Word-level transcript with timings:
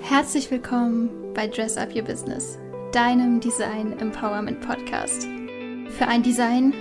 Herzlich 0.00 0.50
willkommen 0.50 1.34
bei 1.34 1.46
Dress 1.46 1.76
Up 1.76 1.94
Your 1.94 2.02
Business, 2.02 2.58
deinem 2.92 3.40
Design 3.40 3.98
Empowerment 3.98 4.60
Podcast. 4.60 5.24
Für 5.24 6.06
ein 6.06 6.22
Design, 6.22 6.72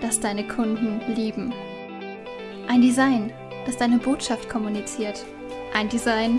das 0.00 0.20
deine 0.20 0.46
Kunden 0.46 1.00
lieben. 1.14 1.52
Ein 2.68 2.82
Design, 2.82 3.32
das 3.64 3.76
deine 3.76 3.98
Botschaft 3.98 4.48
kommuniziert. 4.48 5.24
Ein 5.74 5.88
Design, 5.88 6.38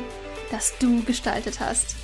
das 0.52 0.77
du 0.79 1.04
gestaltet 1.04 1.59
hast. 1.59 1.95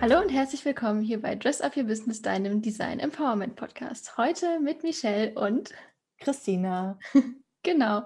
Hallo 0.00 0.18
und 0.20 0.30
herzlich 0.30 0.64
willkommen 0.64 1.02
hier 1.02 1.20
bei 1.20 1.34
Dress 1.34 1.60
Up 1.60 1.76
Your 1.76 1.84
Business, 1.84 2.22
deinem 2.22 2.62
Design 2.62 2.98
Empowerment 3.00 3.54
Podcast. 3.54 4.16
Heute 4.16 4.58
mit 4.60 4.82
Michelle 4.82 5.34
und 5.34 5.70
Christina. 6.18 6.98
Genau. 7.62 8.04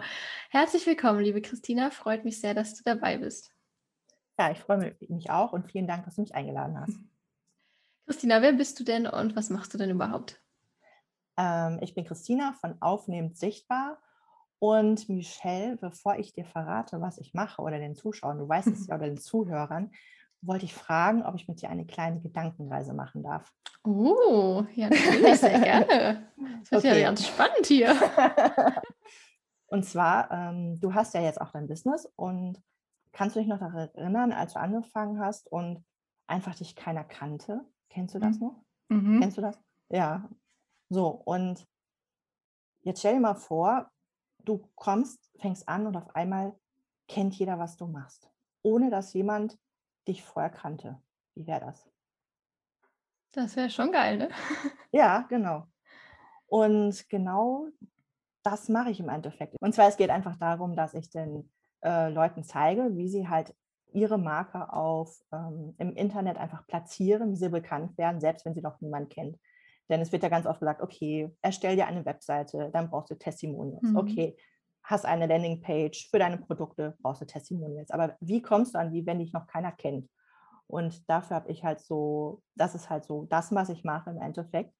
Herzlich 0.50 0.84
willkommen, 0.84 1.20
liebe 1.20 1.40
Christina. 1.40 1.90
Freut 1.90 2.24
mich 2.24 2.40
sehr, 2.40 2.54
dass 2.54 2.74
du 2.74 2.82
dabei 2.84 3.18
bist. 3.18 3.52
Ja, 4.36 4.50
ich 4.50 4.58
freue 4.58 4.96
mich 5.08 5.30
auch 5.30 5.52
und 5.52 5.70
vielen 5.70 5.86
Dank, 5.86 6.04
dass 6.04 6.16
du 6.16 6.22
mich 6.22 6.34
eingeladen 6.34 6.80
hast. 6.80 6.98
Christina, 8.06 8.42
wer 8.42 8.52
bist 8.52 8.80
du 8.80 8.84
denn 8.84 9.06
und 9.06 9.36
was 9.36 9.50
machst 9.50 9.72
du 9.72 9.78
denn 9.78 9.90
überhaupt? 9.90 10.42
Ähm, 11.36 11.78
ich 11.82 11.94
bin 11.94 12.04
Christina 12.04 12.52
von 12.60 12.82
Aufnehmend 12.82 13.38
Sichtbar 13.38 14.02
und 14.58 15.08
Michelle, 15.08 15.76
bevor 15.76 16.16
ich 16.18 16.32
dir 16.32 16.44
verrate, 16.44 17.00
was 17.00 17.18
ich 17.18 17.32
mache 17.32 17.62
oder 17.62 17.78
den 17.78 17.94
Zuschauern, 17.94 18.38
du 18.38 18.48
weißt 18.48 18.68
es 18.68 18.86
ja, 18.88 18.96
oder 18.96 19.06
den 19.06 19.18
Zuhörern, 19.18 19.92
wollte 20.42 20.64
ich 20.64 20.74
fragen, 20.74 21.22
ob 21.22 21.36
ich 21.36 21.46
mit 21.46 21.62
dir 21.62 21.70
eine 21.70 21.86
kleine 21.86 22.20
Gedankenreise 22.20 22.92
machen 22.92 23.22
darf. 23.22 23.52
Oh, 23.84 24.64
ja, 24.74 24.90
natürlich, 24.90 25.38
sehr 25.38 25.60
gerne. 25.60 26.28
Das 26.60 26.72
wird 26.72 26.84
okay. 26.84 27.00
ja 27.00 27.06
ganz 27.06 27.26
spannend 27.26 27.66
hier. 27.66 27.96
Und 29.66 29.84
zwar, 29.84 30.30
ähm, 30.30 30.78
du 30.80 30.94
hast 30.94 31.14
ja 31.14 31.20
jetzt 31.20 31.40
auch 31.40 31.50
dein 31.50 31.66
Business 31.66 32.06
und 32.16 32.62
kannst 33.12 33.36
du 33.36 33.40
dich 33.40 33.48
noch 33.48 33.58
daran 33.58 33.88
erinnern, 33.94 34.32
als 34.32 34.54
du 34.54 34.60
angefangen 34.60 35.20
hast 35.20 35.50
und 35.50 35.84
einfach 36.26 36.54
dich 36.54 36.76
keiner 36.76 37.04
kannte? 37.04 37.64
Kennst 37.88 38.14
du 38.14 38.18
das 38.18 38.38
noch? 38.38 38.64
Mhm. 38.88 39.20
Kennst 39.20 39.38
du 39.38 39.42
das? 39.42 39.58
Ja. 39.88 40.28
So, 40.88 41.08
und 41.08 41.66
jetzt 42.82 43.00
stell 43.00 43.14
dir 43.14 43.20
mal 43.20 43.34
vor, 43.34 43.90
du 44.44 44.68
kommst, 44.74 45.30
fängst 45.40 45.68
an 45.68 45.86
und 45.86 45.96
auf 45.96 46.14
einmal 46.14 46.58
kennt 47.08 47.34
jeder, 47.34 47.58
was 47.58 47.76
du 47.76 47.86
machst, 47.86 48.30
ohne 48.62 48.90
dass 48.90 49.12
jemand 49.12 49.58
dich 50.06 50.22
vorher 50.22 50.50
kannte. 50.50 51.00
Wie 51.34 51.46
wäre 51.46 51.60
das? 51.60 51.88
Das 53.32 53.56
wäre 53.56 53.70
schon 53.70 53.90
geil, 53.90 54.18
ne? 54.18 54.28
Ja, 54.92 55.22
genau. 55.22 55.66
Und 56.46 57.08
genau 57.08 57.68
das 58.44 58.68
mache 58.68 58.90
ich 58.90 59.00
im 59.00 59.08
Endeffekt. 59.08 59.56
Und 59.60 59.74
zwar, 59.74 59.88
es 59.88 59.96
geht 59.96 60.10
einfach 60.10 60.36
darum, 60.36 60.76
dass 60.76 60.94
ich 60.94 61.10
den 61.10 61.50
äh, 61.82 62.10
Leuten 62.10 62.44
zeige, 62.44 62.96
wie 62.96 63.08
sie 63.08 63.28
halt 63.28 63.54
ihre 63.92 64.18
Marke 64.18 64.72
auf, 64.72 65.20
ähm, 65.32 65.74
im 65.78 65.94
Internet 65.94 66.36
einfach 66.36 66.66
platzieren, 66.66 67.30
wie 67.30 67.36
sie 67.36 67.48
bekannt 67.48 67.96
werden, 67.96 68.20
selbst 68.20 68.44
wenn 68.44 68.54
sie 68.54 68.60
noch 68.60 68.80
niemand 68.80 69.10
kennt. 69.10 69.38
Denn 69.88 70.00
es 70.00 70.12
wird 70.12 70.22
ja 70.22 70.28
ganz 70.28 70.46
oft 70.46 70.60
gesagt, 70.60 70.82
okay, 70.82 71.30
erstell 71.42 71.76
dir 71.76 71.86
eine 71.86 72.04
Webseite, 72.04 72.70
dann 72.72 72.90
brauchst 72.90 73.10
du 73.10 73.14
Testimonials. 73.16 73.82
Mhm. 73.82 73.96
Okay, 73.96 74.36
hast 74.82 75.06
eine 75.06 75.26
Landingpage 75.26 76.08
für 76.10 76.18
deine 76.18 76.38
Produkte, 76.38 76.96
brauchst 77.02 77.22
du 77.22 77.26
Testimonials. 77.26 77.90
Aber 77.90 78.16
wie 78.20 78.42
kommst 78.42 78.74
du 78.74 78.78
an 78.78 78.92
die, 78.92 79.06
wenn 79.06 79.18
dich 79.18 79.32
noch 79.32 79.46
keiner 79.46 79.72
kennt? 79.72 80.08
Und 80.66 81.08
dafür 81.08 81.36
habe 81.36 81.50
ich 81.50 81.64
halt 81.64 81.80
so, 81.80 82.42
das 82.54 82.74
ist 82.74 82.90
halt 82.90 83.04
so 83.04 83.26
das, 83.26 83.54
was 83.54 83.68
ich 83.68 83.84
mache 83.84 84.10
im 84.10 84.20
Endeffekt. 84.20 84.74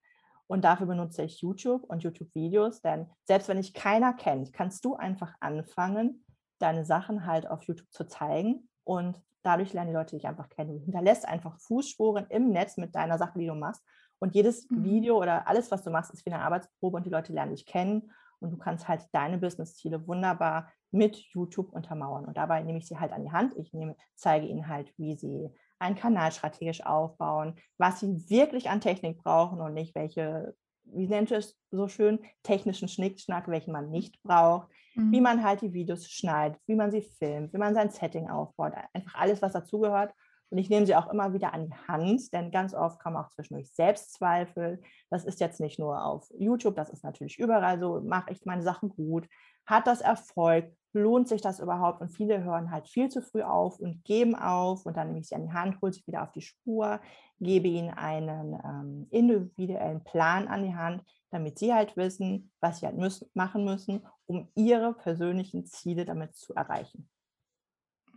Und 0.47 0.63
dafür 0.63 0.85
benutze 0.87 1.23
ich 1.23 1.41
YouTube 1.41 1.83
und 1.85 2.03
YouTube-Videos, 2.03 2.81
denn 2.81 3.09
selbst 3.23 3.47
wenn 3.47 3.57
dich 3.57 3.73
keiner 3.73 4.13
kennt, 4.13 4.53
kannst 4.53 4.85
du 4.85 4.95
einfach 4.95 5.33
anfangen, 5.39 6.23
deine 6.59 6.85
Sachen 6.85 7.25
halt 7.25 7.47
auf 7.47 7.63
YouTube 7.63 7.91
zu 7.91 8.05
zeigen 8.05 8.69
und 8.83 9.19
dadurch 9.43 9.73
lernen 9.73 9.89
die 9.89 9.95
Leute 9.95 10.15
dich 10.15 10.27
einfach 10.27 10.49
kennen. 10.49 10.73
Du 10.73 10.83
hinterlässt 10.83 11.27
einfach 11.27 11.59
Fußspuren 11.59 12.27
im 12.29 12.49
Netz 12.49 12.77
mit 12.77 12.95
deiner 12.95 13.17
Sache, 13.17 13.39
die 13.39 13.47
du 13.47 13.55
machst. 13.55 13.83
Und 14.19 14.33
jedes 14.33 14.69
mhm. 14.69 14.83
Video 14.83 15.17
oder 15.17 15.47
alles, 15.47 15.71
was 15.71 15.83
du 15.83 15.89
machst, 15.89 16.13
ist 16.13 16.25
wie 16.25 16.31
eine 16.31 16.43
Arbeitsprobe 16.43 16.97
und 16.97 17.05
die 17.05 17.11
Leute 17.11 17.33
lernen 17.33 17.51
dich 17.51 17.65
kennen 17.65 18.11
und 18.39 18.51
du 18.51 18.57
kannst 18.57 18.87
halt 18.87 19.07
deine 19.11 19.37
Business-Ziele 19.37 20.07
wunderbar 20.07 20.71
mit 20.91 21.17
YouTube 21.33 21.73
untermauern. 21.73 22.25
Und 22.25 22.37
dabei 22.37 22.61
nehme 22.61 22.77
ich 22.77 22.87
sie 22.87 22.97
halt 22.97 23.11
an 23.11 23.23
die 23.23 23.31
Hand. 23.31 23.55
Ich 23.57 23.73
nehme, 23.73 23.95
zeige 24.15 24.47
ihnen 24.47 24.67
halt, 24.67 24.93
wie 24.97 25.15
sie 25.15 25.53
einen 25.79 25.95
Kanal 25.95 26.31
strategisch 26.31 26.85
aufbauen, 26.85 27.55
was 27.77 27.99
sie 27.99 28.29
wirklich 28.29 28.69
an 28.69 28.81
Technik 28.81 29.17
brauchen 29.17 29.61
und 29.61 29.73
nicht 29.73 29.95
welche, 29.95 30.55
wie 30.85 31.07
nennt 31.07 31.31
es 31.31 31.57
so 31.71 31.87
schön, 31.87 32.19
technischen 32.43 32.87
Schnickschnack, 32.87 33.47
welchen 33.47 33.71
man 33.71 33.89
nicht 33.89 34.21
braucht, 34.23 34.69
mhm. 34.95 35.11
wie 35.11 35.21
man 35.21 35.43
halt 35.43 35.61
die 35.61 35.73
Videos 35.73 36.09
schneidet, 36.09 36.59
wie 36.67 36.75
man 36.75 36.91
sie 36.91 37.01
filmt, 37.01 37.53
wie 37.53 37.57
man 37.57 37.73
sein 37.73 37.89
Setting 37.89 38.29
aufbaut, 38.29 38.73
einfach 38.93 39.15
alles, 39.15 39.41
was 39.41 39.53
dazugehört. 39.53 40.13
Und 40.55 40.59
ich 40.59 40.69
nehme 40.69 40.85
sie 40.85 40.95
auch 40.95 41.11
immer 41.11 41.33
wieder 41.33 41.53
an 41.53 41.65
die 41.65 41.75
Hand, 41.89 42.31
denn 42.31 42.49
ganz 42.49 42.73
oft 42.73 42.97
kommen 43.01 43.17
auch 43.17 43.29
zwischendurch 43.31 43.73
Selbstzweifel. 43.73 44.81
Das 45.09 45.25
ist 45.25 45.41
jetzt 45.41 45.59
nicht 45.59 45.79
nur 45.79 46.05
auf 46.05 46.31
YouTube, 46.37 46.77
das 46.77 46.89
ist 46.89 47.03
natürlich 47.03 47.37
überall 47.37 47.77
so. 47.77 47.99
Mache 47.99 48.31
ich 48.31 48.45
meine 48.45 48.63
Sachen 48.63 48.87
gut? 48.87 49.27
Hat 49.65 49.85
das 49.85 49.99
Erfolg? 49.99 50.71
lohnt 50.95 51.27
sich 51.27 51.41
das 51.41 51.59
überhaupt? 51.59 52.01
Und 52.01 52.09
viele 52.09 52.43
hören 52.43 52.71
halt 52.71 52.87
viel 52.87 53.09
zu 53.09 53.21
früh 53.21 53.43
auf 53.43 53.79
und 53.79 54.03
geben 54.05 54.33
auf 54.33 54.85
und 54.85 54.97
dann 54.97 55.07
nehme 55.07 55.19
ich 55.19 55.27
sie 55.27 55.35
an 55.35 55.43
die 55.43 55.53
Hand, 55.53 55.81
hole 55.81 55.91
sie 55.91 56.07
wieder 56.07 56.23
auf 56.23 56.31
die 56.31 56.41
Spur, 56.41 57.01
gebe 57.41 57.67
ihnen 57.67 57.89
einen 57.89 58.53
ähm, 58.63 59.07
individuellen 59.11 60.03
Plan 60.05 60.47
an 60.47 60.63
die 60.63 60.75
Hand, 60.75 61.03
damit 61.31 61.59
sie 61.59 61.73
halt 61.73 61.97
wissen, 61.97 62.51
was 62.61 62.79
sie 62.79 62.85
halt 62.85 62.97
müssen, 62.97 63.29
machen 63.33 63.65
müssen, 63.65 64.07
um 64.25 64.47
ihre 64.55 64.93
persönlichen 64.93 65.65
Ziele 65.65 66.05
damit 66.05 66.33
zu 66.35 66.53
erreichen. 66.53 67.09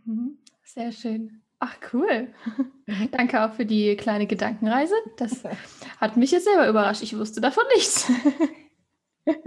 Mhm. 0.05 0.39
Sehr 0.63 0.91
schön. 0.91 1.43
Ach, 1.59 1.75
cool. 1.93 2.33
Danke 3.11 3.43
auch 3.43 3.53
für 3.53 3.65
die 3.65 3.95
kleine 3.97 4.27
Gedankenreise. 4.27 4.95
Das 5.17 5.43
hat 5.99 6.17
mich 6.17 6.31
jetzt 6.31 6.45
selber 6.45 6.67
überrascht. 6.67 7.03
Ich 7.03 7.17
wusste 7.17 7.41
davon 7.41 7.63
nichts. 7.75 8.09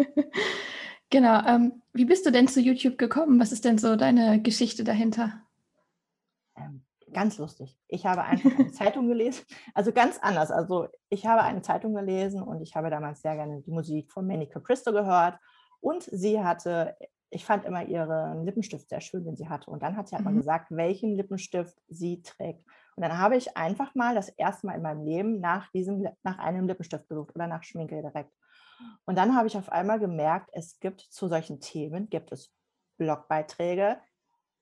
Genau. 1.12 1.46
Ähm, 1.46 1.82
wie 1.92 2.06
bist 2.06 2.24
du 2.24 2.30
denn 2.30 2.48
zu 2.48 2.58
YouTube 2.58 2.96
gekommen? 2.96 3.38
Was 3.38 3.52
ist 3.52 3.66
denn 3.66 3.76
so 3.76 3.96
deine 3.96 4.40
Geschichte 4.40 4.82
dahinter? 4.82 5.42
Ganz 7.12 7.36
lustig. 7.36 7.78
Ich 7.88 8.06
habe 8.06 8.22
einfach 8.22 8.58
eine 8.58 8.72
Zeitung 8.72 9.08
gelesen, 9.08 9.44
also 9.74 9.92
ganz 9.92 10.18
anders. 10.18 10.50
Also 10.50 10.88
ich 11.10 11.26
habe 11.26 11.42
eine 11.42 11.60
Zeitung 11.60 11.94
gelesen 11.94 12.40
und 12.40 12.62
ich 12.62 12.74
habe 12.74 12.88
damals 12.88 13.20
sehr 13.20 13.34
gerne 13.34 13.60
die 13.60 13.70
Musik 13.70 14.10
von 14.10 14.26
Manny 14.26 14.46
Capristo 14.46 14.90
gehört. 14.92 15.38
Und 15.80 16.04
sie 16.04 16.42
hatte, 16.42 16.96
ich 17.32 17.44
fand 17.44 17.65
immer 17.65 17.84
ihren 17.84 18.44
Lippenstift 18.44 18.88
sehr 18.88 19.00
schön, 19.00 19.25
den 19.25 19.37
sie 19.37 19.48
hatte. 19.48 19.70
Und 19.70 19.82
dann 19.82 19.97
hat 19.97 20.09
sie 20.09 20.15
halt 20.15 20.25
mhm. 20.25 20.32
mal 20.32 20.38
gesagt, 20.38 20.66
welchen 20.70 21.15
Lippenstift 21.15 21.81
sie 21.88 22.22
trägt. 22.22 22.65
Und 22.94 23.03
dann 23.03 23.19
habe 23.19 23.37
ich 23.37 23.56
einfach 23.56 23.94
mal 23.94 24.15
das 24.15 24.28
erste 24.28 24.66
Mal 24.66 24.76
in 24.76 24.82
meinem 24.82 25.04
Leben 25.04 25.41
nach 25.41 25.71
diesem, 25.71 26.06
nach 26.22 26.38
einem 26.38 26.66
Lippenstift 26.66 27.09
gesucht 27.09 27.34
oder 27.34 27.47
nach 27.47 27.62
Schminke 27.62 28.03
direkt. 28.03 28.32
Und 29.06 29.16
dann 29.16 29.34
habe 29.34 29.47
ich 29.47 29.56
auf 29.56 29.71
einmal 29.71 29.98
gemerkt, 29.98 30.50
es 30.53 30.78
gibt 30.78 31.00
zu 31.00 31.28
solchen 31.28 31.60
Themen, 31.60 32.10
gibt 32.10 32.32
es 32.32 32.53
Blogbeiträge, 32.98 33.98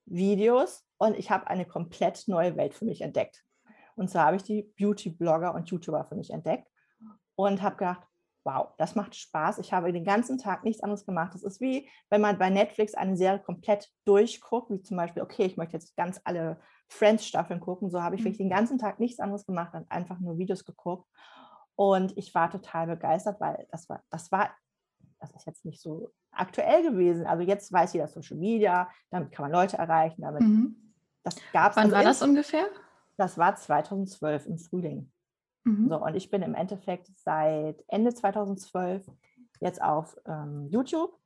Videos 0.06 0.84
und 0.98 1.16
ich 1.16 1.30
habe 1.30 1.46
eine 1.48 1.64
komplett 1.64 2.24
neue 2.28 2.56
Welt 2.56 2.74
für 2.74 2.84
mich 2.84 3.00
entdeckt. 3.00 3.44
Und 3.96 4.08
zwar 4.10 4.26
habe 4.26 4.36
ich 4.36 4.42
die 4.42 4.62
Beauty-Blogger 4.78 5.54
und 5.54 5.68
YouTuber 5.68 6.04
für 6.04 6.14
mich 6.14 6.30
entdeckt 6.30 6.68
und 7.34 7.62
habe 7.62 7.76
gedacht, 7.76 8.06
wow, 8.44 8.68
das 8.78 8.94
macht 8.94 9.14
Spaß. 9.14 9.58
Ich 9.58 9.72
habe 9.72 9.92
den 9.92 10.04
ganzen 10.04 10.38
Tag 10.38 10.64
nichts 10.64 10.82
anderes 10.82 11.04
gemacht. 11.04 11.34
Das 11.34 11.42
ist 11.42 11.60
wie, 11.60 11.88
wenn 12.08 12.20
man 12.20 12.38
bei 12.38 12.50
Netflix 12.50 12.94
eine 12.94 13.16
Serie 13.16 13.40
komplett 13.40 13.90
durchguckt, 14.04 14.70
wie 14.70 14.82
zum 14.82 14.96
Beispiel, 14.96 15.22
okay, 15.22 15.44
ich 15.44 15.56
möchte 15.56 15.74
jetzt 15.74 15.96
ganz 15.96 16.20
alle 16.24 16.60
Friends-Staffeln 16.88 17.60
gucken. 17.60 17.90
So 17.90 18.02
habe 18.02 18.16
ich 18.16 18.22
wirklich 18.22 18.38
den 18.38 18.48
mhm. 18.48 18.54
ganzen 18.54 18.78
Tag 18.78 19.00
nichts 19.00 19.20
anderes 19.20 19.46
gemacht 19.46 19.74
und 19.74 19.90
einfach 19.90 20.18
nur 20.20 20.38
Videos 20.38 20.64
geguckt. 20.64 21.08
Und 21.76 22.16
ich 22.16 22.34
war 22.34 22.50
total 22.50 22.86
begeistert, 22.86 23.40
weil 23.40 23.66
das 23.70 23.88
war, 23.88 24.02
das 24.10 24.30
war, 24.32 24.50
das 25.18 25.32
ist 25.32 25.46
jetzt 25.46 25.64
nicht 25.64 25.80
so 25.80 26.10
aktuell 26.32 26.82
gewesen. 26.82 27.26
Also 27.26 27.42
jetzt 27.42 27.72
weiß 27.72 27.92
jeder 27.92 28.08
Social 28.08 28.36
Media, 28.36 28.90
damit 29.10 29.32
kann 29.32 29.44
man 29.44 29.52
Leute 29.52 29.78
erreichen. 29.78 30.22
Damit, 30.22 30.42
mhm. 30.42 30.94
Das 31.22 31.36
gab's. 31.52 31.76
Wann 31.76 31.84
also 31.84 31.96
war 31.96 32.04
das 32.04 32.22
ungefähr? 32.22 32.66
Das 33.16 33.36
war 33.36 33.54
2012 33.54 34.46
im 34.46 34.58
Frühling. 34.58 35.12
Mhm. 35.64 35.88
So, 35.88 36.02
und 36.02 36.14
ich 36.14 36.30
bin 36.30 36.42
im 36.42 36.54
Endeffekt 36.54 37.10
seit 37.16 37.82
Ende 37.88 38.14
2012 38.14 39.06
jetzt 39.60 39.82
auf 39.82 40.16
ähm, 40.26 40.66
YouTube 40.70 41.18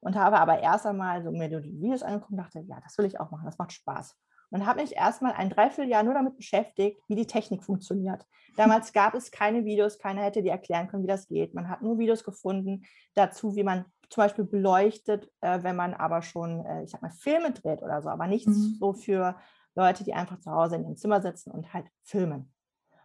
und 0.00 0.16
habe 0.16 0.38
aber 0.38 0.60
erst 0.60 0.86
einmal 0.86 1.22
so 1.22 1.30
mir 1.30 1.48
die 1.48 1.80
Videos 1.80 2.02
angeguckt 2.02 2.32
und 2.32 2.38
dachte, 2.38 2.60
ja, 2.60 2.80
das 2.82 2.96
will 2.98 3.06
ich 3.06 3.18
auch 3.18 3.30
machen, 3.30 3.46
das 3.46 3.58
macht 3.58 3.72
Spaß 3.72 4.16
und 4.50 4.66
habe 4.66 4.80
mich 4.80 4.96
erstmal 4.96 5.32
ein 5.32 5.50
Dreivierteljahr 5.50 6.02
nur 6.02 6.14
damit 6.14 6.36
beschäftigt, 6.36 7.00
wie 7.08 7.16
die 7.16 7.26
Technik 7.26 7.62
funktioniert. 7.62 8.26
Damals 8.56 8.92
gab 8.92 9.14
es 9.14 9.30
keine 9.30 9.64
Videos, 9.64 9.98
keiner 9.98 10.22
hätte 10.22 10.42
dir 10.42 10.52
erklären 10.52 10.88
können, 10.88 11.02
wie 11.02 11.08
das 11.08 11.28
geht. 11.28 11.54
Man 11.54 11.68
hat 11.68 11.82
nur 11.82 11.98
Videos 11.98 12.24
gefunden 12.24 12.84
dazu, 13.14 13.56
wie 13.56 13.62
man 13.62 13.84
zum 14.08 14.22
Beispiel 14.24 14.44
beleuchtet, 14.44 15.30
äh, 15.42 15.62
wenn 15.62 15.76
man 15.76 15.92
aber 15.92 16.22
schon, 16.22 16.64
äh, 16.64 16.82
ich 16.82 16.90
sag 16.90 17.02
mal, 17.02 17.10
Filme 17.10 17.52
dreht 17.52 17.82
oder 17.82 18.00
so, 18.00 18.08
aber 18.08 18.26
nichts 18.26 18.56
mhm. 18.56 18.76
so 18.80 18.94
für 18.94 19.36
Leute, 19.74 20.02
die 20.02 20.14
einfach 20.14 20.40
zu 20.40 20.50
Hause 20.50 20.76
in 20.76 20.84
ihrem 20.84 20.96
Zimmer 20.96 21.20
sitzen 21.20 21.50
und 21.50 21.74
halt 21.74 21.86
filmen. 22.02 22.52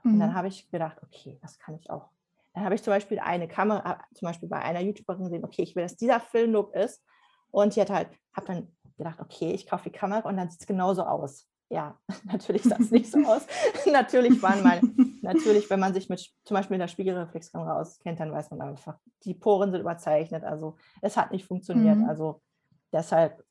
Mhm. 0.04 0.14
Und 0.14 0.20
dann 0.20 0.30
mhm. 0.32 0.36
habe 0.36 0.48
ich 0.48 0.70
gedacht, 0.70 0.98
okay, 1.04 1.40
das 1.42 1.58
kann 1.58 1.76
ich 1.76 1.90
auch. 1.90 2.10
Dann 2.54 2.64
habe 2.64 2.76
ich 2.76 2.84
zum 2.84 2.92
Beispiel 2.92 3.20
eine 3.20 3.48
Kamera, 3.48 4.00
zum 4.14 4.28
Beispiel 4.28 4.48
bei 4.48 4.60
einer 4.60 4.80
YouTuberin 4.80 5.24
gesehen, 5.24 5.44
okay, 5.44 5.64
ich 5.64 5.76
will, 5.76 5.84
dass 5.84 5.98
dieser 5.98 6.20
Filmlook 6.20 6.74
ist. 6.76 7.04
Und 7.52 7.76
die 7.76 7.82
hat 7.82 7.90
halt, 7.90 8.10
habe 8.36 8.48
dann 8.48 8.68
gedacht, 8.98 9.20
okay, 9.20 9.52
ich 9.52 9.68
kaufe 9.68 9.90
die 9.90 9.96
Kamera 9.96 10.28
und 10.28 10.38
dann 10.38 10.50
sieht 10.50 10.62
es 10.62 10.68
genauso 10.68 11.04
aus. 11.04 11.48
Ja, 11.70 11.98
natürlich 12.26 12.64
sah 12.64 12.78
es 12.80 12.92
nicht 12.92 13.12
so 13.12 13.20
aus. 13.20 13.48
natürlich 13.92 14.42
waren 14.44 14.62
meine, 14.62 14.82
natürlich, 15.22 15.70
wenn 15.70 15.80
man 15.80 15.94
sich 15.94 16.10
mit 16.10 16.32
zum 16.44 16.56
Beispiel 16.56 16.78
der 16.78 16.88
Spiegelreflexkamera 16.88 17.80
auskennt, 17.80 18.20
dann 18.20 18.32
weiß 18.32 18.52
man 18.52 18.62
einfach, 18.62 19.00
die 19.24 19.34
Poren 19.34 19.72
sind 19.72 19.82
überzeichnet. 19.82 20.44
Also 20.44 20.78
es 21.02 21.18
hat 21.18 21.32
nicht 21.32 21.46
funktioniert. 21.46 21.98
Mhm. 21.98 22.10
Also 22.10 22.42
deshalb, 22.92 23.44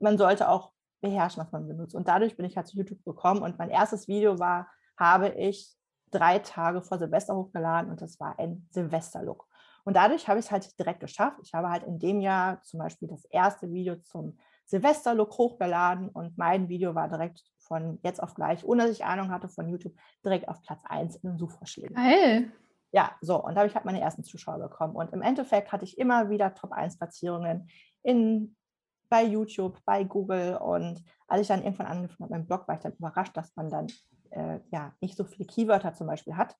man 0.00 0.18
sollte 0.18 0.48
auch 0.48 0.72
beherrschen, 1.00 1.42
was 1.42 1.52
man 1.52 1.66
benutzt. 1.66 1.94
Und 1.94 2.08
dadurch 2.08 2.36
bin 2.36 2.44
ich 2.44 2.56
halt 2.56 2.66
zu 2.66 2.76
YouTube 2.76 3.02
gekommen 3.04 3.42
und 3.42 3.58
mein 3.58 3.70
erstes 3.70 4.08
Video 4.08 4.38
war, 4.38 4.68
habe 4.98 5.28
ich 5.30 5.74
drei 6.10 6.38
Tage 6.38 6.82
vor 6.82 6.98
Silvester 6.98 7.36
hochgeladen 7.36 7.90
und 7.90 8.00
das 8.00 8.18
war 8.18 8.38
ein 8.38 8.66
Silvesterlook. 8.70 9.46
Und 9.84 9.94
dadurch 9.94 10.28
habe 10.28 10.38
ich 10.38 10.46
es 10.46 10.50
halt 10.50 10.78
direkt 10.78 11.00
geschafft. 11.00 11.38
Ich 11.42 11.54
habe 11.54 11.70
halt 11.70 11.84
in 11.84 11.98
dem 11.98 12.20
Jahr 12.20 12.62
zum 12.62 12.80
Beispiel 12.80 13.08
das 13.08 13.24
erste 13.26 13.70
Video 13.72 13.96
zum 13.96 14.38
Silvesterlook 14.66 15.38
hochgeladen 15.38 16.10
und 16.10 16.36
mein 16.36 16.68
Video 16.68 16.94
war 16.94 17.08
direkt 17.08 17.42
von 17.58 17.98
jetzt 18.02 18.22
auf 18.22 18.34
gleich, 18.34 18.64
ohne 18.64 18.82
dass 18.82 18.92
ich 18.92 19.04
Ahnung 19.04 19.30
hatte 19.30 19.48
von 19.48 19.68
YouTube, 19.68 19.94
direkt 20.24 20.48
auf 20.48 20.60
Platz 20.62 20.82
1 20.84 21.16
in 21.16 21.30
den 21.30 21.38
Suchvorschlägen. 21.38 21.96
Geil. 21.96 22.52
Ja, 22.90 23.12
so, 23.20 23.42
und 23.42 23.54
da 23.54 23.60
habe 23.60 23.68
ich 23.68 23.74
halt 23.74 23.84
meine 23.84 24.00
ersten 24.00 24.24
Zuschauer 24.24 24.58
bekommen. 24.58 24.94
Und 24.94 25.12
im 25.12 25.22
Endeffekt 25.22 25.72
hatte 25.72 25.84
ich 25.84 25.98
immer 25.98 26.30
wieder 26.30 26.54
Top-1-Platzierungen 26.54 27.70
in 28.02 28.56
bei 29.10 29.24
YouTube, 29.24 29.78
bei 29.84 30.04
Google. 30.04 30.56
Und 30.56 31.02
als 31.28 31.42
ich 31.42 31.48
dann 31.48 31.62
irgendwann 31.62 31.86
angefangen 31.86 32.24
habe, 32.24 32.34
meinen 32.34 32.46
Blog, 32.46 32.68
war 32.68 32.74
ich 32.74 32.82
dann 32.82 32.94
überrascht, 32.94 33.36
dass 33.36 33.54
man 33.56 33.70
dann 33.70 33.86
äh, 34.30 34.60
ja 34.70 34.94
nicht 35.00 35.16
so 35.16 35.24
viele 35.24 35.46
Keywörter 35.46 35.94
zum 35.94 36.06
Beispiel 36.06 36.36
hat, 36.36 36.56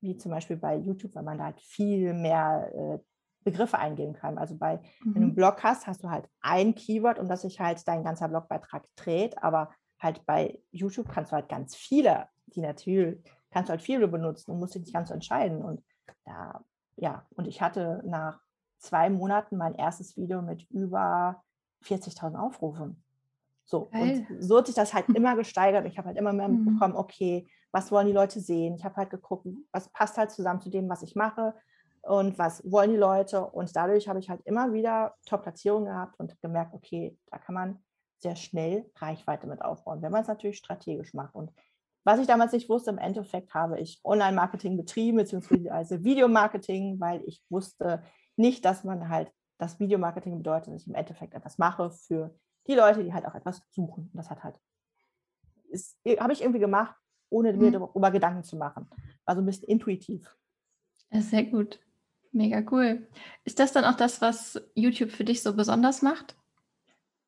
wie 0.00 0.16
zum 0.16 0.30
Beispiel 0.30 0.56
bei 0.56 0.76
YouTube, 0.76 1.14
weil 1.14 1.22
man 1.22 1.38
da 1.38 1.44
halt 1.44 1.60
viel 1.60 2.14
mehr 2.14 2.72
äh, 2.74 2.98
Begriffe 3.46 3.78
eingeben 3.78 4.12
kann. 4.12 4.38
Also 4.38 4.56
bei, 4.56 4.76
mhm. 4.76 4.82
wenn 5.04 5.12
du 5.12 5.18
einen 5.18 5.28
mhm. 5.28 5.34
Blog 5.34 5.62
hast, 5.62 5.86
hast 5.86 6.02
du 6.02 6.10
halt 6.10 6.28
ein 6.40 6.74
Keyword, 6.74 7.18
um 7.18 7.28
das 7.28 7.42
sich 7.42 7.60
halt 7.60 7.86
dein 7.86 8.02
ganzer 8.02 8.28
Blogbeitrag 8.28 8.84
dreht. 8.96 9.42
Aber 9.42 9.70
halt 10.00 10.26
bei 10.26 10.58
YouTube 10.72 11.08
kannst 11.08 11.32
du 11.32 11.36
halt 11.36 11.48
ganz 11.48 11.76
viele, 11.76 12.26
die 12.46 12.60
natürlich, 12.60 13.18
kannst 13.50 13.68
du 13.68 13.70
halt 13.70 13.82
viele 13.82 14.08
benutzen 14.08 14.50
und 14.50 14.58
musst 14.58 14.74
dich 14.74 14.82
nicht 14.82 14.94
ganz 14.94 15.08
so 15.08 15.14
entscheiden. 15.14 15.62
Und 15.62 15.82
da, 16.24 16.64
ja, 16.96 17.24
und 17.36 17.46
ich 17.46 17.62
hatte 17.62 18.02
nach 18.04 18.40
zwei 18.78 19.10
Monaten 19.10 19.56
mein 19.56 19.74
erstes 19.74 20.16
Video 20.16 20.42
mit 20.42 20.68
über 20.70 21.42
40.000 21.84 22.36
Aufrufen. 22.36 23.04
So, 23.66 23.88
Geil. 23.90 24.24
und 24.30 24.42
so 24.42 24.58
hat 24.58 24.66
sich 24.66 24.76
das 24.76 24.94
halt 24.94 25.08
immer 25.10 25.36
gesteigert. 25.36 25.86
Ich 25.86 25.98
habe 25.98 26.08
halt 26.08 26.18
immer 26.18 26.32
mehr 26.32 26.48
mhm. 26.48 26.64
bekommen, 26.64 26.94
okay, 26.94 27.48
was 27.72 27.90
wollen 27.90 28.06
die 28.06 28.12
Leute 28.12 28.40
sehen? 28.40 28.74
Ich 28.74 28.84
habe 28.84 28.96
halt 28.96 29.10
geguckt, 29.10 29.46
was 29.72 29.88
passt 29.92 30.16
halt 30.16 30.30
zusammen 30.30 30.60
zu 30.60 30.70
dem, 30.70 30.88
was 30.88 31.02
ich 31.02 31.16
mache 31.16 31.52
und 32.02 32.38
was 32.38 32.62
wollen 32.70 32.90
die 32.90 32.96
Leute. 32.96 33.44
Und 33.44 33.74
dadurch 33.74 34.08
habe 34.08 34.20
ich 34.20 34.30
halt 34.30 34.40
immer 34.44 34.72
wieder 34.72 35.14
Top-Platzierungen 35.26 35.86
gehabt 35.86 36.18
und 36.18 36.40
gemerkt, 36.40 36.74
okay, 36.74 37.18
da 37.30 37.38
kann 37.38 37.54
man 37.54 37.78
sehr 38.18 38.36
schnell 38.36 38.90
Reichweite 38.96 39.46
mit 39.46 39.62
aufbauen, 39.62 40.00
wenn 40.00 40.12
man 40.12 40.22
es 40.22 40.28
natürlich 40.28 40.58
strategisch 40.58 41.12
macht. 41.12 41.34
Und 41.34 41.50
was 42.04 42.20
ich 42.20 42.28
damals 42.28 42.52
nicht 42.52 42.68
wusste, 42.68 42.90
im 42.90 42.98
Endeffekt 42.98 43.52
habe 43.52 43.80
ich 43.80 44.00
Online-Marketing 44.04 44.76
betrieben, 44.76 45.18
beziehungsweise 45.18 46.04
Videomarketing, 46.04 47.00
weil 47.00 47.22
ich 47.26 47.42
wusste 47.50 48.02
nicht, 48.36 48.64
dass 48.64 48.84
man 48.84 49.08
halt 49.08 49.32
das 49.58 49.80
Videomarketing 49.80 50.38
bedeutet, 50.38 50.72
dass 50.72 50.82
ich 50.82 50.88
im 50.88 50.94
Endeffekt 50.94 51.34
etwas 51.34 51.58
mache 51.58 51.90
für 51.90 52.34
die 52.66 52.74
Leute, 52.74 53.04
die 53.04 53.12
halt 53.12 53.26
auch 53.26 53.34
etwas 53.34 53.62
suchen. 53.70 54.10
Und 54.12 54.16
das 54.16 54.30
hat 54.30 54.42
halt, 54.42 54.58
habe 56.20 56.32
ich 56.32 56.40
irgendwie 56.40 56.60
gemacht, 56.60 56.94
ohne 57.30 57.52
mir 57.52 57.68
mhm. 57.68 57.72
darüber 57.72 58.10
Gedanken 58.10 58.44
zu 58.44 58.56
machen. 58.56 58.88
War 59.24 59.34
so 59.34 59.42
ein 59.42 59.46
bisschen 59.46 59.68
intuitiv. 59.68 60.36
Sehr 61.10 61.44
gut. 61.44 61.80
Mega 62.32 62.62
cool. 62.70 63.08
Ist 63.44 63.58
das 63.58 63.72
dann 63.72 63.84
auch 63.84 63.96
das, 63.96 64.20
was 64.20 64.60
YouTube 64.74 65.10
für 65.10 65.24
dich 65.24 65.42
so 65.42 65.54
besonders 65.54 66.02
macht? 66.02 66.36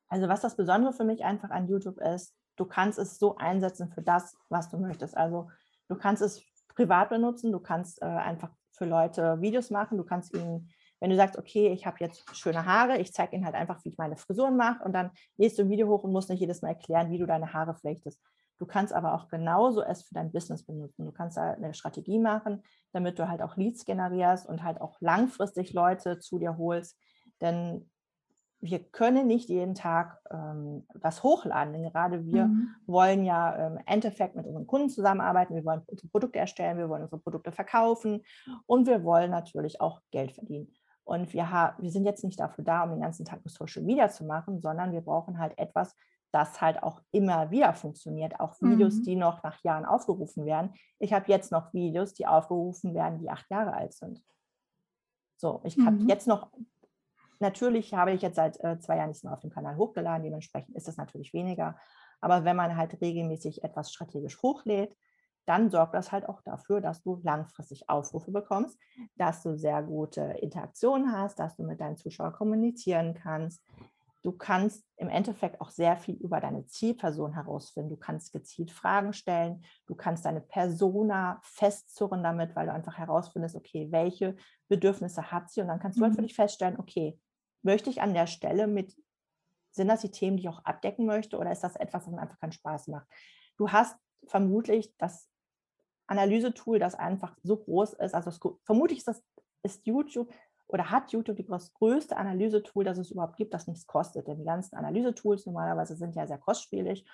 Also 0.09 0.29
was 0.29 0.41
das 0.41 0.57
Besondere 0.57 0.93
für 0.93 1.05
mich 1.05 1.25
einfach 1.25 1.51
an 1.51 1.69
YouTube 1.69 1.99
ist, 1.99 2.35
du 2.57 2.65
kannst 2.65 2.99
es 2.99 3.19
so 3.19 3.37
einsetzen 3.37 3.89
für 3.89 4.03
das, 4.03 4.37
was 4.49 4.69
du 4.69 4.79
möchtest. 4.79 5.17
Also 5.17 5.51
du 5.89 5.97
kannst 5.97 6.23
es 6.23 6.43
privat 6.75 7.09
benutzen, 7.09 7.53
du 7.53 7.61
kannst 7.61 8.03
äh, 8.03 8.07
einfach 8.07 8.51
für 8.73 8.85
Leute 8.85 9.41
Videos 9.41 9.71
machen, 9.71 9.99
du 9.99 10.05
kannst 10.05 10.35
ihnen 10.35 10.71
wenn 11.01 11.11
du 11.11 11.17
sagst, 11.17 11.39
okay, 11.39 11.69
ich 11.69 11.87
habe 11.87 11.97
jetzt 12.01 12.25
schöne 12.37 12.67
Haare, 12.67 12.99
ich 12.99 13.13
zeige 13.13 13.37
ihnen 13.37 13.45
halt 13.45 13.55
einfach, 13.55 13.85
wie 13.85 13.91
ich 13.91 13.99
meine 13.99 14.17
Frisuren 14.17 14.57
mache 14.57 14.85
und 14.85 14.93
dann 14.93 15.11
lädst 15.37 15.59
du 15.59 15.63
ein 15.63 15.71
Video 15.71 15.89
hoch 15.89 16.05
und 16.05 16.13
musst 16.13 16.31
nicht 16.31 16.41
jedes 16.41 16.63
Mal 16.63 16.71
erklären, 16.71 17.11
wie 17.11 17.19
du 17.19 17.27
deine 17.27 17.53
Haare 17.53 17.75
flechtest. 17.75 18.21
Du 18.59 18.67
kannst 18.67 18.93
aber 18.93 19.15
auch 19.15 19.29
genauso 19.29 19.83
es 19.83 20.03
für 20.03 20.15
dein 20.15 20.33
Business 20.33 20.65
benutzen. 20.65 21.07
Du 21.07 21.13
kannst 21.13 21.37
da 21.37 21.53
eine 21.53 21.75
Strategie 21.75 22.19
machen, 22.19 22.63
damit 22.93 23.19
du 23.19 23.29
halt 23.29 23.41
auch 23.41 23.57
Leads 23.57 23.85
generierst 23.85 24.49
und 24.49 24.65
halt 24.65 24.81
auch 24.81 25.01
langfristig 25.01 25.73
Leute 25.73 26.19
zu 26.19 26.41
dir 26.41 26.59
holst. 26.59 26.99
Denn 27.41 27.89
wir 28.61 28.81
können 28.81 29.29
nicht 29.29 29.49
jeden 29.49 29.75
Tag 29.75 30.19
ähm, 30.33 30.85
was 30.95 31.23
hochladen, 31.23 31.73
denn 31.73 31.85
gerade 31.85 32.27
wir 32.27 32.47
mhm. 32.47 32.75
wollen 32.87 33.25
ja 33.25 33.69
im 33.69 33.77
ähm, 33.77 33.83
Endeffekt 33.87 34.35
mit 34.35 34.47
unseren 34.47 34.67
Kunden 34.67 34.91
zusammenarbeiten, 34.91 35.55
wir 35.55 35.65
wollen 35.65 35.83
unsere 35.87 36.09
Produkte 36.09 36.41
erstellen, 36.41 36.79
wir 36.79 36.89
wollen 36.89 37.03
unsere 37.03 37.21
Produkte 37.21 37.53
verkaufen 37.53 38.25
und 38.67 38.89
wir 38.89 39.05
wollen 39.05 39.31
natürlich 39.31 39.81
auch 39.81 40.01
Geld 40.11 40.33
verdienen. 40.33 40.75
Und 41.09 41.33
wir, 41.33 41.75
wir 41.79 41.91
sind 41.91 42.05
jetzt 42.05 42.23
nicht 42.23 42.39
dafür 42.39 42.65
da, 42.65 42.83
um 42.83 42.91
den 42.91 43.01
ganzen 43.01 43.25
Tag 43.25 43.43
nur 43.43 43.51
Social 43.51 43.83
Media 43.83 44.11
zu 44.11 44.27
machen, 44.27 44.61
sondern 44.61 44.93
wir 44.93 45.01
brauchen 45.01 45.39
halt 45.39 45.57
etwas, 45.57 45.97
das 46.33 46.61
halt 46.61 46.83
auch 46.83 47.01
immer 47.13 47.51
wieder 47.51 47.73
funktioniert. 47.73 48.39
Auch 48.39 48.61
Videos, 48.61 48.97
mhm. 48.97 49.03
die 49.05 49.17
noch 49.17 49.43
nach 49.43 49.59
Jahren 49.65 49.87
aufgerufen 49.87 50.45
werden. 50.45 50.75
Ich 50.99 51.15
habe 51.15 51.25
jetzt 51.29 51.51
noch 51.51 51.73
Videos, 51.73 52.13
die 52.13 52.27
aufgerufen 52.27 52.93
werden, 52.95 53.21
die 53.21 53.31
acht 53.31 53.49
Jahre 53.49 53.73
alt 53.73 53.95
sind. 53.95 54.23
So, 55.39 55.63
ich 55.65 55.79
habe 55.79 55.97
mhm. 55.97 56.11
jetzt 56.11 56.27
noch, 56.27 56.51
natürlich 57.39 57.95
habe 57.95 58.13
ich 58.13 58.21
jetzt 58.21 58.37
seit 58.37 58.63
äh, 58.63 58.79
zwei 58.79 58.99
Jahren 58.99 59.09
nichts 59.09 59.25
mehr 59.25 59.33
auf 59.33 59.41
dem 59.41 59.49
Kanal 59.49 59.79
hochgeladen, 59.79 60.25
dementsprechend 60.25 60.77
ist 60.77 60.89
es 60.89 60.99
natürlich 60.99 61.33
weniger. 61.33 61.79
Aber 62.21 62.45
wenn 62.45 62.57
man 62.57 62.77
halt 62.77 63.01
regelmäßig 63.01 63.65
etwas 63.65 63.91
strategisch 63.91 64.43
hochlädt, 64.43 64.95
dann 65.49 65.71
sorgt 65.71 65.95
das 65.95 66.13
halt 66.13 66.29
auch 66.29 66.43
dafür, 66.43 66.83
dass 66.83 67.03
du 67.03 67.21
langfristig 67.23 67.89
Aufrufe 67.89 68.31
bekommst, 68.31 68.79
dass 69.17 69.43
du 69.43 69.57
sehr 69.57 69.83
gute 69.83 70.21
Interaktionen 70.21 71.11
hast, 71.11 71.39
dass 71.39 71.57
du 71.57 71.63
mit 71.63 71.81
deinen 71.81 71.97
Zuschauern 71.97 72.35
kommunizieren 72.35 73.15
kannst. 73.15 73.65
Du 74.23 74.33
kannst 74.33 74.85
im 74.97 75.09
Endeffekt 75.09 75.61
auch 75.63 75.71
sehr 75.71 75.97
viel 75.97 76.17
über 76.17 76.41
deine 76.41 76.67
Zielperson 76.67 77.33
herausfinden. 77.33 77.89
Du 77.89 77.97
kannst 77.97 78.33
gezielt 78.33 78.71
Fragen 78.71 79.15
stellen. 79.15 79.65
Du 79.87 79.95
kannst 79.95 80.27
deine 80.27 80.43
Persona 80.43 81.41
festzurren 81.43 82.23
damit, 82.23 82.55
weil 82.55 82.67
du 82.67 82.73
einfach 82.73 82.99
herausfindest, 82.99 83.57
okay, 83.57 83.89
welche 83.91 84.37
Bedürfnisse 84.69 85.31
hat 85.31 85.49
sie? 85.49 85.63
Und 85.63 85.69
dann 85.69 85.79
kannst 85.79 85.99
du 85.99 86.03
halt 86.03 86.15
für 86.15 86.21
mhm. 86.21 86.27
dich 86.27 86.35
feststellen, 86.35 86.79
okay, 86.79 87.19
möchte 87.63 87.89
ich 87.89 88.03
an 88.03 88.13
der 88.13 88.27
Stelle 88.27 88.67
mit, 88.67 88.95
sind 89.71 89.89
das 89.89 90.03
die 90.03 90.11
Themen, 90.11 90.37
die 90.37 90.43
ich 90.43 90.49
auch 90.49 90.65
abdecken 90.65 91.07
möchte 91.07 91.39
oder 91.39 91.53
ist 91.53 91.65
das 91.65 91.77
etwas, 91.77 92.07
was 92.07 92.13
mir 92.13 92.21
einfach 92.21 92.41
keinen 92.41 92.53
Spaß 92.53 92.89
macht? 92.89 93.07
Du 93.57 93.71
hast 93.71 93.97
vermutlich 94.27 94.95
das 94.99 95.31
Analysetool, 96.09 96.79
das 96.79 96.95
einfach 96.95 97.37
so 97.43 97.57
groß 97.57 97.95
ist. 97.95 98.15
Also 98.15 98.31
es, 98.31 98.41
vermutlich 98.65 98.99
ist 98.99 99.09
das 99.09 99.23
ist 99.63 99.87
YouTube 99.87 100.33
oder 100.67 100.91
hat 100.91 101.13
YouTube 101.13 101.45
das 101.49 101.73
größte 101.75 102.17
Analysetool, 102.17 102.85
das 102.85 102.99
es 102.99 103.11
überhaupt 103.11 103.37
gibt, 103.37 103.55
das 103.55 103.67
nichts 103.67 103.87
kostet. 103.87 104.27
Denn 104.27 104.39
die 104.39 104.45
ganzen 104.45 104.77
Analysetools 104.77 105.47
normalerweise 105.47 105.97
sind 105.97 106.15
ja 106.15 106.27
sehr 106.27 106.39
kostspielig 106.39 107.07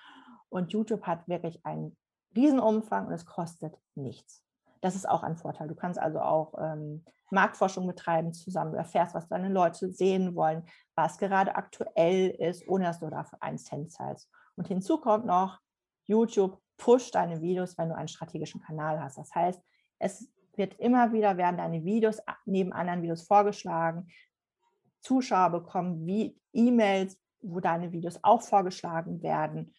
und 0.49 0.73
YouTube 0.73 1.03
hat 1.03 1.27
wirklich 1.27 1.65
einen 1.65 1.95
Riesenumfang 2.35 3.07
und 3.07 3.13
es 3.13 3.25
kostet 3.25 3.77
nichts. 3.95 4.43
Das 4.81 4.95
ist 4.95 5.07
auch 5.07 5.23
ein 5.23 5.37
Vorteil. 5.37 5.67
Du 5.67 5.75
kannst 5.75 5.99
also 5.99 6.19
auch 6.19 6.53
ähm, 6.59 7.03
Marktforschung 7.31 7.87
betreiben 7.87 8.33
zusammen. 8.33 8.73
Du 8.73 8.77
erfährst, 8.77 9.15
was 9.15 9.27
deine 9.27 9.49
Leute 9.49 9.89
sehen 9.91 10.35
wollen, 10.35 10.63
was 10.95 11.17
gerade 11.17 11.55
aktuell 11.55 12.29
ist, 12.29 12.67
ohne 12.67 12.85
dass 12.85 12.99
du 12.99 13.09
dafür 13.09 13.41
einen 13.41 13.57
Cent 13.57 13.91
zahlst. 13.91 14.29
Und 14.55 14.67
hinzu 14.67 14.99
kommt 14.99 15.25
noch, 15.25 15.59
YouTube 16.07 16.61
push 16.77 17.11
deine 17.11 17.41
Videos, 17.41 17.77
wenn 17.77 17.89
du 17.89 17.95
einen 17.95 18.07
strategischen 18.07 18.61
Kanal 18.61 19.01
hast. 19.01 19.17
Das 19.17 19.33
heißt, 19.33 19.61
es 19.99 20.29
wird 20.55 20.79
immer 20.79 21.11
wieder 21.13 21.37
werden 21.37 21.57
deine 21.57 21.83
Videos 21.83 22.19
neben 22.45 22.73
anderen 22.73 23.01
Videos 23.01 23.23
vorgeschlagen. 23.23 24.07
Zuschauer 25.01 25.51
bekommen 25.51 26.05
wie 26.05 26.39
E-Mails, 26.53 27.19
wo 27.41 27.59
deine 27.59 27.91
Videos 27.91 28.19
auch 28.23 28.41
vorgeschlagen 28.41 29.21
werden. 29.21 29.73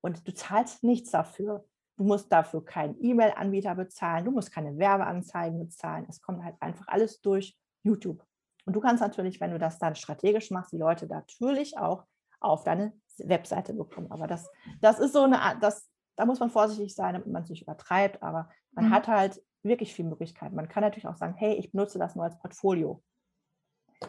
Und 0.00 0.26
du 0.26 0.32
zahlst 0.32 0.84
nichts 0.84 1.10
dafür. 1.10 1.64
Du 1.96 2.04
musst 2.04 2.30
dafür 2.30 2.64
keinen 2.64 2.96
E-Mail-Anbieter 3.02 3.74
bezahlen, 3.74 4.24
du 4.24 4.30
musst 4.30 4.52
keine 4.52 4.78
Werbeanzeigen 4.78 5.58
bezahlen. 5.58 6.06
Es 6.08 6.20
kommt 6.20 6.44
halt 6.44 6.54
einfach 6.60 6.86
alles 6.86 7.20
durch 7.20 7.58
YouTube. 7.82 8.24
Und 8.66 8.74
du 8.74 8.80
kannst 8.80 9.00
natürlich, 9.00 9.40
wenn 9.40 9.50
du 9.50 9.58
das 9.58 9.80
dann 9.80 9.96
strategisch 9.96 10.52
machst, 10.52 10.72
die 10.72 10.78
Leute 10.78 11.06
natürlich 11.08 11.76
auch 11.76 12.04
auf 12.38 12.62
deine 12.62 12.92
Webseite 13.18 13.74
bekommen. 13.74 14.12
Aber 14.12 14.28
das, 14.28 14.48
das 14.80 15.00
ist 15.00 15.12
so 15.12 15.24
eine, 15.24 15.58
das 15.60 15.88
da 16.18 16.26
muss 16.26 16.40
man 16.40 16.50
vorsichtig 16.50 16.94
sein, 16.96 17.12
damit 17.12 17.28
man 17.28 17.44
es 17.44 17.48
nicht 17.48 17.62
übertreibt, 17.62 18.24
aber 18.24 18.50
man 18.72 18.86
mhm. 18.86 18.90
hat 18.90 19.06
halt 19.06 19.40
wirklich 19.62 19.94
viele 19.94 20.08
Möglichkeiten. 20.08 20.56
Man 20.56 20.68
kann 20.68 20.82
natürlich 20.82 21.06
auch 21.06 21.14
sagen, 21.14 21.34
hey, 21.36 21.54
ich 21.54 21.70
benutze 21.70 22.00
das 22.00 22.16
nur 22.16 22.24
als 22.24 22.36
Portfolio. 22.40 23.00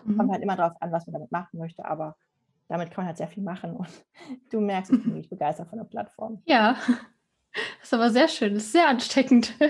Mhm. 0.04 0.18
Kommt 0.18 0.32
halt 0.32 0.42
immer 0.42 0.56
darauf 0.56 0.82
an, 0.82 0.92
was 0.92 1.06
man 1.06 1.14
damit 1.14 1.32
machen 1.32 1.60
möchte, 1.60 1.86
aber 1.86 2.18
damit 2.68 2.90
kann 2.90 3.04
man 3.04 3.08
halt 3.08 3.18
sehr 3.18 3.28
viel 3.28 3.44
machen 3.44 3.76
und 3.76 3.88
du 4.50 4.60
merkst, 4.60 4.92
ich 4.92 5.04
bin 5.04 5.14
wirklich 5.14 5.30
begeistert 5.30 5.70
von 5.70 5.78
der 5.78 5.86
Plattform. 5.86 6.42
Ja, 6.46 6.78
das 7.54 7.84
ist 7.84 7.94
aber 7.94 8.10
sehr 8.10 8.28
schön, 8.28 8.56
das 8.56 8.64
ist 8.64 8.72
sehr 8.72 8.88
ansteckend. 8.88 9.54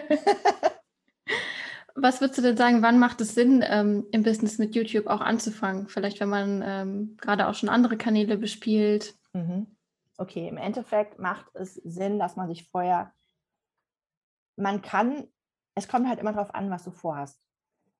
Was 1.95 2.21
würdest 2.21 2.37
du 2.37 2.41
denn 2.41 2.55
sagen, 2.55 2.81
wann 2.81 2.99
macht 2.99 3.19
es 3.19 3.35
Sinn, 3.35 3.61
ähm, 3.67 4.05
im 4.13 4.23
Business 4.23 4.57
mit 4.57 4.73
YouTube 4.75 5.07
auch 5.07 5.19
anzufangen? 5.19 5.89
Vielleicht, 5.89 6.21
wenn 6.21 6.29
man 6.29 6.63
ähm, 6.65 7.17
gerade 7.17 7.47
auch 7.47 7.55
schon 7.55 7.67
andere 7.67 7.97
Kanäle 7.97 8.37
bespielt. 8.37 9.15
Mhm. 9.33 9.67
Okay, 10.19 10.49
im 10.49 10.57
Endeffekt 10.57 11.17
macht 11.17 11.45
es 11.53 11.75
Sinn, 11.75 12.19
dass 12.19 12.35
man 12.35 12.49
sich 12.49 12.69
vorher, 12.69 13.13
man 14.57 14.81
kann, 14.81 15.29
es 15.75 15.87
kommt 15.87 16.09
halt 16.09 16.19
immer 16.19 16.33
darauf 16.33 16.53
an, 16.53 16.69
was 16.69 16.83
du 16.83 16.91
vorhast. 16.91 17.41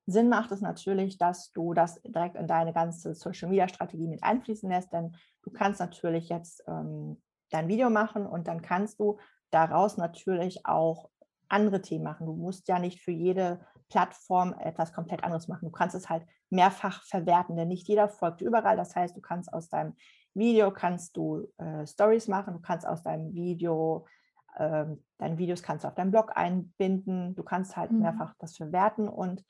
Sinn 0.04 0.28
macht 0.28 0.52
es 0.52 0.60
natürlich, 0.60 1.16
dass 1.16 1.50
du 1.52 1.72
das 1.72 2.02
direkt 2.02 2.36
in 2.36 2.46
deine 2.46 2.74
ganze 2.74 3.14
Social-Media-Strategie 3.14 4.06
mit 4.06 4.22
einfließen 4.22 4.68
lässt, 4.68 4.92
denn 4.92 5.16
du 5.42 5.50
kannst 5.50 5.80
natürlich 5.80 6.28
jetzt 6.28 6.62
ähm, 6.68 7.22
dein 7.48 7.68
Video 7.68 7.88
machen 7.88 8.26
und 8.26 8.48
dann 8.48 8.60
kannst 8.60 9.00
du 9.00 9.18
daraus 9.50 9.96
natürlich 9.96 10.66
auch 10.66 11.08
andere 11.48 11.80
Themen 11.80 12.04
machen. 12.04 12.26
Du 12.26 12.34
musst 12.34 12.68
ja 12.68 12.78
nicht 12.78 13.00
für 13.00 13.12
jede 13.12 13.64
Plattform 13.88 14.54
etwas 14.58 14.92
komplett 14.92 15.24
anderes 15.24 15.48
machen. 15.48 15.70
Du 15.70 15.72
kannst 15.72 15.96
es 15.96 16.10
halt 16.10 16.26
mehrfach 16.50 17.02
verwerten, 17.04 17.56
denn 17.56 17.68
nicht 17.68 17.88
jeder 17.88 18.10
folgt 18.10 18.42
überall. 18.42 18.76
Das 18.76 18.94
heißt, 18.94 19.16
du 19.16 19.22
kannst 19.22 19.50
aus 19.52 19.70
deinem 19.70 19.96
Video 20.34 20.70
kannst 20.70 21.16
du 21.16 21.48
äh, 21.58 21.86
Stories 21.86 22.28
machen, 22.28 22.54
du 22.54 22.60
kannst 22.60 22.86
aus 22.86 23.02
deinem 23.02 23.32
Video 23.34 24.06
äh, 24.56 24.86
deine 25.18 25.38
Videos 25.38 25.62
kannst 25.62 25.84
du 25.84 25.88
auf 25.88 25.94
deinem 25.94 26.10
Blog 26.10 26.32
einbinden, 26.34 27.34
du 27.34 27.42
kannst 27.42 27.76
halt 27.76 27.90
mhm. 27.92 28.00
mehrfach 28.00 28.34
das 28.38 28.56
verwerten 28.56 29.08
und 29.08 29.44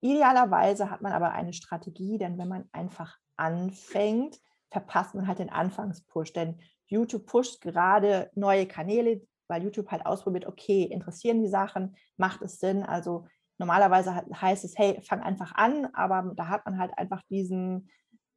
idealerweise 0.00 0.90
hat 0.90 1.02
man 1.02 1.12
aber 1.12 1.32
eine 1.32 1.52
Strategie, 1.52 2.18
denn 2.18 2.38
wenn 2.38 2.48
man 2.48 2.68
einfach 2.72 3.18
anfängt, 3.36 4.38
verpasst 4.70 5.14
man 5.14 5.26
halt 5.26 5.38
den 5.38 5.50
Anfangspush, 5.50 6.32
denn 6.32 6.60
YouTube 6.86 7.26
pusht 7.26 7.60
gerade 7.60 8.30
neue 8.34 8.66
Kanäle, 8.66 9.22
weil 9.48 9.62
YouTube 9.62 9.90
halt 9.90 10.06
ausprobiert, 10.06 10.46
okay, 10.46 10.84
interessieren 10.84 11.42
die 11.42 11.48
Sachen, 11.48 11.96
macht 12.16 12.42
es 12.42 12.58
Sinn, 12.58 12.82
also 12.82 13.26
normalerweise 13.58 14.24
heißt 14.34 14.64
es, 14.64 14.76
hey, 14.76 15.00
fang 15.02 15.20
einfach 15.20 15.54
an, 15.54 15.86
aber 15.94 16.32
da 16.34 16.48
hat 16.48 16.64
man 16.64 16.78
halt 16.78 16.96
einfach 16.98 17.22
diesen 17.30 17.88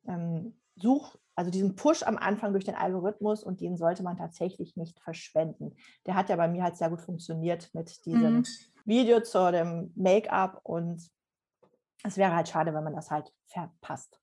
ähm, 0.08 0.60
Such, 0.75 1.17
also 1.36 1.51
diesen 1.51 1.75
Push 1.75 2.04
am 2.04 2.18
Anfang 2.18 2.54
durch 2.54 2.63
den 2.63 2.75
Algorithmus 2.75 3.44
und 3.44 3.62
den 3.62 3.77
sollte 3.77 4.04
man 4.04 4.18
tatsächlich 4.18 4.77
nicht 4.77 5.00
verschwenden. 5.00 5.75
Der 6.06 6.15
hat 6.15 6.30
ja 6.30 6.38
bei 6.38 6.48
mir 6.48 6.63
halt 6.63 6.77
sehr 6.77 6.89
gut 6.89 7.01
funktioniert 7.01 7.70
mit 7.74 8.06
diesem 8.06 8.38
mhm. 8.38 8.46
Video 8.86 9.20
zu 9.22 9.51
dem 9.51 9.92
Make-up 9.96 10.62
und 10.63 11.10
es 12.04 12.18
wäre 12.18 12.36
halt 12.36 12.48
schade, 12.48 12.74
wenn 12.74 12.84
man 12.84 12.96
das 12.96 13.12
halt 13.12 13.34
verpasst. 13.48 14.20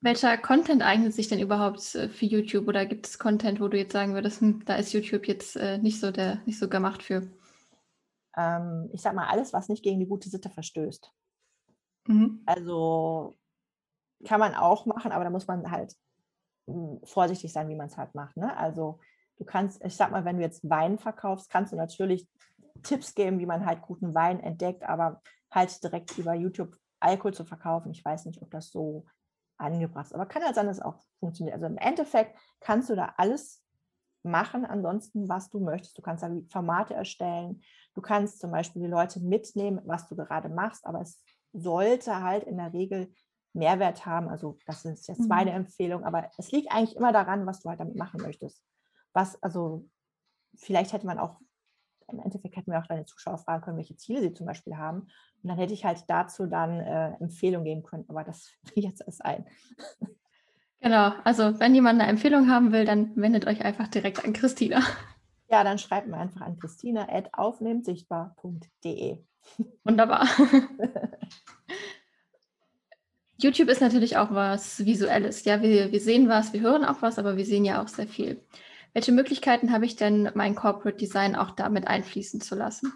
Welcher 0.00 0.36
Content 0.36 0.82
eignet 0.82 1.14
sich 1.14 1.28
denn 1.28 1.40
überhaupt 1.40 1.94
äh, 1.94 2.08
für 2.08 2.26
YouTube 2.26 2.68
oder 2.68 2.84
gibt 2.86 3.06
es 3.06 3.18
Content, 3.18 3.60
wo 3.60 3.68
du 3.68 3.78
jetzt 3.78 3.92
sagen 3.92 4.14
würdest, 4.14 4.40
hm, 4.40 4.62
da 4.64 4.76
ist 4.76 4.92
YouTube 4.92 5.26
jetzt 5.26 5.56
äh, 5.56 5.78
nicht 5.78 5.98
so 5.98 6.10
der, 6.10 6.42
nicht 6.44 6.58
so 6.58 6.68
gemacht 6.68 7.02
für? 7.02 7.28
Ähm, 8.36 8.90
ich 8.92 9.00
sag 9.00 9.14
mal, 9.14 9.28
alles, 9.28 9.52
was 9.52 9.68
nicht 9.68 9.82
gegen 9.82 10.00
die 10.00 10.06
gute 10.06 10.28
Sitte 10.28 10.50
verstößt. 10.50 11.10
Mhm. 12.06 12.42
Also 12.44 13.38
kann 14.24 14.40
man 14.40 14.54
auch 14.54 14.86
machen, 14.86 15.12
aber 15.12 15.24
da 15.24 15.30
muss 15.30 15.46
man 15.46 15.70
halt 15.70 15.94
hm, 16.66 17.00
vorsichtig 17.04 17.52
sein, 17.52 17.68
wie 17.68 17.76
man 17.76 17.86
es 17.86 17.96
halt 17.96 18.14
macht. 18.14 18.36
Ne? 18.36 18.56
Also 18.56 19.00
du 19.36 19.44
kannst, 19.44 19.84
ich 19.84 19.96
sag 19.96 20.10
mal, 20.10 20.24
wenn 20.24 20.36
du 20.36 20.42
jetzt 20.42 20.68
Wein 20.68 20.98
verkaufst, 20.98 21.50
kannst 21.50 21.72
du 21.72 21.76
natürlich 21.76 22.28
Tipps 22.82 23.14
geben, 23.14 23.38
wie 23.38 23.46
man 23.46 23.66
halt 23.66 23.82
guten 23.82 24.14
Wein 24.14 24.40
entdeckt, 24.40 24.84
aber 24.84 25.22
halt 25.50 25.82
direkt 25.82 26.18
über 26.18 26.34
YouTube 26.34 26.76
Alkohol 27.00 27.34
zu 27.34 27.44
verkaufen, 27.44 27.92
ich 27.92 28.04
weiß 28.04 28.24
nicht, 28.26 28.40
ob 28.42 28.50
das 28.50 28.70
so 28.70 29.04
angebracht 29.58 30.06
ist. 30.06 30.14
Aber 30.14 30.26
kann 30.26 30.42
ja 30.42 30.52
sein, 30.52 30.66
dass 30.66 30.78
es 30.78 30.82
auch 30.82 30.96
funktioniert. 31.20 31.54
Also 31.54 31.66
im 31.66 31.76
Endeffekt 31.76 32.36
kannst 32.60 32.90
du 32.90 32.96
da 32.96 33.14
alles 33.16 33.62
machen, 34.22 34.64
ansonsten, 34.64 35.28
was 35.28 35.50
du 35.50 35.60
möchtest. 35.60 35.96
Du 35.98 36.02
kannst 36.02 36.22
da 36.22 36.30
Formate 36.50 36.94
erstellen. 36.94 37.62
Du 37.94 38.00
kannst 38.00 38.40
zum 38.40 38.50
Beispiel 38.50 38.82
die 38.82 38.88
Leute 38.88 39.20
mitnehmen, 39.20 39.80
was 39.84 40.08
du 40.08 40.16
gerade 40.16 40.48
machst, 40.48 40.86
aber 40.86 41.02
es 41.02 41.22
sollte 41.52 42.22
halt 42.22 42.44
in 42.44 42.56
der 42.56 42.72
Regel 42.72 43.12
Mehrwert 43.54 44.04
haben. 44.04 44.28
Also 44.28 44.58
das 44.66 44.84
ist 44.84 45.08
jetzt 45.08 45.26
meine 45.28 45.52
mhm. 45.52 45.58
Empfehlung, 45.58 46.04
aber 46.04 46.28
es 46.36 46.50
liegt 46.52 46.70
eigentlich 46.70 46.96
immer 46.96 47.12
daran, 47.12 47.46
was 47.46 47.60
du 47.60 47.70
halt 47.70 47.80
damit 47.80 47.96
machen 47.96 48.20
möchtest. 48.20 48.62
Was, 49.12 49.42
also 49.42 49.88
vielleicht 50.56 50.92
hätte 50.92 51.06
man 51.06 51.18
auch, 51.18 51.40
im 52.08 52.20
Endeffekt 52.20 52.56
hätten 52.56 52.70
wir 52.70 52.80
auch 52.80 52.86
deine 52.86 53.06
Zuschauer 53.06 53.38
fragen 53.38 53.62
können, 53.62 53.78
welche 53.78 53.96
Ziele 53.96 54.20
sie 54.20 54.34
zum 54.34 54.46
Beispiel 54.46 54.76
haben. 54.76 55.08
Und 55.42 55.48
dann 55.48 55.56
hätte 55.56 55.72
ich 55.72 55.84
halt 55.84 56.04
dazu 56.08 56.46
dann 56.46 56.80
äh, 56.80 57.14
Empfehlungen 57.20 57.64
geben 57.64 57.82
können, 57.82 58.04
aber 58.08 58.22
das 58.24 58.52
fiel 58.72 58.84
jetzt 58.84 59.02
erst 59.06 59.24
ein. 59.24 59.46
Genau, 60.80 61.12
also 61.24 61.58
wenn 61.60 61.74
jemand 61.74 62.00
eine 62.00 62.10
Empfehlung 62.10 62.50
haben 62.50 62.72
will, 62.72 62.84
dann 62.84 63.16
wendet 63.16 63.46
euch 63.46 63.64
einfach 63.64 63.88
direkt 63.88 64.22
an 64.24 64.34
Christina. 64.34 64.82
Ja, 65.48 65.64
dann 65.64 65.78
schreibt 65.78 66.08
mir 66.08 66.16
einfach 66.16 66.40
an 66.42 66.58
christina.aufnehmsichtbar.de. 66.58 69.24
Wunderbar. 69.84 70.26
YouTube 73.36 73.68
ist 73.68 73.80
natürlich 73.80 74.16
auch 74.16 74.30
was 74.30 74.84
Visuelles. 74.84 75.44
Ja, 75.44 75.60
wir, 75.60 75.90
wir 75.90 76.00
sehen 76.00 76.28
was, 76.28 76.52
wir 76.52 76.60
hören 76.60 76.84
auch 76.84 77.02
was, 77.02 77.18
aber 77.18 77.36
wir 77.36 77.44
sehen 77.44 77.64
ja 77.64 77.82
auch 77.82 77.88
sehr 77.88 78.06
viel. 78.06 78.40
Welche 78.92 79.12
Möglichkeiten 79.12 79.72
habe 79.72 79.86
ich 79.86 79.96
denn, 79.96 80.30
mein 80.34 80.54
Corporate 80.54 80.96
Design 80.96 81.34
auch 81.34 81.50
damit 81.50 81.88
einfließen 81.88 82.40
zu 82.40 82.54
lassen? 82.54 82.92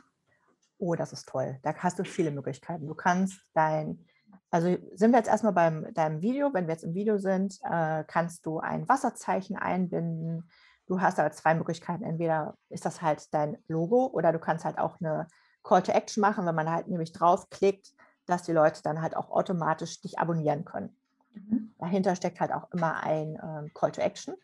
Oh, 0.78 0.94
das 0.94 1.12
ist 1.12 1.28
toll. 1.28 1.58
Da 1.62 1.74
hast 1.74 1.98
du 1.98 2.04
viele 2.04 2.30
Möglichkeiten. 2.30 2.86
Du 2.86 2.94
kannst 2.94 3.40
dein, 3.52 4.06
also 4.50 4.76
sind 4.94 5.10
wir 5.10 5.18
jetzt 5.18 5.28
erstmal 5.28 5.52
beim 5.52 5.92
deinem 5.94 6.22
Video, 6.22 6.54
wenn 6.54 6.68
wir 6.68 6.74
jetzt 6.74 6.84
im 6.84 6.94
Video 6.94 7.18
sind, 7.18 7.58
äh, 7.68 8.04
kannst 8.06 8.46
du 8.46 8.60
ein 8.60 8.88
Wasserzeichen 8.88 9.56
einbinden. 9.56 10.48
Du 10.86 11.00
hast 11.00 11.18
aber 11.18 11.32
zwei 11.32 11.54
Möglichkeiten. 11.54 12.04
Entweder 12.04 12.56
ist 12.68 12.84
das 12.84 13.02
halt 13.02 13.34
dein 13.34 13.58
Logo 13.66 14.06
oder 14.06 14.32
du 14.32 14.38
kannst 14.38 14.64
halt 14.64 14.78
auch 14.78 15.00
eine 15.00 15.26
Call 15.64 15.82
to 15.82 15.90
Action 15.90 16.20
machen, 16.20 16.46
wenn 16.46 16.54
man 16.54 16.70
halt 16.70 16.86
nämlich 16.86 17.12
draufklickt, 17.12 17.92
dass 18.28 18.42
die 18.42 18.52
Leute 18.52 18.82
dann 18.82 19.00
halt 19.00 19.16
auch 19.16 19.30
automatisch 19.30 20.00
dich 20.00 20.18
abonnieren 20.18 20.64
können. 20.64 20.96
Mhm. 21.32 21.74
Dahinter 21.78 22.14
steckt 22.14 22.40
halt 22.40 22.52
auch 22.52 22.70
immer 22.72 23.02
ein 23.02 23.36
äh, 23.36 23.70
Call 23.74 23.92
to 23.92 24.00
Action. 24.00 24.34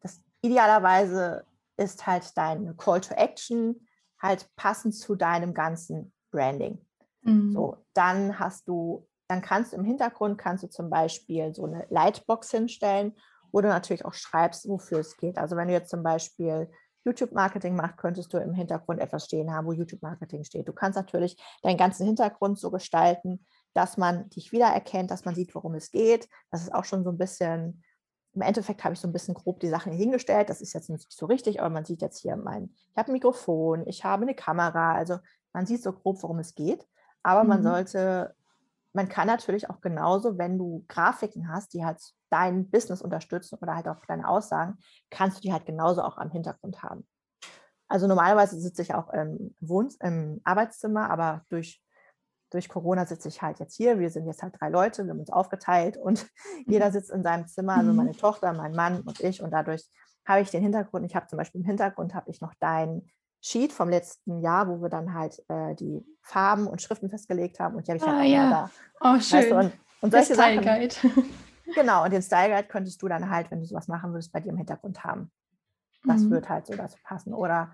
Das 0.00 0.22
idealerweise 0.42 1.44
ist 1.76 2.06
halt 2.06 2.36
dein 2.36 2.76
Call 2.76 3.00
to 3.00 3.14
Action 3.14 3.86
halt 4.20 4.48
passend 4.56 4.94
zu 4.94 5.14
deinem 5.14 5.54
ganzen 5.54 6.12
Branding. 6.30 6.78
Mhm. 7.22 7.52
So, 7.52 7.76
dann 7.92 8.38
hast 8.38 8.68
du, 8.68 9.06
dann 9.28 9.42
kannst 9.42 9.72
du 9.72 9.76
im 9.76 9.84
Hintergrund 9.84 10.38
kannst 10.38 10.64
du 10.64 10.68
zum 10.68 10.88
Beispiel 10.88 11.54
so 11.54 11.64
eine 11.66 11.86
Lightbox 11.90 12.50
hinstellen, 12.50 13.14
wo 13.52 13.60
du 13.60 13.68
natürlich 13.68 14.04
auch 14.04 14.14
schreibst, 14.14 14.68
wofür 14.68 14.98
es 14.98 15.16
geht. 15.16 15.38
Also 15.38 15.56
wenn 15.56 15.68
du 15.68 15.74
jetzt 15.74 15.90
zum 15.90 16.02
Beispiel 16.02 16.70
YouTube-Marketing 17.04 17.76
machst, 17.76 17.98
könntest 17.98 18.32
du 18.32 18.38
im 18.38 18.54
Hintergrund 18.54 19.00
etwas 19.00 19.26
stehen 19.26 19.52
haben, 19.52 19.66
wo 19.66 19.72
YouTube-Marketing 19.72 20.44
steht. 20.44 20.68
Du 20.68 20.72
kannst 20.72 20.96
natürlich 20.96 21.36
deinen 21.62 21.76
ganzen 21.76 22.06
Hintergrund 22.06 22.58
so 22.58 22.70
gestalten, 22.70 23.44
dass 23.74 23.96
man 23.96 24.28
dich 24.30 24.52
wiedererkennt, 24.52 25.10
dass 25.10 25.24
man 25.24 25.34
sieht, 25.34 25.54
worum 25.54 25.74
es 25.74 25.90
geht. 25.90 26.28
Das 26.50 26.62
ist 26.62 26.74
auch 26.74 26.84
schon 26.84 27.04
so 27.04 27.10
ein 27.10 27.18
bisschen, 27.18 27.82
im 28.32 28.42
Endeffekt 28.42 28.84
habe 28.84 28.94
ich 28.94 29.00
so 29.00 29.08
ein 29.08 29.12
bisschen 29.12 29.34
grob 29.34 29.60
die 29.60 29.68
Sachen 29.68 29.92
hingestellt. 29.92 30.48
Das 30.48 30.60
ist 30.60 30.72
jetzt 30.72 30.90
nicht 30.90 31.12
so 31.12 31.26
richtig, 31.26 31.60
aber 31.60 31.70
man 31.70 31.84
sieht 31.84 32.02
jetzt 32.02 32.18
hier 32.18 32.36
mein, 32.36 32.70
ich 32.90 32.96
habe 32.96 33.10
ein 33.10 33.14
Mikrofon, 33.14 33.86
ich 33.86 34.04
habe 34.04 34.22
eine 34.22 34.34
Kamera. 34.34 34.94
Also 34.94 35.18
man 35.52 35.66
sieht 35.66 35.82
so 35.82 35.92
grob, 35.92 36.22
worum 36.22 36.38
es 36.38 36.54
geht. 36.54 36.86
Aber 37.22 37.42
mhm. 37.42 37.48
man 37.48 37.62
sollte, 37.62 38.34
man 38.94 39.08
kann 39.08 39.26
natürlich 39.26 39.68
auch 39.68 39.80
genauso, 39.80 40.38
wenn 40.38 40.56
du 40.56 40.84
Grafiken 40.88 41.48
hast, 41.48 41.74
die 41.74 41.84
halt 41.84 42.00
dein 42.30 42.70
Business 42.70 43.02
unterstützen 43.02 43.58
oder 43.60 43.74
halt 43.74 43.88
auch 43.88 44.04
deine 44.06 44.26
Aussagen, 44.28 44.78
kannst 45.10 45.38
du 45.38 45.40
die 45.42 45.52
halt 45.52 45.66
genauso 45.66 46.02
auch 46.02 46.16
am 46.16 46.30
Hintergrund 46.30 46.82
haben. 46.82 47.06
Also 47.88 48.06
normalerweise 48.06 48.58
sitze 48.58 48.82
ich 48.82 48.94
auch 48.94 49.10
im, 49.10 49.54
Wohn 49.60 49.88
im 50.00 50.40
Arbeitszimmer, 50.44 51.10
aber 51.10 51.42
durch, 51.48 51.82
durch 52.50 52.68
Corona 52.68 53.04
sitze 53.04 53.28
ich 53.28 53.42
halt 53.42 53.58
jetzt 53.58 53.76
hier. 53.76 53.98
Wir 53.98 54.10
sind 54.10 54.26
jetzt 54.26 54.42
halt 54.42 54.54
drei 54.58 54.68
Leute, 54.68 55.04
wir 55.04 55.10
haben 55.10 55.20
uns 55.20 55.30
aufgeteilt 55.30 55.96
und 55.96 56.26
jeder 56.66 56.92
sitzt 56.92 57.10
in 57.10 57.24
seinem 57.24 57.48
Zimmer, 57.48 57.76
also 57.76 57.90
mhm. 57.90 57.96
meine 57.96 58.16
Tochter, 58.16 58.52
mein 58.52 58.72
Mann 58.72 59.00
und 59.00 59.20
ich. 59.20 59.42
Und 59.42 59.50
dadurch 59.50 59.90
habe 60.24 60.40
ich 60.40 60.50
den 60.50 60.62
Hintergrund, 60.62 61.04
ich 61.04 61.16
habe 61.16 61.26
zum 61.26 61.36
Beispiel 61.36 61.60
im 61.60 61.66
Hintergrund 61.66 62.14
habe 62.14 62.30
ich 62.30 62.40
noch 62.40 62.54
dein 62.60 63.10
Sheet 63.44 63.74
vom 63.74 63.90
letzten 63.90 64.40
Jahr, 64.40 64.68
wo 64.68 64.80
wir 64.80 64.88
dann 64.88 65.12
halt 65.12 65.38
äh, 65.48 65.74
die 65.74 66.02
Farben 66.22 66.66
und 66.66 66.80
Schriften 66.80 67.10
festgelegt 67.10 67.60
haben 67.60 67.76
und 67.76 67.86
die 67.86 67.92
habe 67.92 67.98
ich 67.98 68.04
ah, 68.04 68.16
halt 68.16 68.28
ja. 68.30 68.50
da. 68.50 68.70
Oh, 69.00 69.20
schön. 69.20 69.38
Weißt 69.38 69.50
du, 69.50 69.56
und, 69.56 69.72
und 70.00 70.10
solche 70.12 70.34
Sachen. 70.34 70.64
Genau, 71.74 72.04
und 72.04 72.12
den 72.12 72.20
Style 72.20 72.54
Guide 72.54 72.68
könntest 72.68 73.00
du 73.00 73.08
dann 73.08 73.30
halt, 73.30 73.50
wenn 73.50 73.60
du 73.60 73.64
sowas 73.64 73.88
machen 73.88 74.12
würdest, 74.12 74.32
bei 74.32 74.40
dir 74.40 74.50
im 74.50 74.58
Hintergrund 74.58 75.02
haben. 75.02 75.32
Das 76.04 76.20
mhm. 76.20 76.30
wird 76.30 76.48
halt 76.50 76.66
so 76.66 76.74
dazu 76.74 76.98
passen. 77.02 77.32
Oder 77.32 77.72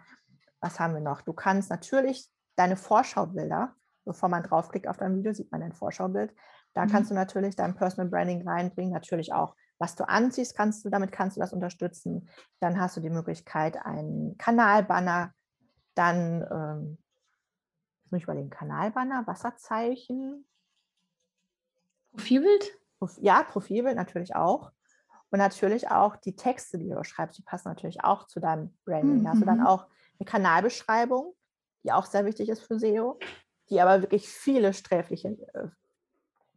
was 0.60 0.78
haben 0.78 0.94
wir 0.94 1.00
noch? 1.00 1.22
Du 1.22 1.32
kannst 1.32 1.70
natürlich 1.70 2.30
deine 2.54 2.76
Vorschaubilder, 2.76 3.74
bevor 4.04 4.28
man 4.28 4.44
draufklickt 4.44 4.86
auf 4.86 4.96
dein 4.96 5.16
Video, 5.16 5.32
sieht 5.32 5.50
man 5.50 5.62
ein 5.62 5.72
Vorschaubild. 5.72 6.32
Da 6.72 6.84
mhm. 6.84 6.88
kannst 6.88 7.10
du 7.10 7.14
natürlich 7.14 7.56
dein 7.56 7.74
Personal 7.74 8.08
Branding 8.08 8.46
reinbringen, 8.46 8.92
natürlich 8.92 9.32
auch, 9.32 9.56
was 9.78 9.96
du 9.96 10.08
anziehst, 10.08 10.56
kannst 10.56 10.84
du, 10.84 10.88
damit 10.88 11.10
kannst 11.10 11.36
du 11.36 11.40
das 11.40 11.52
unterstützen. 11.52 12.28
Dann 12.60 12.80
hast 12.80 12.96
du 12.96 13.00
die 13.00 13.10
Möglichkeit, 13.10 13.76
einen 13.84 14.38
Kanalbanner, 14.38 15.32
dann, 15.94 16.47
ähm, 16.50 16.99
jetzt 18.02 18.12
muss 18.12 18.18
ich 18.18 18.25
überlegen, 18.25 18.50
Kanalbanner, 18.50 19.26
Wasserzeichen. 19.26 20.47
Profilbild? 22.12 22.78
ja, 23.20 23.42
Profilbild 23.42 23.97
natürlich 23.97 24.35
auch. 24.35 24.73
Und 25.30 25.38
natürlich 25.38 25.90
auch 25.90 26.16
die 26.16 26.35
Texte, 26.35 26.76
die 26.78 26.90
du 26.90 27.02
schreibst, 27.04 27.38
die 27.38 27.42
passen 27.42 27.68
natürlich 27.68 28.02
auch 28.02 28.26
zu 28.26 28.40
deinem 28.40 28.76
Branding. 28.85 29.20
Mhm. 29.20 29.26
Also 29.26 29.44
dann 29.44 29.64
auch 29.64 29.87
eine 30.18 30.26
Kanalbeschreibung. 30.26 31.35
die 31.82 31.92
auch 31.92 32.04
sehr 32.04 32.26
wichtig 32.26 32.50
ist 32.50 32.62
für 32.62 32.78
SEO, 32.78 33.18
die 33.70 33.80
aber 33.80 34.02
wirklich 34.02 34.28
viele 34.28 34.75
sträfliche 34.75 35.28
äh, 35.54 35.68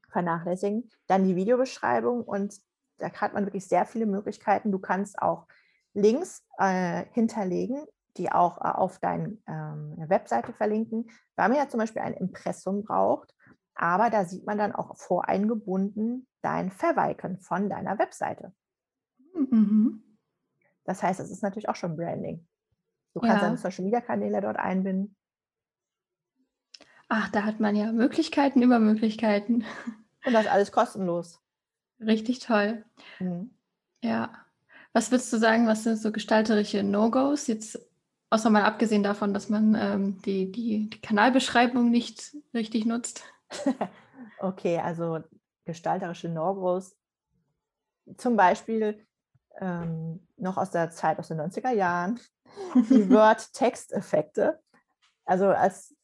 vernachlässigen. 0.10 0.90
Dann 1.08 1.26
die 1.26 1.36
Videobeschreibung 1.36 2.24
und 2.24 2.60
da 2.98 3.10
hat 3.12 3.34
man 3.34 3.46
wirklich 3.46 3.68
sehr 3.68 3.86
viele 3.86 4.06
Möglichkeiten. 4.06 4.72
Du 4.72 4.80
kannst 4.80 5.22
auch 5.22 5.48
Links 5.94 6.44
äh, 6.58 7.06
hinterlegen, 7.12 7.86
die 8.18 8.32
auch 8.32 8.58
äh, 8.60 8.70
auf 8.70 9.00
deine 9.00 9.38
ähm, 9.48 9.96
Webseite 10.08 10.54
verlinken, 10.54 11.10
weil 11.36 11.50
man 11.50 11.58
ja 11.58 11.68
zum 11.68 11.80
Beispiel 11.80 12.02
ein 12.02 12.14
Impressum 12.14 12.84
braucht. 12.84 13.34
Aber 13.76 14.10
da 14.10 14.26
sieht 14.26 14.46
man 14.46 14.58
dann 14.58 14.74
auch 14.74 14.96
voreingebunden 14.98 16.28
dein 16.42 16.72
Verweiken 16.72 17.40
von 17.40 17.70
deiner 17.70 17.98
Webseite. 17.98 18.54
Mhm. 19.34 20.04
Das 20.84 21.02
heißt, 21.02 21.20
es 21.20 21.32
ist 21.32 21.42
natürlich 21.42 21.70
auch 21.70 21.76
schon 21.76 21.96
Branding. 21.96 22.46
Du 23.14 23.22
kannst 23.22 23.38
ja. 23.38 23.48
deine 23.48 23.58
Social 23.58 23.84
Media 23.84 24.02
Kanäle 24.02 24.42
dort 24.42 24.58
einbinden. 24.58 25.16
Ach, 27.08 27.30
da 27.30 27.44
hat 27.44 27.60
man 27.60 27.76
ja 27.76 27.92
Möglichkeiten 27.92 28.62
über 28.62 28.80
Möglichkeiten. 28.80 29.66
Und 30.26 30.34
das 30.34 30.48
alles 30.48 30.72
kostenlos. 30.72 31.42
Richtig 32.00 32.40
toll. 32.40 32.86
Mhm. 33.20 33.52
Ja. 34.02 34.32
Was 34.94 35.12
würdest 35.12 35.32
du 35.34 35.38
sagen, 35.38 35.68
was 35.68 35.84
sind 35.84 35.98
so 35.98 36.12
gestalterische 36.12 36.84
No-Gos? 36.84 37.48
Jetzt 37.48 37.80
außer 38.34 38.50
mal 38.50 38.64
abgesehen 38.64 39.04
davon, 39.04 39.34
dass 39.34 39.50
man 39.50 39.76
ähm, 39.76 40.22
die, 40.24 40.52
die, 40.52 40.90
die 40.90 41.02
Kanalbeschreibung 41.02 41.92
nicht 41.92 42.36
richtig 42.54 42.86
nutzt. 42.86 43.24
okay, 44.40 44.80
also 44.80 45.20
gestalterische 45.66 46.30
No-Gos. 46.30 46.98
Zum 48.18 48.36
Beispiel 48.36 49.06
ähm, 49.60 50.28
noch 50.38 50.58
aus 50.58 50.72
der 50.72 50.90
Zeit 50.90 51.20
aus 51.20 51.28
den 51.28 51.40
90er 51.40 51.72
Jahren, 51.72 52.20
die 52.90 53.10
Word-Text-Effekte. 53.10 54.60
Also 55.26 55.48
als 55.50 55.96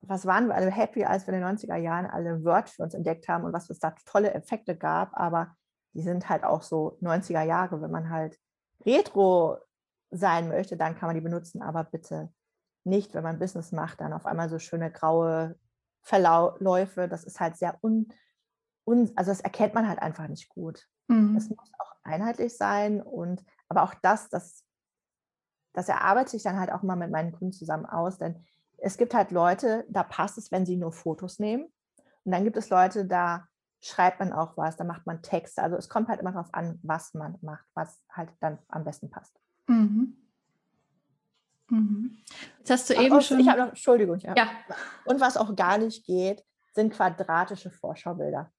was 0.00 0.26
waren 0.26 0.48
wir 0.48 0.54
alle 0.54 0.70
happy, 0.70 1.04
als 1.04 1.26
wir 1.26 1.34
in 1.34 1.40
den 1.40 1.48
90er 1.48 1.76
Jahren 1.76 2.06
alle 2.06 2.44
Word 2.44 2.68
für 2.68 2.82
uns 2.82 2.94
entdeckt 2.94 3.28
haben 3.28 3.44
und 3.44 3.52
was 3.52 3.70
es 3.70 3.78
da 3.78 3.94
tolle 4.04 4.34
Effekte 4.34 4.76
gab, 4.76 5.14
aber 5.14 5.54
die 5.94 6.02
sind 6.02 6.28
halt 6.28 6.44
auch 6.44 6.62
so 6.62 6.98
90er 7.00 7.42
Jahre. 7.42 7.80
Wenn 7.80 7.90
man 7.90 8.10
halt 8.10 8.38
retro 8.84 9.58
sein 10.16 10.48
möchte, 10.48 10.76
dann 10.76 10.96
kann 10.96 11.08
man 11.08 11.14
die 11.14 11.20
benutzen, 11.20 11.62
aber 11.62 11.84
bitte 11.84 12.32
nicht, 12.84 13.14
wenn 13.14 13.24
man 13.24 13.38
Business 13.38 13.72
macht, 13.72 14.00
dann 14.00 14.12
auf 14.12 14.26
einmal 14.26 14.48
so 14.48 14.58
schöne 14.58 14.90
graue 14.90 15.58
Verläufe. 16.02 17.08
Das 17.08 17.24
ist 17.24 17.40
halt 17.40 17.56
sehr 17.56 17.78
un, 17.82 18.08
un 18.84 19.10
also 19.16 19.30
das 19.30 19.40
erkennt 19.40 19.74
man 19.74 19.88
halt 19.88 19.98
einfach 19.98 20.28
nicht 20.28 20.48
gut. 20.48 20.86
Mhm. 21.08 21.36
Es 21.36 21.48
muss 21.48 21.72
auch 21.78 21.94
einheitlich 22.02 22.56
sein 22.56 23.00
und 23.02 23.44
aber 23.68 23.82
auch 23.82 23.94
das, 24.02 24.28
das, 24.28 24.64
das 25.72 25.88
erarbeite 25.88 26.36
ich 26.36 26.42
dann 26.42 26.60
halt 26.60 26.70
auch 26.70 26.82
mal 26.82 26.96
mit 26.96 27.10
meinen 27.10 27.32
Kunden 27.32 27.52
zusammen 27.52 27.86
aus, 27.86 28.18
denn 28.18 28.44
es 28.78 28.98
gibt 28.98 29.14
halt 29.14 29.30
Leute, 29.30 29.86
da 29.88 30.02
passt 30.02 30.36
es, 30.36 30.52
wenn 30.52 30.66
sie 30.66 30.76
nur 30.76 30.92
Fotos 30.92 31.38
nehmen. 31.38 31.72
Und 32.24 32.32
dann 32.32 32.44
gibt 32.44 32.56
es 32.56 32.68
Leute, 32.68 33.06
da 33.06 33.46
schreibt 33.80 34.20
man 34.20 34.32
auch 34.32 34.56
was, 34.56 34.76
da 34.76 34.84
macht 34.84 35.06
man 35.06 35.22
Texte. 35.22 35.62
Also 35.62 35.76
es 35.76 35.88
kommt 35.88 36.08
halt 36.08 36.20
immer 36.20 36.32
darauf 36.32 36.52
an, 36.52 36.78
was 36.82 37.14
man 37.14 37.38
macht, 37.40 37.64
was 37.74 38.02
halt 38.10 38.30
dann 38.40 38.58
am 38.68 38.84
besten 38.84 39.10
passt. 39.10 39.38
Mhm. 39.66 40.16
Mhm. 41.70 42.18
Jetzt 42.58 42.70
hast 42.70 42.90
du 42.90 42.94
Ach, 42.96 43.02
eben 43.02 43.20
schon. 43.20 43.40
Ich 43.40 43.48
habe 43.48 43.60
noch, 43.60 43.68
Entschuldigung. 43.68 44.18
Ja. 44.20 44.34
ja. 44.36 44.48
Und 45.04 45.20
was 45.20 45.36
auch 45.36 45.54
gar 45.56 45.78
nicht 45.78 46.04
geht, 46.04 46.44
sind 46.72 46.92
quadratische 46.92 47.70
Vorschaubilder. 47.70 48.52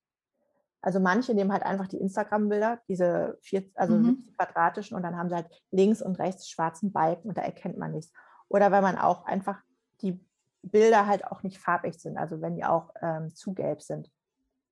Also 0.81 0.99
manche 0.99 1.33
nehmen 1.33 1.51
halt 1.51 1.63
einfach 1.63 1.87
die 1.87 1.97
Instagram-Bilder, 1.97 2.79
diese 2.87 3.39
vier, 3.41 3.65
also 3.73 3.95
mhm. 3.95 4.27
quadratischen, 4.37 4.95
und 4.95 5.01
dann 5.01 5.17
haben 5.17 5.29
sie 5.29 5.35
halt 5.35 5.49
links 5.71 5.99
und 6.01 6.19
rechts 6.19 6.47
schwarzen 6.47 6.91
Balken 6.91 7.29
und 7.29 7.37
da 7.37 7.41
erkennt 7.41 7.77
man 7.77 7.91
nichts. 7.91 8.13
Oder 8.49 8.71
wenn 8.71 8.83
man 8.83 8.97
auch 8.97 9.25
einfach 9.25 9.59
die 10.01 10.23
Bilder 10.61 11.07
halt 11.07 11.25
auch 11.25 11.41
nicht 11.41 11.57
farbig 11.57 11.95
sind, 11.95 12.17
also 12.17 12.39
wenn 12.39 12.55
die 12.55 12.65
auch 12.65 12.91
ähm, 13.01 13.33
zu 13.33 13.53
gelb 13.55 13.81
sind. 13.81 14.11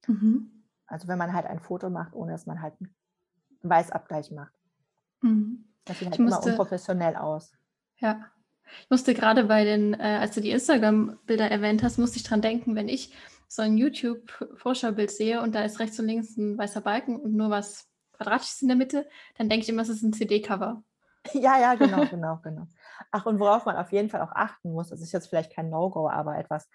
Mhm. 0.07 0.63
Also 0.85 1.07
wenn 1.07 1.17
man 1.17 1.33
halt 1.33 1.47
ein 1.47 1.59
Foto 1.59 1.89
macht, 1.89 2.13
ohne 2.13 2.31
dass 2.31 2.45
man 2.45 2.61
halt 2.61 2.75
einen 2.79 2.93
Weißabgleich 3.63 4.31
macht. 4.31 4.53
Mhm. 5.21 5.65
Das 5.85 5.99
sieht 5.99 6.09
halt 6.09 6.19
musste, 6.19 6.49
immer 6.49 6.59
unprofessionell 6.59 7.15
aus. 7.15 7.51
Ja. 7.97 8.25
Ich 8.81 8.89
musste 8.89 9.13
gerade 9.13 9.43
bei 9.45 9.65
den, 9.65 9.93
äh, 9.93 10.17
als 10.21 10.35
du 10.35 10.41
die 10.41 10.51
Instagram-Bilder 10.51 11.49
erwähnt 11.49 11.83
hast, 11.83 11.97
musste 11.97 12.17
ich 12.17 12.23
dran 12.23 12.41
denken, 12.41 12.75
wenn 12.75 12.89
ich 12.89 13.13
so 13.47 13.61
ein 13.61 13.77
YouTube-Vorschaubild 13.77 15.11
sehe 15.11 15.41
und 15.41 15.53
da 15.53 15.63
ist 15.63 15.79
rechts 15.79 15.99
und 15.99 16.07
links 16.07 16.35
ein 16.37 16.57
weißer 16.57 16.81
Balken 16.81 17.17
und 17.17 17.35
nur 17.35 17.49
was 17.49 17.87
Quadratisches 18.13 18.61
in 18.61 18.67
der 18.67 18.77
Mitte, 18.77 19.07
dann 19.37 19.49
denke 19.49 19.63
ich 19.63 19.69
immer, 19.69 19.81
es 19.81 19.89
ist 19.89 20.01
ein 20.01 20.13
CD-Cover. 20.13 20.83
Ja, 21.33 21.59
ja, 21.59 21.75
genau, 21.75 22.05
genau, 22.09 22.39
genau. 22.43 22.67
Ach, 23.11 23.25
und 23.25 23.39
worauf 23.39 23.65
man 23.65 23.75
auf 23.75 23.91
jeden 23.91 24.09
Fall 24.09 24.21
auch 24.21 24.31
achten 24.31 24.71
muss, 24.71 24.89
das 24.89 25.01
ist 25.01 25.11
jetzt 25.11 25.27
vielleicht 25.27 25.53
kein 25.53 25.69
No-Go, 25.69 26.09
aber 26.09 26.37
etwas, 26.37 26.67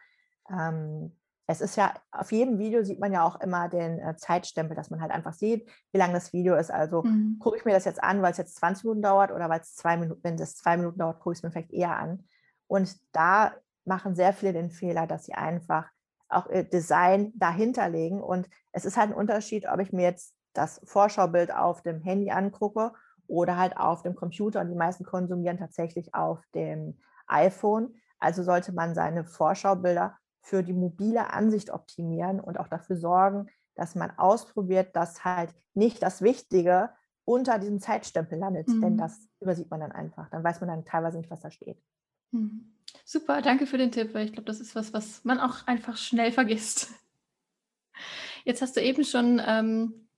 ähm, 0.51 1.17
es 1.51 1.63
ist 1.63 1.77
ja, 1.77 1.95
auf 2.13 2.31
jedem 2.31 2.59
Video 2.59 2.85
sieht 2.85 3.01
man 3.01 3.11
ja 3.11 3.25
auch 3.25 3.41
immer 3.41 3.71
den 3.71 3.99
äh, 3.99 4.15
Zeitstempel, 4.17 4.77
dass 4.77 4.91
man 4.91 5.01
halt 5.01 5.11
einfach 5.11 5.33
sieht, 5.33 5.67
wie 5.93 5.99
lang 5.99 6.13
das 6.13 6.35
Video 6.35 6.55
ist. 6.55 6.71
Also 6.71 7.03
mhm. 7.03 7.39
gucke 7.41 7.57
ich 7.57 7.65
mir 7.65 7.73
das 7.73 7.87
jetzt 7.87 8.03
an, 8.03 8.21
weil 8.21 8.33
es 8.33 8.37
jetzt 8.37 8.57
20 8.57 8.85
Minuten 8.85 9.01
dauert 9.01 9.33
oder 9.33 9.49
weil 9.49 9.61
es 9.61 9.75
zwei 9.75 9.97
Minuten, 9.97 10.23
wenn 10.23 10.35
es 10.35 10.57
zwei 10.57 10.77
Minuten 10.77 10.99
dauert, 10.99 11.21
gucke 11.21 11.33
ich 11.33 11.39
es 11.39 11.43
mir 11.43 11.51
vielleicht 11.51 11.73
eher 11.73 11.97
an. 11.97 12.29
Und 12.67 12.95
da 13.13 13.55
machen 13.87 14.15
sehr 14.15 14.35
viele 14.35 14.53
den 14.53 14.71
Fehler, 14.71 15.07
dass 15.07 15.25
sie 15.25 15.33
einfach 15.33 15.89
auch 16.29 16.51
ihr 16.51 16.65
Design 16.65 17.33
dahinter 17.35 17.89
legen. 17.89 18.23
Und 18.23 18.47
es 18.73 18.85
ist 18.85 18.99
halt 18.99 19.11
ein 19.11 19.17
Unterschied, 19.17 19.67
ob 19.67 19.81
ich 19.81 19.91
mir 19.91 20.03
jetzt 20.03 20.35
das 20.53 20.83
Vorschaubild 20.85 21.51
auf 21.51 21.81
dem 21.81 22.03
Handy 22.03 22.31
angucke 22.31 22.93
oder 23.27 23.57
halt 23.57 23.75
auf 23.79 24.03
dem 24.03 24.15
Computer. 24.15 24.61
Und 24.61 24.69
die 24.69 24.77
meisten 24.77 25.05
konsumieren 25.05 25.57
tatsächlich 25.57 26.15
auf 26.15 26.41
dem 26.55 26.99
iPhone. 27.27 27.95
Also 28.19 28.43
sollte 28.43 28.73
man 28.73 28.95
seine 28.95 29.25
Vorschaubilder 29.25 30.19
für 30.41 30.63
die 30.63 30.73
mobile 30.73 31.33
Ansicht 31.33 31.71
optimieren 31.71 32.41
und 32.41 32.59
auch 32.59 32.69
dafür 32.69 32.97
sorgen, 32.97 33.49
dass 33.75 33.95
man 33.95 34.11
ausprobiert, 34.19 34.97
dass 34.97 35.25
halt 35.25 35.55
nicht 35.75 36.03
das 36.03 36.23
Wichtige 36.23 36.91
unter 37.25 37.59
diesem 37.59 37.81
Zeitstempel 37.81 38.39
landet, 38.39 38.69
mhm. 38.69 38.81
denn 38.81 38.99
das 38.99 39.29
übersieht 39.41 39.71
man 39.71 39.81
dann 39.81 39.93
einfach. 39.93 40.31
Dann 40.31 40.43
weiß 40.43 40.61
man 40.61 40.69
dann 40.69 40.85
teilweise 40.85 41.19
nicht, 41.19 41.31
was 41.31 41.41
da 41.41 41.51
steht. 41.51 41.81
Mhm. 42.31 42.75
Super, 43.05 43.43
danke 43.43 43.67
für 43.67 43.79
den 43.79 43.93
Tipp, 43.93 44.15
weil 44.15 44.27
ich 44.27 44.33
glaube, 44.33 44.47
das 44.47 44.61
ist 44.61 44.75
was, 44.75 44.93
was 44.93 45.25
man 45.25 45.39
auch 45.39 45.67
einfach 45.67 45.97
schnell 45.97 46.33
vergisst. 46.33 46.91
Jetzt 48.45 48.63
hast 48.63 48.77
du 48.77 48.81
eben 48.81 49.05
schon, 49.05 49.41
ähm, 49.45 50.09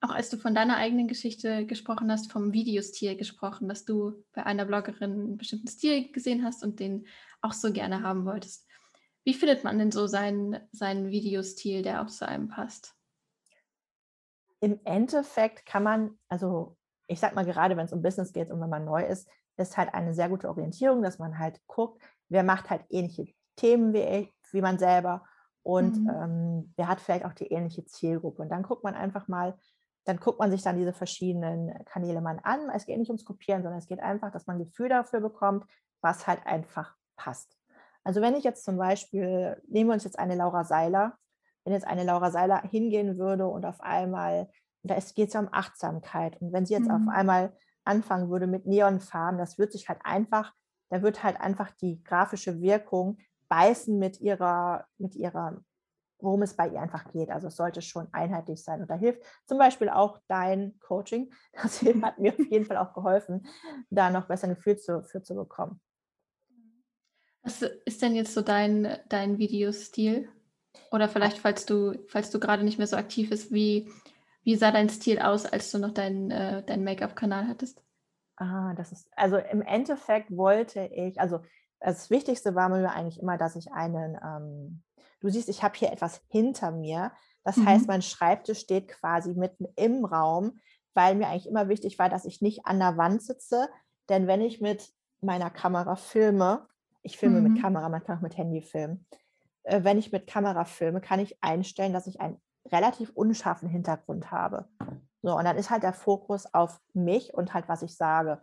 auch 0.00 0.10
als 0.10 0.30
du 0.30 0.36
von 0.36 0.54
deiner 0.54 0.76
eigenen 0.76 1.08
Geschichte 1.08 1.66
gesprochen 1.66 2.12
hast, 2.12 2.30
vom 2.30 2.52
Videostil 2.52 3.16
gesprochen, 3.16 3.68
dass 3.68 3.84
du 3.84 4.24
bei 4.32 4.44
einer 4.44 4.64
Bloggerin 4.64 5.12
einen 5.12 5.38
bestimmten 5.38 5.68
Stil 5.68 6.12
gesehen 6.12 6.44
hast 6.44 6.62
und 6.62 6.78
den 6.80 7.06
auch 7.40 7.52
so 7.52 7.72
gerne 7.72 8.02
haben 8.02 8.24
wolltest. 8.24 8.67
Wie 9.24 9.34
findet 9.34 9.64
man 9.64 9.78
denn 9.78 9.90
so 9.90 10.06
seinen, 10.06 10.58
seinen 10.72 11.10
Videostil, 11.10 11.82
der 11.82 12.02
auch 12.02 12.06
zu 12.06 12.26
einem 12.26 12.48
passt? 12.48 12.94
Im 14.60 14.80
Endeffekt 14.84 15.66
kann 15.66 15.82
man, 15.82 16.18
also 16.28 16.76
ich 17.06 17.20
sag 17.20 17.34
mal 17.34 17.44
gerade, 17.44 17.76
wenn 17.76 17.86
es 17.86 17.92
um 17.92 18.02
Business 18.02 18.32
geht 18.32 18.50
und 18.50 18.60
wenn 18.60 18.70
man 18.70 18.84
neu 18.84 19.04
ist, 19.04 19.28
ist 19.56 19.76
halt 19.76 19.92
eine 19.94 20.14
sehr 20.14 20.28
gute 20.28 20.48
Orientierung, 20.48 21.02
dass 21.02 21.18
man 21.18 21.38
halt 21.38 21.60
guckt, 21.66 22.02
wer 22.28 22.42
macht 22.42 22.70
halt 22.70 22.84
ähnliche 22.90 23.32
Themen 23.56 23.92
wie, 23.92 24.02
ich, 24.02 24.34
wie 24.52 24.60
man 24.60 24.78
selber 24.78 25.24
und 25.62 26.00
mhm. 26.00 26.10
ähm, 26.10 26.74
wer 26.76 26.88
hat 26.88 27.00
vielleicht 27.00 27.24
auch 27.24 27.34
die 27.34 27.48
ähnliche 27.48 27.84
Zielgruppe. 27.84 28.42
Und 28.42 28.48
dann 28.50 28.62
guckt 28.62 28.84
man 28.84 28.94
einfach 28.94 29.28
mal, 29.28 29.58
dann 30.04 30.18
guckt 30.18 30.38
man 30.38 30.50
sich 30.50 30.62
dann 30.62 30.78
diese 30.78 30.92
verschiedenen 30.92 31.84
Kanäle 31.84 32.20
mal 32.20 32.40
an. 32.42 32.70
Es 32.70 32.86
geht 32.86 32.98
nicht 32.98 33.10
ums 33.10 33.24
Kopieren, 33.24 33.62
sondern 33.62 33.78
es 33.78 33.86
geht 33.86 34.00
einfach, 34.00 34.30
dass 34.30 34.46
man 34.46 34.56
ein 34.56 34.64
Gefühl 34.64 34.88
dafür 34.88 35.20
bekommt, 35.20 35.66
was 36.00 36.26
halt 36.26 36.46
einfach 36.46 36.94
passt. 37.16 37.57
Also 38.04 38.20
wenn 38.20 38.36
ich 38.36 38.44
jetzt 38.44 38.64
zum 38.64 38.76
Beispiel, 38.76 39.60
nehmen 39.68 39.90
wir 39.90 39.94
uns 39.94 40.04
jetzt 40.04 40.18
eine 40.18 40.34
Laura 40.34 40.64
Seiler, 40.64 41.18
wenn 41.64 41.74
jetzt 41.74 41.86
eine 41.86 42.04
Laura 42.04 42.30
Seiler 42.30 42.62
hingehen 42.62 43.18
würde 43.18 43.46
und 43.46 43.66
auf 43.66 43.80
einmal, 43.80 44.48
da 44.82 44.94
geht 44.94 45.28
es 45.28 45.34
ja 45.34 45.40
um 45.40 45.48
Achtsamkeit, 45.52 46.40
und 46.40 46.52
wenn 46.52 46.64
sie 46.64 46.74
jetzt 46.74 46.88
mhm. 46.88 47.08
auf 47.08 47.14
einmal 47.14 47.52
anfangen 47.84 48.30
würde 48.30 48.46
mit 48.46 48.66
Neonfarben, 48.66 49.38
das 49.38 49.58
wird 49.58 49.72
sich 49.72 49.88
halt 49.88 50.00
einfach, 50.04 50.54
da 50.90 51.02
wird 51.02 51.22
halt 51.22 51.40
einfach 51.40 51.70
die 51.72 52.02
grafische 52.04 52.60
Wirkung 52.60 53.18
beißen 53.48 53.98
mit 53.98 54.20
ihrer, 54.20 54.86
mit 54.98 55.14
ihrer, 55.14 55.60
worum 56.20 56.42
es 56.42 56.54
bei 56.54 56.68
ihr 56.68 56.80
einfach 56.80 57.10
geht. 57.12 57.30
Also 57.30 57.48
es 57.48 57.56
sollte 57.56 57.82
schon 57.82 58.08
einheitlich 58.12 58.62
sein. 58.62 58.82
Und 58.82 58.90
da 58.90 58.94
hilft 58.94 59.22
zum 59.46 59.58
Beispiel 59.58 59.88
auch 59.88 60.18
dein 60.28 60.78
Coaching. 60.80 61.32
Das 61.62 61.82
hat 61.82 62.18
mir 62.18 62.32
auf 62.32 62.50
jeden 62.50 62.66
Fall 62.66 62.76
auch 62.76 62.94
geholfen, 62.94 63.46
da 63.90 64.10
noch 64.10 64.26
besser 64.26 64.48
ein 64.48 64.54
Gefühl 64.54 64.78
zu, 64.78 65.02
für 65.02 65.22
zu 65.22 65.34
bekommen. 65.34 65.80
Was 67.48 67.62
ist 67.62 68.02
denn 68.02 68.14
jetzt 68.14 68.34
so 68.34 68.42
dein, 68.42 68.98
dein 69.08 69.38
Videostil? 69.38 70.28
Oder 70.92 71.08
vielleicht, 71.08 71.38
falls 71.38 71.64
du, 71.64 71.94
falls 72.06 72.28
du 72.28 72.38
gerade 72.38 72.62
nicht 72.62 72.76
mehr 72.76 72.86
so 72.86 72.96
aktiv 72.96 73.30
bist, 73.30 73.50
wie, 73.54 73.90
wie 74.42 74.54
sah 74.54 74.70
dein 74.70 74.90
Stil 74.90 75.18
aus, 75.18 75.46
als 75.46 75.70
du 75.70 75.78
noch 75.78 75.92
deinen 75.94 76.30
äh, 76.30 76.62
dein 76.62 76.84
Make-up-Kanal 76.84 77.48
hattest? 77.48 77.82
Ah, 78.36 78.74
das 78.74 78.92
ist, 78.92 79.08
also 79.16 79.38
im 79.38 79.62
Endeffekt 79.62 80.30
wollte 80.36 80.90
ich, 80.94 81.18
also 81.18 81.40
das 81.80 82.10
Wichtigste 82.10 82.54
war 82.54 82.68
mir 82.68 82.92
eigentlich 82.92 83.18
immer, 83.18 83.38
dass 83.38 83.56
ich 83.56 83.72
einen, 83.72 84.18
ähm, 84.22 84.82
du 85.20 85.30
siehst, 85.30 85.48
ich 85.48 85.62
habe 85.62 85.78
hier 85.78 85.90
etwas 85.90 86.20
hinter 86.28 86.70
mir. 86.70 87.12
Das 87.44 87.56
mhm. 87.56 87.64
heißt, 87.64 87.88
mein 87.88 88.02
Schreibtisch 88.02 88.58
steht 88.58 88.88
quasi 88.88 89.32
mitten 89.32 89.64
im 89.74 90.04
Raum, 90.04 90.60
weil 90.92 91.14
mir 91.14 91.28
eigentlich 91.28 91.48
immer 91.48 91.70
wichtig 91.70 91.98
war, 91.98 92.10
dass 92.10 92.26
ich 92.26 92.42
nicht 92.42 92.66
an 92.66 92.78
der 92.78 92.98
Wand 92.98 93.22
sitze. 93.22 93.70
Denn 94.10 94.26
wenn 94.26 94.42
ich 94.42 94.60
mit 94.60 94.90
meiner 95.22 95.48
Kamera 95.48 95.96
filme, 95.96 96.68
Ich 97.08 97.16
filme 97.16 97.38
Mhm. 97.40 97.52
mit 97.52 97.62
Kamera, 97.62 97.88
man 97.88 98.04
kann 98.04 98.18
auch 98.18 98.22
mit 98.22 98.36
Handy 98.36 98.60
filmen. 98.60 99.06
Äh, 99.62 99.82
wenn 99.82 99.96
ich 99.98 100.12
mit 100.12 100.26
Kamera 100.26 100.66
filme, 100.66 101.00
kann 101.00 101.20
ich 101.20 101.42
einstellen, 101.42 101.94
dass 101.94 102.06
ich 102.06 102.20
einen 102.20 102.38
relativ 102.70 103.10
unscharfen 103.14 103.66
Hintergrund 103.68 104.30
habe. 104.30 104.68
So, 105.22 105.34
und 105.36 105.44
dann 105.46 105.56
ist 105.56 105.70
halt 105.70 105.82
der 105.84 105.94
Fokus 105.94 106.52
auf 106.52 106.80
mich 106.92 107.32
und 107.32 107.54
halt, 107.54 107.66
was 107.66 107.80
ich 107.82 107.96
sage. 107.96 108.42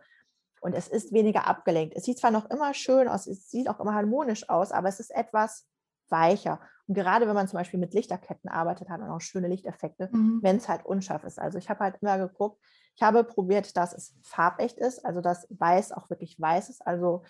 Und 0.61 0.73
es 0.73 0.87
ist 0.87 1.13
weniger 1.13 1.45
abgelenkt. 1.47 1.95
Es 1.95 2.05
sieht 2.05 2.17
zwar 2.17 2.31
noch 2.31 2.49
immer 2.49 2.73
schön 2.73 3.07
aus, 3.07 3.27
es 3.27 3.51
sieht 3.51 3.69
auch 3.69 3.79
immer 3.79 3.93
harmonisch 3.93 4.49
aus, 4.49 4.71
aber 4.71 4.89
es 4.89 4.99
ist 4.99 5.11
etwas 5.15 5.67
weicher. 6.09 6.59
Und 6.87 6.95
gerade 6.95 7.27
wenn 7.27 7.35
man 7.35 7.47
zum 7.47 7.57
Beispiel 7.59 7.79
mit 7.79 7.93
Lichterketten 7.93 8.49
arbeitet, 8.49 8.89
hat 8.89 8.99
man 8.99 9.11
auch 9.11 9.21
schöne 9.21 9.47
Lichteffekte, 9.47 10.09
Mhm. 10.11 10.39
wenn 10.41 10.57
es 10.57 10.67
halt 10.67 10.85
unscharf 10.85 11.23
ist. 11.23 11.37
Also 11.39 11.59
ich 11.59 11.69
habe 11.69 11.81
halt 11.83 11.97
immer 12.01 12.17
geguckt, 12.17 12.59
ich 12.95 13.03
habe 13.03 13.23
probiert, 13.23 13.77
dass 13.77 13.93
es 13.93 14.15
farbecht 14.23 14.77
ist, 14.79 15.05
also 15.05 15.21
dass 15.21 15.47
weiß 15.49 15.91
auch 15.91 16.09
wirklich 16.09 16.39
weiß 16.39 16.69
ist. 16.69 16.85
Also 16.85 17.23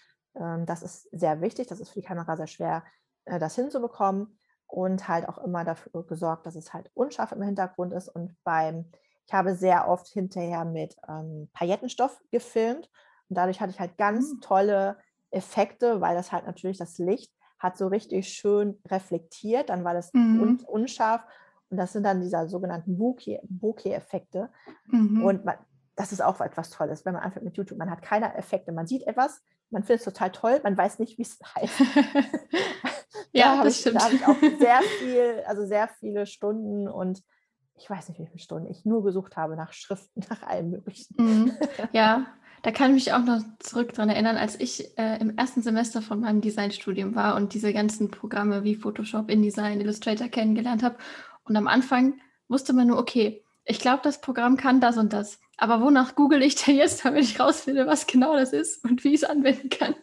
das 0.66 0.84
ist 0.84 1.10
sehr 1.12 1.42
wichtig, 1.42 1.68
das 1.68 1.80
ist 1.80 1.90
für 1.90 2.00
die 2.02 2.06
Kamera 2.06 2.36
sehr 2.38 2.48
schwer, 2.48 2.84
äh, 3.26 3.40
das 3.40 3.56
hinzubekommen. 3.56 4.38
Und 4.68 5.08
halt 5.08 5.30
auch 5.30 5.38
immer 5.38 5.64
dafür 5.64 6.04
gesorgt, 6.08 6.48
dass 6.48 6.56
es 6.56 6.74
halt 6.74 6.90
unscharf 6.96 7.32
im 7.32 7.42
Hintergrund 7.44 7.94
ist. 7.94 8.10
Und 8.10 8.36
beim, 8.44 8.90
ich 9.28 9.34
habe 9.34 9.54
sehr 9.56 9.88
oft 9.88 10.08
hinterher 10.08 10.66
mit 10.66 10.98
ähm, 11.08 11.50
Paillettenstoff 11.54 12.20
gefilmt. 12.32 12.90
Und 13.30 13.38
dadurch 13.38 13.62
hatte 13.62 13.70
ich 13.72 13.80
halt 13.80 13.96
ganz 13.96 14.34
Mhm. 14.34 14.42
tolle 14.42 14.98
Effekte, 15.30 16.02
weil 16.02 16.16
das 16.16 16.32
halt 16.32 16.48
natürlich 16.48 16.80
das 16.80 16.98
Licht 16.98 17.32
hat 17.60 17.78
so 17.78 17.88
richtig 17.88 18.28
schön 18.30 18.80
reflektiert. 18.88 19.70
Dann 19.70 19.84
war 19.84 19.94
das 19.94 20.12
Mhm. 20.14 20.42
un 20.42 20.60
unscharf. 20.66 21.24
Und 21.70 21.78
das 21.78 21.94
sind 21.94 22.04
dann 22.04 22.22
diese 22.22 22.48
sogenannten 22.50 22.98
Bokeh- 22.98 23.42
Bokeh-Effekte. 23.44 24.50
Mhm. 24.88 25.24
Und 25.24 25.46
man, 25.46 25.58
das 25.96 26.12
ist 26.12 26.22
auch 26.24 26.42
etwas 26.42 26.72
Tolles, 26.72 27.06
wenn 27.06 27.14
man 27.14 27.22
anfängt 27.24 27.46
mit 27.46 27.56
YouTube. 27.56 27.78
Man 27.78 27.92
hat 27.92 28.02
keine 28.02 28.34
Effekte. 28.36 28.72
Man 28.72 28.88
sieht 28.88 29.04
etwas, 29.06 29.44
man 29.76 29.84
findet 29.84 30.08
es 30.08 30.14
total 30.14 30.32
toll, 30.32 30.62
man 30.64 30.78
weiß 30.78 31.00
nicht, 31.00 31.18
wie 31.18 31.24
es 31.24 31.38
heißt. 31.56 31.82
ja, 33.34 33.62
das 33.62 33.76
ich, 33.76 33.82
stimmt. 33.82 33.98
da 33.98 34.06
habe 34.06 34.16
ich 34.16 34.26
auch 34.26 34.60
sehr 34.60 34.82
viel, 35.00 35.44
also 35.46 35.66
sehr 35.68 35.90
viele 36.00 36.26
Stunden 36.26 36.88
und 36.88 37.22
ich 37.76 37.90
weiß 37.90 38.08
nicht, 38.08 38.20
wie 38.20 38.26
viele 38.26 38.40
Stunden 38.40 38.72
ich 38.72 38.86
nur 38.86 39.04
gesucht 39.04 39.36
habe 39.36 39.58
nach 39.58 39.74
Schriften, 39.74 40.22
nach 40.30 40.44
allem 40.44 40.72
Möglichen. 40.72 41.16
Mhm. 41.18 41.52
Ja, 41.92 42.26
da 42.62 42.72
kann 42.72 42.92
ich 42.92 43.06
mich 43.06 43.14
auch 43.14 43.24
noch 43.26 43.42
zurück 43.60 43.94
dran 43.94 44.10
erinnern, 44.10 44.38
als 44.38 44.58
ich 44.58 44.98
äh, 44.98 45.20
im 45.20 45.38
ersten 45.38 45.62
Semester 45.62 46.02
von 46.02 46.22
meinem 46.22 46.40
Designstudium 46.40 47.14
war 47.14 47.36
und 47.36 47.54
diese 47.54 47.74
ganzen 47.74 48.10
Programme 48.10 48.64
wie 48.64 48.76
Photoshop, 48.76 49.30
InDesign, 49.30 49.82
Illustrator 49.82 50.30
kennengelernt 50.30 50.84
habe. 50.84 50.96
Und 51.44 51.58
am 51.58 51.68
Anfang 51.68 52.22
wusste 52.48 52.72
man 52.72 52.88
nur, 52.88 52.98
okay, 52.98 53.44
ich 53.66 53.80
glaube, 53.80 54.02
das 54.04 54.22
Programm 54.22 54.56
kann 54.56 54.80
das 54.80 54.98
und 54.98 55.12
das. 55.12 55.38
Aber 55.58 55.82
wonach 55.82 56.16
google 56.16 56.42
ich 56.42 56.56
denn 56.56 56.76
jetzt, 56.76 57.06
damit 57.06 57.24
ich 57.24 57.40
rausfinde, 57.40 57.88
was 57.88 58.08
genau 58.08 58.36
das 58.36 58.54
ist 58.54 58.84
und 58.84 59.04
wie 59.04 59.14
ich 59.14 59.24
es 59.24 59.30
anwenden 59.30 59.70
kann? 59.70 59.96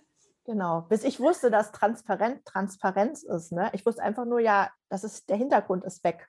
Genau, 0.44 0.82
bis 0.82 1.04
ich 1.04 1.20
wusste, 1.20 1.50
dass 1.50 1.72
transparent 1.72 2.44
Transparenz 2.44 3.22
ist. 3.22 3.52
Ne? 3.52 3.70
Ich 3.74 3.86
wusste 3.86 4.02
einfach 4.02 4.24
nur, 4.24 4.40
ja, 4.40 4.70
das 4.88 5.04
ist 5.04 5.28
der 5.28 5.36
Hintergrund 5.36 5.84
ist 5.84 6.02
weg. 6.04 6.28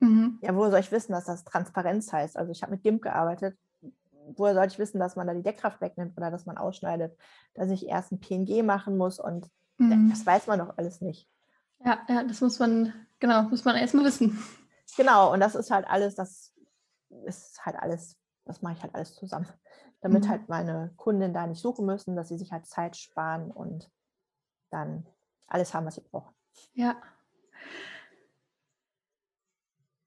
Mhm. 0.00 0.38
Ja, 0.40 0.54
woher 0.54 0.70
soll 0.70 0.80
ich 0.80 0.92
wissen, 0.92 1.12
dass 1.12 1.26
das 1.26 1.44
Transparenz 1.44 2.12
heißt? 2.12 2.36
Also 2.36 2.52
ich 2.52 2.62
habe 2.62 2.72
mit 2.72 2.82
GIMP 2.82 3.02
gearbeitet. 3.02 3.58
Woher 4.36 4.54
soll 4.54 4.66
ich 4.66 4.78
wissen, 4.78 4.98
dass 5.00 5.16
man 5.16 5.26
da 5.26 5.34
die 5.34 5.42
Deckkraft 5.42 5.80
wegnimmt 5.80 6.16
oder 6.16 6.30
dass 6.30 6.46
man 6.46 6.58
ausschneidet, 6.58 7.18
dass 7.54 7.70
ich 7.70 7.86
erst 7.86 8.12
ein 8.12 8.20
PNG 8.20 8.62
machen 8.62 8.96
muss 8.96 9.18
und 9.18 9.50
Mhm. 9.78 10.10
das 10.10 10.26
weiß 10.26 10.46
man 10.48 10.58
doch 10.58 10.76
alles 10.76 11.00
nicht. 11.00 11.28
Ja, 11.84 12.00
ja, 12.08 12.24
das 12.24 12.40
muss 12.40 12.58
man, 12.58 12.92
genau, 13.20 13.42
muss 13.44 13.64
man 13.64 13.76
erstmal 13.76 14.04
wissen. 14.04 14.42
Genau, 14.96 15.32
und 15.32 15.40
das 15.40 15.54
ist 15.54 15.70
halt 15.70 15.86
alles, 15.88 16.16
das 16.16 16.52
ist 17.24 17.64
halt 17.64 17.76
alles, 17.76 18.16
das 18.48 18.62
mache 18.62 18.74
ich 18.74 18.82
halt 18.82 18.94
alles 18.94 19.14
zusammen. 19.14 19.46
Damit 20.00 20.24
Mhm. 20.24 20.28
halt 20.28 20.48
meine 20.48 20.92
Kunden 20.96 21.32
da 21.32 21.46
nicht 21.46 21.60
suchen 21.60 21.86
müssen, 21.86 22.16
dass 22.16 22.28
sie 22.28 22.38
sich 22.38 22.52
halt 22.52 22.66
Zeit 22.66 22.96
sparen 22.96 23.50
und 23.50 23.90
dann 24.70 25.06
alles 25.46 25.74
haben, 25.74 25.86
was 25.86 25.94
sie 25.96 26.02
brauchen. 26.02 26.34
Ja. 26.74 26.96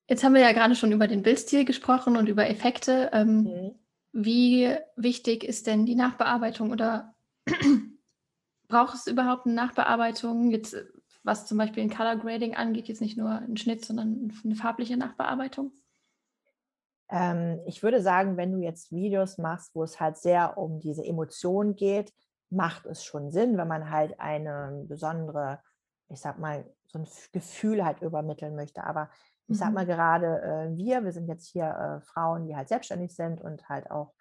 Jetzt 0.08 0.24
haben 0.24 0.34
wir 0.34 0.42
ja 0.42 0.52
gerade 0.52 0.76
schon 0.76 0.92
über 0.92 1.08
den 1.08 1.24
Bildstil 1.24 1.64
gesprochen 1.66 2.18
und 2.18 2.28
über 2.28 2.50
Effekte. 2.50 3.10
Ähm, 3.14 3.44
Mhm. 3.44 3.76
Wie 4.14 4.76
wichtig 4.98 5.44
ist 5.46 5.68
denn 5.68 5.86
die 5.86 5.96
Nachbearbeitung 5.96 6.72
oder 6.72 7.16
braucht 8.68 8.96
es 8.96 9.08
überhaupt 9.08 9.46
eine 9.46 9.56
Nachbearbeitung, 9.56 10.52
jetzt 10.52 10.74
äh, 10.74 10.86
was 11.24 11.46
zum 11.46 11.58
Beispiel 11.58 11.84
ein 11.84 11.90
Color 11.90 12.18
Grading 12.18 12.56
angeht, 12.56 12.88
jetzt 12.90 13.00
nicht 13.00 13.18
nur 13.18 13.30
ein 13.30 13.56
Schnitt, 13.56 13.86
sondern 13.86 14.34
eine 14.44 14.56
farbliche 14.56 14.98
Nachbearbeitung? 14.98 15.72
Ähm, 17.12 17.62
ich 17.68 17.84
würde 17.84 18.02
sagen, 18.02 18.38
wenn 18.38 18.54
du 18.54 18.60
jetzt 18.60 18.92
Videos 18.92 19.38
machst, 19.38 19.76
wo 19.76 19.84
es 19.84 20.00
halt 20.00 20.18
sehr 20.18 20.58
um 20.58 20.80
diese 20.80 21.06
Emotion 21.06 21.76
geht, 21.76 22.14
macht 22.50 22.86
es 22.88 23.04
schon 23.06 23.32
Sinn, 23.32 23.58
wenn 23.58 23.68
man 23.68 23.90
halt 23.92 24.20
eine 24.20 24.86
besondere, 24.88 25.62
ich 26.10 26.22
sag 26.22 26.40
mal, 26.40 26.66
so 26.88 27.00
ein 27.00 27.08
Gefühl 27.34 27.86
halt 27.86 28.02
übermitteln 28.02 28.56
möchte. 28.56 28.84
Aber 28.84 29.10
ich 29.48 29.58
sag 29.58 29.70
Mhm. 29.70 29.76
mal 29.76 29.86
gerade 29.86 30.42
äh, 30.42 30.78
wir, 30.78 31.04
wir 31.04 31.12
sind 31.12 31.28
jetzt 31.28 31.48
hier 31.48 31.66
äh, 32.02 32.06
Frauen, 32.06 32.46
die 32.48 32.56
halt 32.56 32.70
selbstständig 32.70 33.16
sind 33.16 33.42
und 33.42 33.68
halt 33.70 33.92
auch 33.92 34.14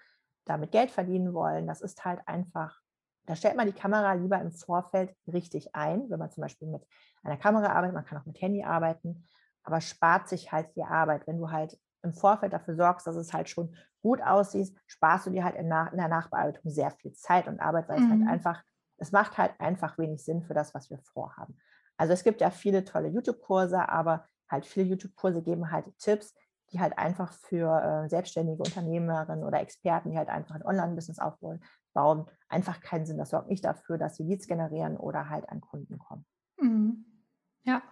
damit 0.46 0.72
Geld 0.72 0.90
verdienen 0.90 1.35
wollen. 1.35 1.66
Das 1.68 1.81
ist 1.81 2.05
halt 2.05 2.20
einfach, 2.26 2.81
da 3.26 3.37
stellt 3.37 3.57
man 3.57 3.66
die 3.66 3.72
Kamera 3.72 4.14
lieber 4.14 4.40
im 4.40 4.53
Vorfeld 4.53 5.14
richtig 5.33 5.74
ein, 5.74 6.11
wenn 6.11 6.18
man 6.18 6.31
zum 6.33 6.42
Beispiel 6.42 6.68
mit 6.68 6.83
einer 7.22 7.37
Kamera 7.37 7.72
arbeitet, 7.72 7.94
man 7.94 8.05
kann 8.05 8.18
auch 8.18 8.26
mit 8.26 8.40
Handy 8.40 8.64
arbeiten, 8.64 9.24
aber 9.62 9.81
spart 9.81 10.29
sich 10.29 10.53
halt 10.53 10.74
die 10.76 10.85
Arbeit. 10.85 11.26
Wenn 11.26 11.38
du 11.38 11.50
halt 11.50 11.79
im 12.02 12.12
Vorfeld 12.12 12.52
dafür 12.52 12.74
sorgst, 12.74 13.06
dass 13.06 13.16
es 13.16 13.32
halt 13.32 13.48
schon 13.48 13.74
gut 14.02 14.22
aussieht, 14.22 14.74
sparst 14.86 15.26
du 15.26 15.30
dir 15.30 15.44
halt 15.44 15.56
in, 15.56 15.66
in 15.66 15.96
der 15.98 16.08
Nachbearbeitung 16.08 16.70
sehr 16.70 16.90
viel 16.90 17.12
Zeit 17.12 17.46
und 17.46 17.60
Arbeit, 17.60 17.88
weil 17.88 17.98
es 17.98 18.06
Mhm. 18.06 18.10
halt 18.10 18.22
einfach, 18.28 18.62
es 18.96 19.12
macht 19.12 19.38
halt 19.38 19.52
einfach 19.60 19.98
wenig 19.98 20.24
Sinn 20.24 20.42
für 20.42 20.54
das, 20.54 20.74
was 20.74 20.90
wir 20.90 20.98
vorhaben. 20.98 21.58
Also 21.96 22.12
es 22.14 22.24
gibt 22.24 22.40
ja 22.40 22.50
viele 22.50 22.84
tolle 22.84 23.08
YouTube-Kurse, 23.08 23.88
aber 23.88 24.26
halt 24.48 24.64
viele 24.66 24.86
YouTube-Kurse 24.86 25.42
geben 25.42 25.70
halt 25.70 25.86
Tipps, 25.98 26.34
die 26.72 26.80
halt 26.80 26.96
einfach 26.98 27.32
für 27.32 28.04
äh, 28.04 28.08
selbstständige 28.08 28.62
Unternehmerinnen 28.62 29.44
oder 29.44 29.60
Experten, 29.60 30.10
die 30.10 30.18
halt 30.18 30.28
einfach 30.28 30.54
ein 30.54 30.64
Online-Business 30.64 31.18
aufbauen, 31.18 31.62
bauen, 31.92 32.26
einfach 32.48 32.80
keinen 32.80 33.06
Sinn. 33.06 33.18
Das 33.18 33.30
sorgt 33.30 33.48
nicht 33.48 33.64
dafür, 33.64 33.98
dass 33.98 34.16
sie 34.16 34.22
Leads 34.22 34.46
generieren 34.46 34.96
oder 34.96 35.28
halt 35.28 35.48
an 35.48 35.60
Kunden 35.60 35.98
kommen. 35.98 36.24
Mhm. 36.58 37.04
Ja. 37.64 37.82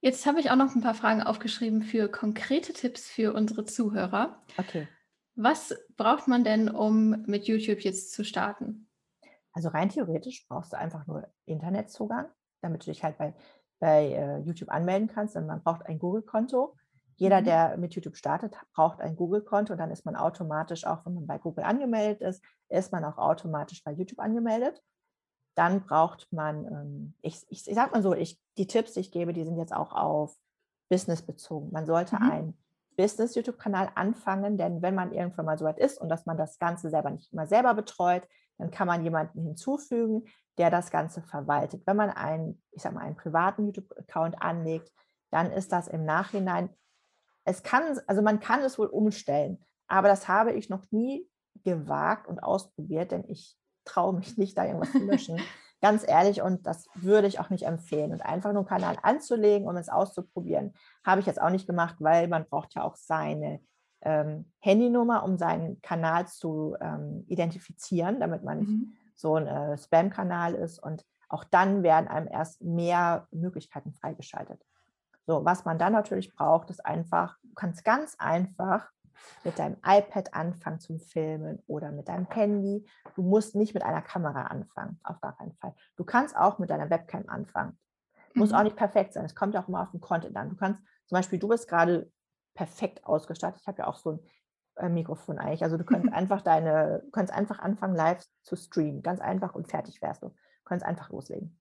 Jetzt 0.00 0.24
habe 0.26 0.40
ich 0.40 0.50
auch 0.50 0.56
noch 0.56 0.74
ein 0.74 0.80
paar 0.80 0.94
Fragen 0.94 1.22
aufgeschrieben 1.22 1.82
für 1.82 2.08
konkrete 2.08 2.72
Tipps 2.72 3.08
für 3.08 3.34
unsere 3.34 3.64
Zuhörer. 3.64 4.42
Okay. 4.56 4.88
Was 5.34 5.74
braucht 5.96 6.26
man 6.26 6.42
denn, 6.42 6.68
um 6.68 7.22
mit 7.26 7.46
YouTube 7.46 7.80
jetzt 7.80 8.12
zu 8.12 8.24
starten? 8.24 8.88
Also 9.52 9.68
rein 9.68 9.88
theoretisch 9.88 10.46
brauchst 10.48 10.72
du 10.72 10.78
einfach 10.78 11.06
nur 11.06 11.28
Internetzugang, 11.44 12.26
damit 12.62 12.86
du 12.86 12.90
dich 12.90 13.02
halt 13.04 13.18
bei, 13.18 13.34
bei 13.78 14.12
äh, 14.12 14.38
YouTube 14.38 14.70
anmelden 14.70 15.08
kannst. 15.08 15.36
Und 15.36 15.46
man 15.46 15.62
braucht 15.62 15.86
ein 15.86 15.98
Google-Konto. 15.98 16.76
Jeder, 17.16 17.40
Mhm. 17.40 17.44
der 17.44 17.76
mit 17.76 17.94
YouTube 17.94 18.16
startet, 18.16 18.56
braucht 18.74 19.00
ein 19.00 19.16
Google-Konto. 19.16 19.74
Dann 19.74 19.90
ist 19.90 20.06
man 20.06 20.16
automatisch, 20.16 20.86
auch 20.86 21.04
wenn 21.04 21.14
man 21.14 21.26
bei 21.26 21.38
Google 21.38 21.64
angemeldet 21.64 22.22
ist, 22.22 22.42
ist 22.70 22.92
man 22.92 23.04
auch 23.04 23.18
automatisch 23.18 23.84
bei 23.84 23.92
YouTube 23.92 24.20
angemeldet. 24.20 24.80
Dann 25.60 25.82
braucht 25.82 26.32
man, 26.32 26.64
ähm, 26.64 27.14
ich, 27.20 27.44
ich, 27.50 27.68
ich 27.68 27.74
sag 27.74 27.92
mal 27.92 28.02
so, 28.02 28.14
ich, 28.14 28.40
die 28.56 28.66
Tipps, 28.66 28.94
die 28.94 29.00
ich 29.00 29.12
gebe, 29.12 29.34
die 29.34 29.44
sind 29.44 29.58
jetzt 29.58 29.74
auch 29.74 29.92
auf 29.92 30.34
Business 30.88 31.20
bezogen. 31.20 31.68
Man 31.70 31.84
sollte 31.84 32.16
Mhm. 32.16 32.30
einen 32.30 32.58
Business-YouTube-Kanal 32.96 33.90
anfangen, 33.94 34.56
denn 34.56 34.80
wenn 34.80 34.94
man 34.94 35.12
irgendwann 35.12 35.44
mal 35.44 35.58
so 35.58 35.66
weit 35.66 35.78
ist 35.78 36.00
und 36.00 36.08
dass 36.08 36.24
man 36.24 36.38
das 36.38 36.58
Ganze 36.58 36.88
selber 36.88 37.10
nicht 37.10 37.30
immer 37.30 37.46
selber 37.46 37.74
betreut, 37.74 38.22
dann 38.56 38.70
kann 38.70 38.86
man 38.86 39.04
jemanden 39.04 39.42
hinzufügen, 39.42 40.24
der 40.56 40.70
das 40.70 40.90
Ganze 40.90 41.20
verwaltet. 41.20 41.86
Wenn 41.86 41.96
man 41.96 42.08
einen, 42.08 42.62
ich 42.70 42.80
sag 42.80 42.94
mal, 42.94 43.02
einen 43.02 43.16
privaten 43.16 43.66
YouTube-Account 43.66 44.40
anlegt, 44.40 44.90
dann 45.30 45.52
ist 45.52 45.72
das 45.72 45.88
im 45.88 46.06
Nachhinein, 46.06 46.70
es 47.44 47.62
kann, 47.62 47.82
also 48.06 48.22
man 48.22 48.40
kann 48.40 48.62
es 48.62 48.78
wohl 48.78 48.86
umstellen, 48.86 49.62
aber 49.88 50.08
das 50.08 50.26
habe 50.26 50.52
ich 50.52 50.70
noch 50.70 50.90
nie 50.90 51.28
gewagt 51.64 52.28
und 52.28 52.42
ausprobiert, 52.42 53.12
denn 53.12 53.24
ich 53.28 53.59
traue 53.84 54.14
mich 54.14 54.36
nicht, 54.38 54.56
da 54.56 54.64
irgendwas 54.64 54.92
zu 54.92 55.04
löschen. 55.04 55.40
Ganz 55.82 56.06
ehrlich, 56.06 56.42
und 56.42 56.66
das 56.66 56.86
würde 56.94 57.26
ich 57.26 57.40
auch 57.40 57.48
nicht 57.48 57.64
empfehlen. 57.64 58.12
Und 58.12 58.20
einfach 58.20 58.52
nur 58.52 58.60
einen 58.60 58.68
Kanal 58.68 58.96
anzulegen, 59.02 59.66
um 59.66 59.76
es 59.76 59.88
auszuprobieren, 59.88 60.74
habe 61.06 61.20
ich 61.20 61.26
jetzt 61.26 61.40
auch 61.40 61.48
nicht 61.48 61.66
gemacht, 61.66 61.96
weil 62.00 62.28
man 62.28 62.44
braucht 62.44 62.74
ja 62.74 62.82
auch 62.84 62.96
seine 62.96 63.60
ähm, 64.02 64.52
Handynummer, 64.60 65.24
um 65.24 65.38
seinen 65.38 65.80
Kanal 65.80 66.26
zu 66.26 66.76
ähm, 66.80 67.24
identifizieren, 67.28 68.20
damit 68.20 68.44
man 68.44 68.58
nicht 68.58 68.70
Mhm. 68.70 68.92
so 69.14 69.36
ein 69.36 69.46
äh, 69.46 69.78
Spam-Kanal 69.78 70.54
ist. 70.54 70.78
Und 70.78 71.04
auch 71.30 71.44
dann 71.44 71.82
werden 71.82 72.08
einem 72.08 72.28
erst 72.28 72.60
mehr 72.62 73.26
Möglichkeiten 73.30 73.92
freigeschaltet. 73.94 74.62
So, 75.26 75.44
was 75.44 75.64
man 75.64 75.78
dann 75.78 75.92
natürlich 75.92 76.34
braucht, 76.34 76.70
ist 76.70 76.84
einfach, 76.84 77.38
du 77.42 77.54
kannst 77.54 77.84
ganz 77.84 78.16
einfach 78.18 78.90
mit 79.44 79.58
deinem 79.58 79.76
iPad 79.84 80.34
anfangen 80.34 80.80
zum 80.80 81.00
Filmen 81.00 81.62
oder 81.66 81.92
mit 81.92 82.08
deinem 82.08 82.26
Handy. 82.26 82.86
Du 83.14 83.22
musst 83.22 83.54
nicht 83.54 83.74
mit 83.74 83.82
einer 83.82 84.02
Kamera 84.02 84.44
anfangen, 84.44 85.00
auf 85.02 85.20
gar 85.20 85.36
keinen 85.36 85.54
Fall. 85.54 85.74
Du 85.96 86.04
kannst 86.04 86.36
auch 86.36 86.58
mit 86.58 86.70
deiner 86.70 86.90
Webcam 86.90 87.28
anfangen. 87.28 87.78
Muss 88.34 88.50
Mhm. 88.50 88.56
auch 88.56 88.62
nicht 88.62 88.76
perfekt 88.76 89.12
sein. 89.14 89.24
Es 89.24 89.34
kommt 89.34 89.54
ja 89.54 89.62
auch 89.62 89.68
immer 89.68 89.82
auf 89.82 89.90
den 89.90 90.00
Content 90.00 90.36
an. 90.36 90.50
Du 90.50 90.56
kannst, 90.56 90.80
zum 91.06 91.16
Beispiel, 91.16 91.38
du 91.38 91.48
bist 91.48 91.68
gerade 91.68 92.10
perfekt 92.54 93.04
ausgestattet. 93.04 93.60
Ich 93.60 93.66
habe 93.66 93.78
ja 93.78 93.86
auch 93.86 93.96
so 93.96 94.22
ein 94.76 94.94
Mikrofon 94.94 95.38
eigentlich. 95.38 95.64
Also 95.64 95.76
du 95.76 95.84
könntest 95.84 96.12
einfach 96.14 96.42
deine, 96.42 97.02
könntest 97.12 97.36
einfach 97.36 97.58
anfangen, 97.58 97.94
live 97.96 98.24
zu 98.42 98.56
streamen. 98.56 99.02
Ganz 99.02 99.20
einfach 99.20 99.54
und 99.54 99.68
fertig 99.68 100.00
wärst 100.02 100.22
du. 100.22 100.28
Du 100.28 100.34
könntest 100.64 100.86
einfach 100.86 101.10
loslegen. 101.10 101.58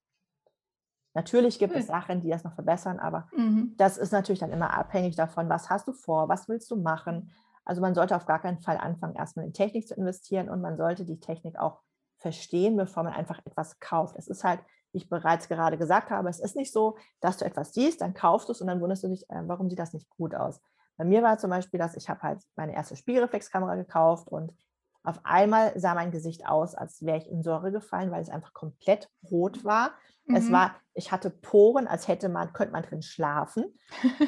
Natürlich 1.16 1.58
gibt 1.58 1.74
cool. 1.74 1.80
es 1.80 1.88
Sachen, 1.88 2.22
die 2.22 2.30
das 2.30 2.44
noch 2.44 2.54
verbessern, 2.54 3.00
aber 3.00 3.28
mhm. 3.36 3.74
das 3.78 3.98
ist 3.98 4.12
natürlich 4.12 4.40
dann 4.40 4.52
immer 4.52 4.78
abhängig 4.78 5.16
davon, 5.16 5.50
was 5.50 5.70
hast 5.70 5.88
du 5.88 5.94
vor, 5.94 6.30
was 6.30 6.48
willst 6.48 6.70
du 6.70 6.76
machen. 6.76 7.32
Also 7.70 7.82
man 7.82 7.94
sollte 7.94 8.16
auf 8.16 8.26
gar 8.26 8.42
keinen 8.42 8.58
Fall 8.58 8.80
anfangen, 8.80 9.14
erstmal 9.14 9.46
in 9.46 9.54
Technik 9.54 9.88
zu 9.88 9.94
investieren 9.94 10.50
und 10.50 10.60
man 10.60 10.76
sollte 10.76 11.06
die 11.06 11.20
Technik 11.20 11.56
auch 11.60 11.82
verstehen, 12.18 12.76
bevor 12.76 13.04
man 13.04 13.14
einfach 13.14 13.40
etwas 13.46 13.80
kauft. 13.80 14.16
Es 14.18 14.28
ist 14.28 14.44
halt, 14.44 14.60
wie 14.92 14.98
ich 14.98 15.08
bereits 15.08 15.48
gerade 15.48 15.78
gesagt 15.78 16.10
habe, 16.10 16.30
es 16.30 16.40
ist 16.40 16.56
nicht 16.56 16.74
so, 16.74 16.98
dass 17.22 17.38
du 17.38 17.46
etwas 17.46 17.76
siehst, 17.76 18.02
dann 18.02 18.16
kaufst 18.16 18.50
du 18.50 18.54
es 18.54 18.62
und 18.62 18.66
dann 18.66 18.82
wunderst 18.82 19.04
du 19.04 19.10
dich, 19.10 19.30
äh, 19.30 19.44
warum 19.44 19.70
sieht 19.70 19.78
das 19.78 19.94
nicht 19.94 20.10
gut 20.10 20.34
aus. 20.34 20.60
Bei 20.98 21.06
mir 21.06 21.22
war 21.22 21.38
zum 21.38 21.52
Beispiel, 21.52 21.80
dass 21.80 21.96
ich 21.96 22.10
habe 22.10 22.24
halt 22.24 22.42
meine 22.56 22.74
erste 22.74 22.96
Spiegelreflexkamera 22.96 23.76
gekauft 23.76 24.30
und 24.30 24.52
auf 25.04 25.20
einmal 25.24 25.80
sah 25.80 25.94
mein 25.94 26.10
Gesicht 26.10 26.48
aus, 26.48 26.74
als 26.74 27.06
wäre 27.06 27.20
ich 27.20 27.30
in 27.30 27.44
Säure 27.44 27.72
gefallen, 27.72 28.10
weil 28.10 28.24
es 28.24 28.30
einfach 28.30 28.54
komplett 28.54 29.12
rot 29.30 29.64
war. 29.64 29.92
Mhm. 30.26 30.36
Es 30.36 30.52
war, 30.52 30.76
ich 30.96 31.12
hatte 31.12 31.30
Poren, 31.30 31.86
als 31.86 32.08
hätte 32.08 32.30
man, 32.30 32.52
könnte 32.52 32.74
man 32.74 32.82
drin 32.82 33.04
schlafen. 33.04 33.78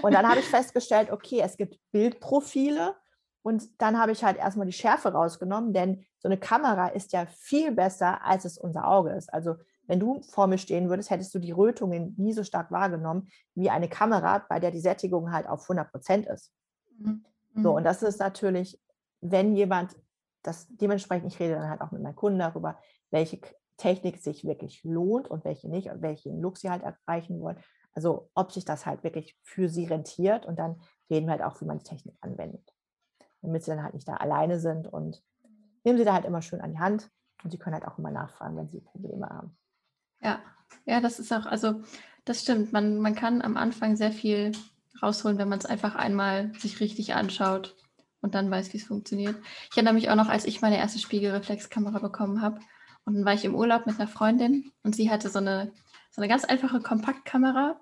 Und 0.03 0.13
dann 0.13 0.29
habe 0.29 0.41
ich 0.41 0.45
festgestellt, 0.47 1.09
okay, 1.09 1.41
es 1.41 1.57
gibt 1.57 1.79
Bildprofile 1.91 2.95
und 3.43 3.81
dann 3.81 3.99
habe 3.99 4.11
ich 4.11 4.23
halt 4.23 4.37
erstmal 4.37 4.67
die 4.67 4.73
Schärfe 4.73 5.13
rausgenommen, 5.13 5.73
denn 5.73 6.05
so 6.19 6.27
eine 6.27 6.37
Kamera 6.37 6.89
ist 6.89 7.11
ja 7.13 7.25
viel 7.25 7.71
besser, 7.71 8.23
als 8.23 8.45
es 8.45 8.57
unser 8.57 8.87
Auge 8.87 9.11
ist. 9.11 9.33
Also 9.33 9.55
wenn 9.87 9.99
du 9.99 10.21
vor 10.21 10.47
mir 10.47 10.57
stehen 10.57 10.89
würdest, 10.89 11.09
hättest 11.09 11.33
du 11.33 11.39
die 11.39 11.51
Rötungen 11.51 12.13
nie 12.17 12.33
so 12.33 12.43
stark 12.43 12.71
wahrgenommen 12.71 13.27
wie 13.55 13.69
eine 13.69 13.89
Kamera, 13.89 14.45
bei 14.47 14.59
der 14.59 14.71
die 14.71 14.79
Sättigung 14.79 15.31
halt 15.31 15.47
auf 15.47 15.63
100 15.63 15.91
Prozent 15.91 16.27
ist. 16.27 16.53
Mhm. 16.97 17.25
So, 17.55 17.75
und 17.75 17.83
das 17.83 18.03
ist 18.03 18.19
natürlich, 18.19 18.79
wenn 19.21 19.55
jemand 19.55 19.95
das 20.43 20.67
dementsprechend, 20.69 21.33
ich 21.33 21.39
rede 21.39 21.55
dann 21.55 21.69
halt 21.69 21.81
auch 21.81 21.91
mit 21.91 22.01
meinen 22.01 22.15
Kunden 22.15 22.39
darüber, 22.39 22.79
welche 23.09 23.39
Technik 23.77 24.17
sich 24.19 24.45
wirklich 24.45 24.83
lohnt 24.83 25.27
und 25.27 25.43
welche 25.43 25.67
nicht 25.67 25.89
und 25.89 26.01
welchen 26.01 26.39
Look 26.39 26.57
sie 26.57 26.69
halt 26.69 26.83
erreichen 26.83 27.41
wollen. 27.41 27.57
Also 27.93 28.29
ob 28.35 28.51
sich 28.51 28.65
das 28.65 28.85
halt 28.85 29.03
wirklich 29.03 29.37
für 29.43 29.67
sie 29.67 29.85
rentiert 29.85 30.45
und 30.45 30.57
dann 30.57 30.81
reden 31.09 31.25
wir 31.25 31.31
halt 31.31 31.43
auch, 31.43 31.59
wie 31.61 31.65
man 31.65 31.79
die 31.79 31.83
Technik 31.83 32.15
anwendet. 32.21 32.73
Damit 33.41 33.63
sie 33.63 33.71
dann 33.71 33.83
halt 33.83 33.93
nicht 33.93 34.07
da 34.07 34.15
alleine 34.15 34.59
sind 34.59 34.87
und 34.87 35.23
nehmen 35.83 35.97
sie 35.97 36.05
da 36.05 36.13
halt 36.13 36.25
immer 36.25 36.41
schön 36.41 36.61
an 36.61 36.71
die 36.71 36.79
Hand 36.79 37.09
und 37.43 37.51
sie 37.51 37.57
können 37.57 37.75
halt 37.75 37.87
auch 37.87 37.97
immer 37.97 38.11
nachfragen, 38.11 38.55
wenn 38.57 38.69
sie 38.69 38.81
Probleme 38.81 39.27
haben. 39.27 39.57
Ja, 40.21 40.39
ja, 40.85 41.01
das 41.01 41.19
ist 41.19 41.33
auch, 41.33 41.45
also 41.45 41.81
das 42.25 42.41
stimmt. 42.41 42.71
Man, 42.71 42.99
man 42.99 43.15
kann 43.15 43.41
am 43.41 43.57
Anfang 43.57 43.95
sehr 43.95 44.11
viel 44.11 44.51
rausholen, 45.01 45.37
wenn 45.37 45.49
man 45.49 45.59
es 45.59 45.65
einfach 45.65 45.95
einmal 45.95 46.53
sich 46.59 46.79
richtig 46.79 47.15
anschaut 47.15 47.75
und 48.21 48.35
dann 48.35 48.51
weiß, 48.51 48.73
wie 48.73 48.77
es 48.77 48.85
funktioniert. 48.85 49.35
Ich 49.69 49.77
erinnere 49.77 49.95
mich 49.95 50.09
auch 50.09 50.15
noch, 50.15 50.29
als 50.29 50.45
ich 50.45 50.61
meine 50.61 50.77
erste 50.77 50.99
Spiegelreflexkamera 50.99 51.99
bekommen 51.99 52.41
habe. 52.41 52.59
Und 53.03 53.15
dann 53.15 53.25
war 53.25 53.33
ich 53.33 53.45
im 53.45 53.55
Urlaub 53.55 53.87
mit 53.87 53.99
einer 53.99 54.07
Freundin 54.07 54.71
und 54.83 54.95
sie 54.95 55.09
hatte 55.09 55.29
so 55.29 55.39
eine, 55.39 55.71
so 56.11 56.21
eine 56.21 56.27
ganz 56.27 56.45
einfache 56.45 56.81
Kompaktkamera. 56.81 57.79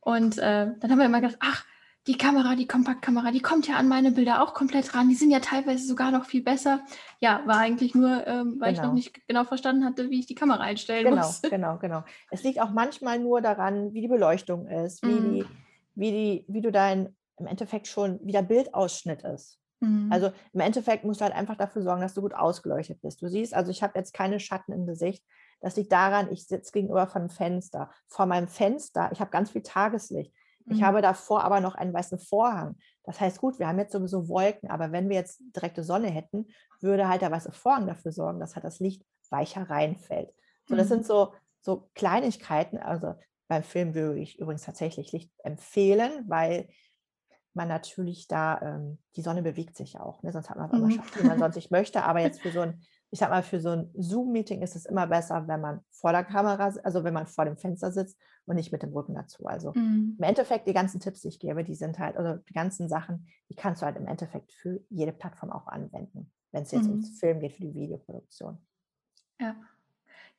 Und 0.00 0.38
äh, 0.38 0.72
dann 0.78 0.90
haben 0.90 0.98
wir 0.98 1.04
immer 1.04 1.20
gedacht, 1.20 1.36
ach, 1.40 1.66
die 2.08 2.18
Kamera, 2.18 2.56
die 2.56 2.66
Kompaktkamera, 2.66 3.30
die 3.30 3.40
kommt 3.40 3.68
ja 3.68 3.76
an 3.76 3.86
meine 3.86 4.10
Bilder 4.10 4.42
auch 4.42 4.54
komplett 4.54 4.94
ran. 4.94 5.08
Die 5.08 5.14
sind 5.14 5.30
ja 5.30 5.40
teilweise 5.40 5.86
sogar 5.86 6.10
noch 6.10 6.24
viel 6.24 6.42
besser. 6.42 6.80
Ja, 7.20 7.42
war 7.46 7.58
eigentlich 7.58 7.94
nur, 7.94 8.26
ähm, 8.26 8.56
weil 8.58 8.72
genau. 8.72 8.72
ich 8.72 8.76
noch 8.76 8.82
genau. 8.82 8.92
nicht 8.94 9.28
genau 9.28 9.44
verstanden 9.44 9.84
hatte, 9.84 10.10
wie 10.10 10.20
ich 10.20 10.26
die 10.26 10.34
Kamera 10.34 10.60
einstellen 10.60 11.04
genau, 11.04 11.26
muss. 11.26 11.42
Genau, 11.42 11.50
genau, 11.76 11.78
genau. 11.78 12.04
Es 12.30 12.42
liegt 12.42 12.60
auch 12.60 12.70
manchmal 12.70 13.18
nur 13.18 13.40
daran, 13.40 13.92
wie 13.92 14.00
die 14.00 14.08
Beleuchtung 14.08 14.66
ist, 14.66 15.02
wie 15.06 15.12
mm. 15.12 15.34
die 15.34 15.44
wie, 15.98 16.12
die, 16.12 16.44
wie 16.48 16.60
du 16.60 16.70
dein 16.70 17.14
im 17.38 17.46
Endeffekt 17.46 17.86
schon, 17.86 18.20
wie 18.22 18.32
der 18.32 18.42
Bildausschnitt 18.42 19.22
ist. 19.22 19.58
Mhm. 19.80 20.08
Also 20.10 20.32
im 20.52 20.60
Endeffekt 20.60 21.04
musst 21.04 21.20
du 21.20 21.24
halt 21.24 21.34
einfach 21.34 21.56
dafür 21.56 21.82
sorgen, 21.82 22.00
dass 22.00 22.14
du 22.14 22.20
gut 22.20 22.34
ausgeleuchtet 22.34 23.00
bist. 23.00 23.20
Du 23.22 23.28
siehst, 23.28 23.54
also 23.54 23.70
ich 23.70 23.82
habe 23.82 23.96
jetzt 23.96 24.14
keine 24.14 24.40
Schatten 24.40 24.72
im 24.72 24.86
Gesicht. 24.86 25.24
Das 25.60 25.76
liegt 25.76 25.92
daran, 25.92 26.32
ich 26.32 26.46
sitze 26.46 26.72
gegenüber 26.72 27.06
von 27.06 27.22
einem 27.22 27.30
Fenster. 27.30 27.90
Vor 28.08 28.26
meinem 28.26 28.48
Fenster, 28.48 29.10
ich 29.12 29.20
habe 29.20 29.30
ganz 29.30 29.50
viel 29.50 29.62
Tageslicht. 29.62 30.32
Mhm. 30.68 30.76
Ich 30.76 30.82
habe 30.82 31.02
davor 31.02 31.44
aber 31.44 31.60
noch 31.60 31.74
einen 31.74 31.92
weißen 31.92 32.18
Vorhang. 32.18 32.76
Das 33.04 33.20
heißt, 33.20 33.40
gut, 33.40 33.58
wir 33.58 33.68
haben 33.68 33.78
jetzt 33.78 33.92
sowieso 33.92 34.28
Wolken, 34.28 34.70
aber 34.70 34.92
wenn 34.92 35.08
wir 35.08 35.16
jetzt 35.16 35.40
direkte 35.56 35.82
Sonne 35.82 36.08
hätten, 36.08 36.46
würde 36.80 37.08
halt 37.08 37.22
der 37.22 37.30
weiße 37.30 37.52
Vorhang 37.52 37.86
dafür 37.86 38.12
sorgen, 38.12 38.40
dass 38.40 38.54
halt 38.54 38.64
das 38.64 38.80
Licht 38.80 39.04
weicher 39.30 39.68
reinfällt. 39.68 40.30
So, 40.66 40.76
das 40.76 40.86
mhm. 40.86 40.90
sind 40.90 41.06
so, 41.06 41.34
so 41.60 41.88
Kleinigkeiten. 41.94 42.78
Also 42.78 43.14
beim 43.48 43.62
Film 43.62 43.94
würde 43.94 44.20
ich 44.20 44.38
übrigens 44.38 44.62
tatsächlich 44.62 45.12
Licht 45.12 45.32
empfehlen, 45.42 46.24
weil 46.26 46.68
man 47.54 47.68
natürlich 47.68 48.28
da, 48.28 48.60
ähm, 48.60 48.98
die 49.16 49.22
Sonne 49.22 49.42
bewegt 49.42 49.76
sich 49.76 49.98
auch, 49.98 50.22
ne? 50.22 50.32
sonst 50.32 50.50
hat 50.50 50.58
man 50.58 50.70
immer 50.70 50.86
mhm. 50.86 50.92
Schatten, 50.92 51.20
wie 51.20 51.26
man 51.26 51.38
sonst 51.38 51.56
nicht 51.56 51.70
möchte. 51.72 52.04
Aber 52.04 52.20
jetzt 52.20 52.40
für 52.40 52.50
so 52.50 52.60
ein, 52.60 52.80
ich 53.10 53.18
sag 53.18 53.30
mal, 53.30 53.42
für 53.42 53.60
so 53.60 53.70
ein 53.70 53.90
Zoom-Meeting 53.94 54.62
ist 54.62 54.76
es 54.76 54.86
immer 54.86 55.06
besser, 55.06 55.48
wenn 55.48 55.60
man 55.60 55.80
vor 55.90 56.12
der 56.12 56.24
Kamera, 56.24 56.72
also 56.82 57.04
wenn 57.04 57.14
man 57.14 57.26
vor 57.26 57.44
dem 57.44 57.56
Fenster 57.56 57.90
sitzt 57.90 58.18
und 58.44 58.56
nicht 58.56 58.72
mit 58.72 58.82
dem 58.82 58.92
Rücken 58.92 59.14
dazu. 59.14 59.46
Also 59.46 59.72
mhm. 59.74 60.16
im 60.18 60.22
Endeffekt, 60.22 60.68
die 60.68 60.74
ganzen 60.74 61.00
Tipps, 61.00 61.22
die 61.22 61.28
ich 61.28 61.40
gebe, 61.40 61.64
die 61.64 61.74
sind 61.74 61.98
halt, 61.98 62.16
also 62.16 62.42
die 62.48 62.52
ganzen 62.52 62.88
Sachen, 62.88 63.26
die 63.48 63.54
kannst 63.54 63.82
du 63.82 63.86
halt 63.86 63.96
im 63.96 64.06
Endeffekt 64.06 64.52
für 64.52 64.80
jede 64.90 65.12
Plattform 65.12 65.50
auch 65.50 65.66
anwenden, 65.66 66.30
wenn 66.52 66.62
es 66.64 66.70
jetzt 66.70 66.84
mhm. 66.84 66.92
ums 66.92 67.18
Film 67.18 67.40
geht, 67.40 67.52
für 67.52 67.62
die 67.62 67.74
Videoproduktion. 67.74 68.58
Ja. 69.40 69.56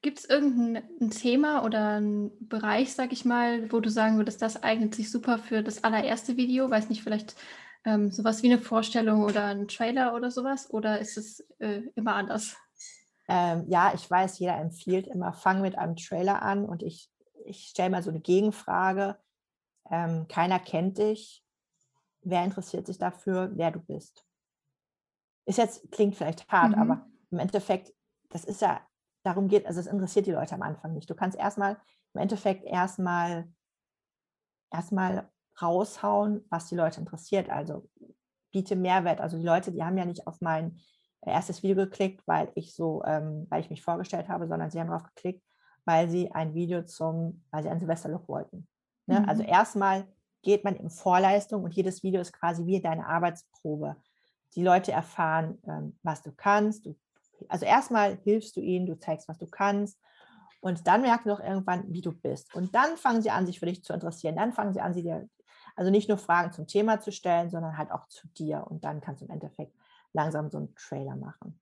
Gibt 0.01 0.19
es 0.19 0.25
irgendein 0.25 1.09
Thema 1.09 1.65
oder 1.65 1.97
einen 1.97 2.31
Bereich, 2.47 2.93
sag 2.93 3.11
ich 3.11 3.25
mal, 3.25 3.69
wo 3.71 3.81
du 3.81 3.89
sagen 3.89 4.17
würdest, 4.17 4.41
das 4.41 4.63
eignet 4.63 4.95
sich 4.95 5.11
super 5.11 5.39
für 5.39 5.61
das 5.61 5.83
allererste 5.83 6.37
Video? 6.37 6.69
Weiß 6.69 6.87
nicht, 6.87 7.03
vielleicht 7.03 7.35
ähm, 7.85 8.11
sowas 8.11 8.43
wie 8.43 8.51
eine 8.51 8.61
Vorstellung 8.61 9.23
oder 9.23 9.45
ein 9.45 9.67
Trailer 9.67 10.13
oder 10.15 10.31
sowas? 10.31 10.69
Oder 10.71 10.99
ist 10.99 11.17
es 11.17 11.39
äh, 11.59 11.81
immer 11.95 12.15
anders? 12.15 12.55
Ähm, 13.27 13.65
ja, 13.67 13.93
ich 13.93 14.09
weiß, 14.09 14.39
jeder 14.39 14.57
empfiehlt 14.57 15.07
immer, 15.07 15.33
fang 15.33 15.61
mit 15.61 15.77
einem 15.77 15.95
Trailer 15.95 16.41
an 16.41 16.65
und 16.65 16.83
ich, 16.83 17.11
ich 17.45 17.67
stelle 17.67 17.91
mal 17.91 18.03
so 18.03 18.09
eine 18.09 18.19
Gegenfrage. 18.19 19.17
Ähm, 19.89 20.27
keiner 20.27 20.59
kennt 20.59 20.97
dich. 20.97 21.43
Wer 22.21 22.43
interessiert 22.43 22.87
sich 22.87 22.97
dafür, 22.97 23.51
wer 23.53 23.71
du 23.71 23.79
bist? 23.79 24.25
Ist 25.45 25.57
jetzt, 25.57 25.91
klingt 25.91 26.15
vielleicht 26.15 26.47
hart, 26.49 26.75
mhm. 26.75 26.81
aber 26.81 27.07
im 27.31 27.39
Endeffekt, 27.39 27.93
das 28.29 28.45
ist 28.45 28.61
ja 28.61 28.81
darum 29.23 29.47
geht, 29.47 29.65
also 29.65 29.79
es 29.79 29.87
interessiert 29.87 30.25
die 30.25 30.31
Leute 30.31 30.55
am 30.55 30.61
Anfang 30.61 30.93
nicht. 30.93 31.09
Du 31.09 31.15
kannst 31.15 31.37
erstmal 31.37 31.79
im 32.13 32.21
Endeffekt 32.21 32.63
erstmal 32.65 33.47
erstmal 34.71 35.29
raushauen, 35.61 36.45
was 36.49 36.67
die 36.67 36.75
Leute 36.75 36.99
interessiert. 36.99 37.49
Also 37.49 37.87
biete 38.51 38.75
Mehrwert. 38.75 39.21
Also 39.21 39.37
die 39.37 39.45
Leute, 39.45 39.71
die 39.71 39.83
haben 39.83 39.97
ja 39.97 40.05
nicht 40.05 40.27
auf 40.27 40.41
mein 40.41 40.79
erstes 41.21 41.63
Video 41.63 41.75
geklickt, 41.75 42.21
weil 42.25 42.51
ich 42.55 42.73
so, 42.73 43.03
ähm, 43.05 43.45
weil 43.49 43.61
ich 43.61 43.69
mich 43.69 43.81
vorgestellt 43.81 44.29
habe, 44.29 44.47
sondern 44.47 44.71
sie 44.71 44.79
haben 44.79 44.87
darauf 44.87 45.03
geklickt, 45.03 45.43
weil 45.85 46.09
sie 46.09 46.31
ein 46.31 46.53
Video 46.53 46.83
zum, 46.83 47.43
weil 47.51 47.63
sie 47.63 47.69
einen 47.69 47.79
Silvesterlook 47.79 48.27
wollten. 48.27 48.67
Ne? 49.05 49.17
Also 49.17 49.23
mhm. 49.23 49.29
Also 49.29 49.43
erstmal 49.43 50.07
geht 50.41 50.63
man 50.63 50.75
in 50.75 50.89
Vorleistung 50.89 51.63
und 51.63 51.73
jedes 51.75 52.01
Video 52.03 52.21
ist 52.21 52.31
quasi 52.31 52.65
wie 52.65 52.81
deine 52.81 53.05
Arbeitsprobe. 53.05 53.97
Die 54.55 54.63
Leute 54.63 54.91
erfahren, 54.91 55.59
ähm, 55.67 55.99
was 56.01 56.21
du 56.21 56.31
kannst, 56.31 56.85
du 56.85 56.95
also 57.47 57.65
erstmal 57.65 58.17
hilfst 58.23 58.55
du 58.57 58.61
ihnen, 58.61 58.85
du 58.85 58.99
zeigst, 58.99 59.27
was 59.27 59.37
du 59.37 59.47
kannst. 59.47 59.99
Und 60.61 60.87
dann 60.87 61.01
merken 61.01 61.23
sie 61.25 61.31
auch 61.31 61.39
irgendwann, 61.39 61.85
wie 61.87 62.01
du 62.01 62.11
bist. 62.11 62.53
Und 62.53 62.75
dann 62.75 62.97
fangen 62.97 63.21
sie 63.21 63.31
an, 63.31 63.45
sich 63.45 63.59
für 63.59 63.65
dich 63.65 63.83
zu 63.83 63.93
interessieren. 63.93 64.35
Dann 64.35 64.51
fangen 64.51 64.73
sie 64.73 64.81
an, 64.81 64.93
sie 64.93 65.03
dir, 65.03 65.29
also 65.75 65.91
nicht 65.91 66.09
nur 66.09 66.17
Fragen 66.17 66.51
zum 66.51 66.67
Thema 66.67 66.99
zu 66.99 67.11
stellen, 67.11 67.49
sondern 67.49 67.77
halt 67.77 67.91
auch 67.91 68.07
zu 68.07 68.27
dir. 68.29 68.65
Und 68.67 68.83
dann 68.83 69.01
kannst 69.01 69.21
du 69.21 69.25
im 69.25 69.31
Endeffekt 69.31 69.75
langsam 70.13 70.49
so 70.49 70.57
einen 70.57 70.75
Trailer 70.75 71.15
machen. 71.15 71.59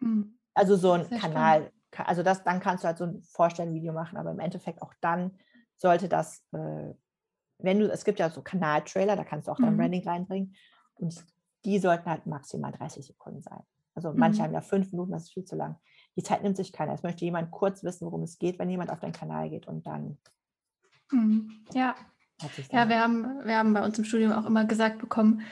Mhm. 0.00 0.38
Also 0.54 0.76
so 0.76 0.92
ein 0.92 1.08
Kanal, 1.10 1.72
spannend. 1.92 2.08
also 2.08 2.22
das, 2.22 2.44
dann 2.44 2.60
kannst 2.60 2.84
du 2.84 2.88
halt 2.88 2.98
so 2.98 3.04
ein 3.04 3.22
Vorstellenvideo 3.22 3.92
machen, 3.92 4.16
aber 4.16 4.30
im 4.30 4.38
Endeffekt 4.38 4.82
auch 4.82 4.94
dann 5.00 5.36
sollte 5.76 6.08
das, 6.08 6.44
äh, 6.52 6.94
wenn 7.58 7.80
du, 7.80 7.90
es 7.90 8.04
gibt 8.04 8.18
ja 8.18 8.30
so 8.30 8.42
Kanaltrailer, 8.42 9.16
da 9.16 9.24
kannst 9.24 9.48
du 9.48 9.52
auch 9.52 9.58
dein 9.58 9.74
mhm. 9.74 9.78
Branding 9.78 10.08
reinbringen. 10.08 10.54
Und 10.94 11.24
die 11.64 11.78
sollten 11.78 12.08
halt 12.08 12.26
maximal 12.26 12.72
30 12.72 13.06
Sekunden 13.06 13.42
sein. 13.42 13.62
Also 13.94 14.12
manche 14.12 14.40
mhm. 14.40 14.44
haben 14.44 14.54
ja 14.54 14.60
fünf 14.60 14.92
Minuten, 14.92 15.12
das 15.12 15.24
ist 15.24 15.32
viel 15.32 15.44
zu 15.44 15.56
lang. 15.56 15.76
Die 16.16 16.22
Zeit 16.22 16.42
nimmt 16.42 16.56
sich 16.56 16.72
keiner. 16.72 16.92
Es 16.92 17.02
möchte 17.02 17.24
jemand 17.24 17.50
kurz 17.50 17.82
wissen, 17.82 18.06
worum 18.06 18.22
es 18.22 18.38
geht, 18.38 18.58
wenn 18.58 18.70
jemand 18.70 18.90
auf 18.90 19.00
deinen 19.00 19.12
Kanal 19.12 19.50
geht 19.50 19.66
und 19.66 19.86
dann. 19.86 20.18
Mhm. 21.10 21.64
Ja. 21.72 21.94
Ja, 22.70 22.88
wir 22.88 23.00
haben, 23.00 23.44
wir 23.44 23.56
haben 23.56 23.72
bei 23.72 23.84
uns 23.84 23.98
im 23.98 24.04
Studium 24.04 24.32
auch 24.32 24.46
immer 24.46 24.64
gesagt 24.64 24.98
bekommen, 24.98 25.42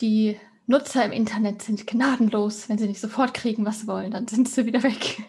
die 0.00 0.38
Nutzer 0.66 1.04
im 1.04 1.12
Internet 1.12 1.62
sind 1.62 1.86
gnadenlos. 1.86 2.68
Wenn 2.68 2.78
sie 2.78 2.88
nicht 2.88 3.00
sofort 3.00 3.34
kriegen, 3.34 3.64
was 3.64 3.80
sie 3.80 3.86
wollen, 3.86 4.10
dann 4.10 4.26
sind 4.26 4.48
sie 4.48 4.66
wieder 4.66 4.82
weg. 4.82 5.22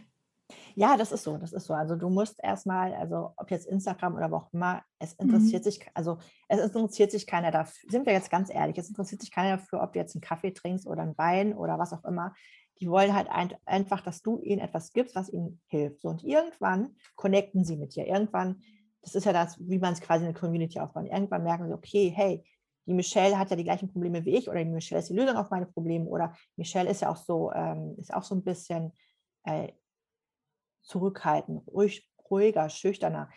Ja, 0.77 0.97
das 0.97 1.13
ist 1.13 1.23
so, 1.23 1.37
das 1.37 1.53
ist 1.53 1.65
so. 1.65 1.73
Also 1.73 1.95
du 1.95 2.09
musst 2.09 2.43
erstmal, 2.43 2.93
also 2.93 3.31
ob 3.37 3.49
jetzt 3.49 3.65
Instagram 3.65 4.15
oder 4.15 4.29
wo 4.29 4.35
auch 4.35 4.53
immer, 4.53 4.83
es 4.99 5.13
interessiert 5.13 5.63
mhm. 5.63 5.69
sich, 5.69 5.87
also 5.93 6.17
es 6.49 6.59
interessiert 6.59 7.11
sich 7.11 7.25
keiner 7.25 7.49
dafür, 7.49 7.89
sind 7.89 8.05
wir 8.05 8.11
jetzt 8.11 8.29
ganz 8.29 8.53
ehrlich, 8.53 8.77
es 8.77 8.89
interessiert 8.89 9.21
sich 9.21 9.31
keiner 9.31 9.55
dafür, 9.55 9.81
ob 9.81 9.93
du 9.93 9.99
jetzt 9.99 10.15
einen 10.15 10.21
Kaffee 10.21 10.51
trinkst 10.51 10.85
oder 10.85 11.03
ein 11.03 11.17
Wein 11.17 11.53
oder 11.53 11.79
was 11.79 11.93
auch 11.93 12.03
immer. 12.03 12.33
Die 12.81 12.89
wollen 12.89 13.13
halt 13.13 13.29
ein, 13.29 13.53
einfach, 13.65 14.01
dass 14.01 14.21
du 14.21 14.41
ihnen 14.41 14.59
etwas 14.59 14.91
gibst, 14.91 15.15
was 15.15 15.31
ihnen 15.31 15.61
hilft. 15.67 16.01
So, 16.01 16.09
und 16.09 16.25
irgendwann 16.25 16.97
connecten 17.15 17.63
sie 17.63 17.77
mit 17.77 17.95
dir. 17.95 18.05
Irgendwann, 18.05 18.61
das 19.05 19.13
ist 19.13 19.25
ja 19.25 19.33
das, 19.33 19.55
wie 19.59 19.77
man 19.77 19.93
es 19.93 20.01
quasi 20.01 20.25
in 20.25 20.33
der 20.33 20.39
Community 20.39 20.79
aufbaut. 20.79 21.05
Irgendwann 21.05 21.43
merken 21.43 21.67
sie, 21.67 21.73
okay, 21.73 22.11
hey, 22.13 22.43
die 22.87 22.93
Michelle 22.93 23.37
hat 23.37 23.51
ja 23.51 23.55
die 23.55 23.63
gleichen 23.63 23.87
Probleme 23.87 24.25
wie 24.25 24.35
ich 24.35 24.49
oder 24.49 24.63
die 24.63 24.69
Michelle 24.69 24.99
ist 24.99 25.09
die 25.09 25.15
Lösung 25.15 25.37
auf 25.37 25.51
meine 25.51 25.67
Probleme 25.67 26.05
oder 26.05 26.35
Michelle 26.55 26.89
ist 26.89 27.01
ja 27.01 27.09
auch 27.11 27.17
so, 27.17 27.51
ähm, 27.53 27.95
ist 27.99 28.11
auch 28.11 28.23
so 28.23 28.33
ein 28.33 28.43
bisschen 28.43 28.93
äh, 29.43 29.71
zurückhaltend, 30.81 31.67
ruhig, 31.67 32.09
ruhiger, 32.29 32.67
schüchterner. 32.69 33.29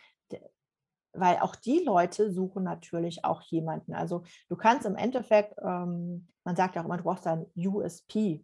Weil 1.13 1.37
auch 1.37 1.55
die 1.55 1.83
Leute 1.85 2.31
suchen 2.31 2.63
natürlich 2.63 3.23
auch 3.23 3.41
jemanden. 3.43 3.93
Also 3.93 4.23
du 4.47 4.55
kannst 4.55 4.87
im 4.87 4.95
Endeffekt, 4.95 5.53
ähm, 5.61 6.27
man 6.43 6.55
sagt 6.55 6.75
ja 6.75 6.81
auch 6.81 6.85
immer, 6.85 6.97
du 6.97 7.03
brauchst 7.03 7.27
ein 7.27 7.45
USP. 7.55 8.43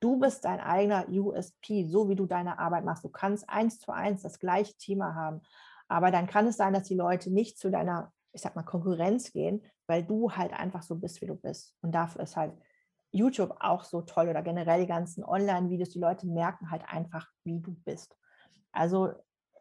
Du 0.00 0.18
bist 0.18 0.44
dein 0.44 0.60
eigener 0.60 1.08
USP, 1.08 1.86
so 1.86 2.10
wie 2.10 2.16
du 2.16 2.26
deine 2.26 2.58
Arbeit 2.58 2.84
machst. 2.84 3.04
Du 3.04 3.08
kannst 3.08 3.48
eins 3.48 3.80
zu 3.80 3.92
eins 3.92 4.22
das 4.22 4.38
gleiche 4.38 4.76
Thema 4.76 5.14
haben. 5.14 5.40
Aber 5.88 6.10
dann 6.10 6.26
kann 6.26 6.46
es 6.46 6.56
sein, 6.56 6.72
dass 6.72 6.84
die 6.84 6.94
Leute 6.96 7.32
nicht 7.32 7.58
zu 7.58 7.70
deiner, 7.70 8.12
ich 8.32 8.40
sag 8.40 8.56
mal, 8.56 8.62
Konkurrenz 8.62 9.32
gehen, 9.32 9.62
weil 9.86 10.04
du 10.04 10.32
halt 10.32 10.52
einfach 10.52 10.82
so 10.82 10.96
bist, 10.96 11.20
wie 11.20 11.26
du 11.26 11.36
bist. 11.36 11.76
Und 11.80 11.92
dafür 11.92 12.22
ist 12.22 12.36
halt 12.36 12.52
YouTube 13.12 13.54
auch 13.60 13.84
so 13.84 14.02
toll 14.02 14.28
oder 14.28 14.42
generell 14.42 14.80
die 14.80 14.86
ganzen 14.86 15.24
Online-Videos. 15.24 15.90
Die 15.90 16.00
Leute 16.00 16.26
merken 16.26 16.70
halt 16.70 16.82
einfach, 16.86 17.28
wie 17.44 17.60
du 17.60 17.74
bist. 17.84 18.16
Also 18.72 19.12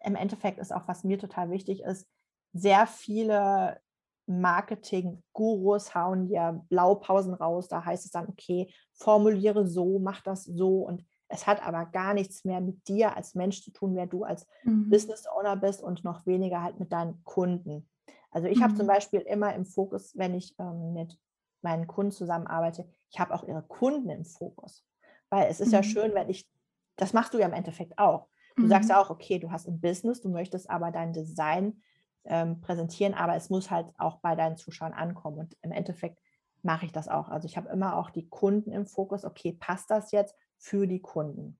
im 0.03 0.15
Endeffekt 0.15 0.59
ist 0.59 0.73
auch, 0.73 0.87
was 0.87 1.03
mir 1.03 1.17
total 1.17 1.49
wichtig 1.51 1.81
ist, 1.81 2.07
sehr 2.53 2.87
viele 2.87 3.79
Marketing-Gurus 4.27 5.93
hauen 5.93 6.27
dir 6.27 6.63
Blaupausen 6.69 7.33
raus. 7.33 7.67
Da 7.67 7.85
heißt 7.85 8.05
es 8.05 8.11
dann, 8.11 8.27
okay, 8.27 8.73
formuliere 8.93 9.67
so, 9.67 9.99
mach 9.99 10.21
das 10.21 10.43
so. 10.43 10.79
Und 10.79 11.05
es 11.35 11.45
hat 11.45 11.61
aber 11.65 11.85
gar 11.85 12.13
nichts 12.13 12.45
mehr 12.45 12.61
mit 12.61 12.87
dir 12.87 13.15
als 13.15 13.35
Mensch 13.35 13.61
zu 13.61 13.71
tun, 13.71 13.95
wer 13.95 14.07
du 14.07 14.23
als 14.23 14.47
mhm. 14.63 14.89
Business 14.89 15.27
Owner 15.27 15.57
bist 15.57 15.83
und 15.83 16.03
noch 16.03 16.25
weniger 16.25 16.63
halt 16.63 16.79
mit 16.79 16.91
deinen 16.91 17.23
Kunden. 17.23 17.87
Also 18.31 18.47
ich 18.47 18.59
mhm. 18.59 18.63
habe 18.63 18.75
zum 18.75 18.85
mhm. 18.85 18.91
Beispiel 18.91 19.19
immer 19.21 19.53
im 19.53 19.65
Fokus, 19.65 20.17
wenn 20.17 20.33
ich 20.33 20.55
ähm, 20.59 20.93
mit 20.93 21.19
meinen 21.61 21.87
Kunden 21.87 22.11
zusammenarbeite, 22.11 22.87
ich 23.09 23.19
habe 23.19 23.33
auch 23.33 23.43
ihre 23.43 23.63
Kunden 23.63 24.09
im 24.09 24.23
Fokus. 24.23 24.85
Weil 25.29 25.47
es 25.49 25.59
ist 25.59 25.67
mhm. 25.67 25.73
ja 25.73 25.83
schön, 25.83 26.13
wenn 26.13 26.29
ich, 26.29 26.49
das 26.95 27.13
machst 27.13 27.33
du 27.33 27.39
ja 27.39 27.47
im 27.47 27.53
Endeffekt 27.53 27.97
auch. 27.97 28.27
Du 28.55 28.63
mhm. 28.63 28.69
sagst 28.69 28.89
ja 28.89 29.01
auch, 29.01 29.09
okay, 29.09 29.37
du 29.37 29.51
hast 29.51 29.67
ein 29.67 29.81
Business, 29.81 30.21
du 30.21 30.29
möchtest 30.29 30.69
aber 30.69 30.91
dein 30.91 31.11
Design 31.11 31.81
ähm, 32.23 32.61
präsentieren, 32.61 33.13
aber 33.13 33.35
es 33.35 33.49
muss 33.49 33.69
halt 33.69 33.87
auch 33.97 34.17
bei 34.19 34.35
deinen 34.35 34.55
Zuschauern 34.55 34.93
ankommen. 34.93 35.39
Und 35.39 35.57
im 35.61 35.71
Endeffekt 35.71 36.19
mache 36.61 36.85
ich 36.85 36.93
das 36.93 37.09
auch. 37.09 37.27
Also 37.27 37.45
ich 37.45 37.57
habe 37.57 37.69
immer 37.69 37.97
auch 37.97 38.09
die 38.09 38.29
Kunden 38.29 38.71
im 38.71 38.85
Fokus. 38.85 39.25
Okay, 39.25 39.51
passt 39.51 39.91
das 39.91 40.11
jetzt 40.11 40.35
für 40.57 40.87
die 40.87 41.01
Kunden? 41.01 41.57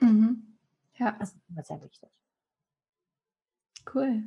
Mhm. 0.00 0.58
Ja. 0.96 1.12
Das 1.18 1.34
ist 1.34 1.40
immer 1.48 1.62
sehr 1.62 1.82
wichtig. 1.82 2.10
Cool. 3.92 4.22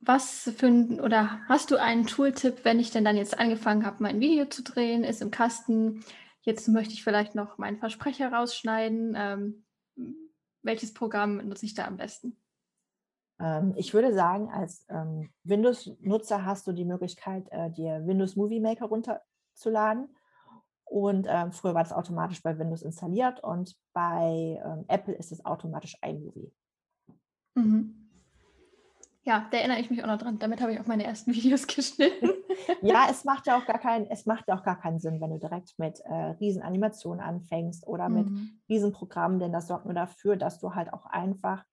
Was 0.00 0.50
für 0.56 0.66
ein, 0.66 1.00
oder 1.00 1.40
hast 1.48 1.70
du 1.70 1.76
einen 1.76 2.06
Tooltip, 2.06 2.64
wenn 2.64 2.78
ich 2.78 2.90
denn 2.90 3.04
dann 3.04 3.16
jetzt 3.16 3.38
angefangen 3.38 3.84
habe, 3.84 4.02
mein 4.02 4.20
Video 4.20 4.46
zu 4.46 4.62
drehen, 4.62 5.02
ist 5.02 5.20
im 5.20 5.30
Kasten, 5.30 6.04
jetzt 6.42 6.68
möchte 6.68 6.94
ich 6.94 7.02
vielleicht 7.02 7.34
noch 7.34 7.58
meinen 7.58 7.78
Versprecher 7.78 8.32
rausschneiden. 8.32 9.14
Ähm, 9.16 9.64
welches 10.62 10.94
Programm 10.94 11.38
nutze 11.48 11.66
ich 11.66 11.74
da 11.74 11.86
am 11.86 11.96
besten? 11.96 12.36
Ähm, 13.40 13.74
ich 13.76 13.94
würde 13.94 14.14
sagen, 14.14 14.48
als 14.50 14.86
ähm, 14.88 15.30
Windows-Nutzer 15.44 16.44
hast 16.44 16.66
du 16.66 16.72
die 16.72 16.84
Möglichkeit, 16.84 17.48
äh, 17.50 17.70
dir 17.70 18.06
Windows 18.06 18.36
Movie 18.36 18.60
Maker 18.60 18.86
runterzuladen. 18.86 20.15
Und 20.86 21.26
ähm, 21.28 21.52
früher 21.52 21.74
war 21.74 21.82
das 21.82 21.92
automatisch 21.92 22.42
bei 22.42 22.58
Windows 22.58 22.82
installiert 22.82 23.42
und 23.42 23.76
bei 23.92 24.60
ähm, 24.64 24.84
Apple 24.88 25.14
ist 25.14 25.32
es 25.32 25.44
automatisch 25.44 25.96
iMovie. 26.02 26.52
Mhm. 27.54 28.06
Ja, 29.26 29.48
da 29.50 29.58
erinnere 29.58 29.80
ich 29.80 29.90
mich 29.90 30.04
auch 30.04 30.06
noch 30.06 30.18
dran. 30.18 30.38
Damit 30.38 30.60
habe 30.60 30.72
ich 30.72 30.80
auch 30.80 30.86
meine 30.86 31.02
ersten 31.02 31.32
Videos 31.34 31.66
geschnitten. 31.66 32.30
ja, 32.82 33.08
es 33.10 33.24
macht 33.24 33.48
ja 33.48 33.58
auch 33.58 33.66
gar 33.66 33.80
keinen, 33.80 34.06
es 34.06 34.24
macht 34.24 34.46
ja 34.46 34.56
auch 34.56 34.62
gar 34.62 34.78
keinen 34.78 35.00
Sinn, 35.00 35.20
wenn 35.20 35.30
du 35.30 35.38
direkt 35.38 35.76
mit 35.78 35.98
äh, 36.04 36.14
Riesenanimationen 36.14 37.20
anfängst 37.20 37.86
oder 37.88 38.08
mhm. 38.08 38.14
mit 38.14 38.28
Riesenprogrammen, 38.68 39.40
denn 39.40 39.52
das 39.52 39.66
sorgt 39.66 39.84
nur 39.84 39.94
dafür, 39.94 40.36
dass 40.36 40.60
du 40.60 40.76
halt 40.76 40.92
auch 40.92 41.06
einfach, 41.06 41.64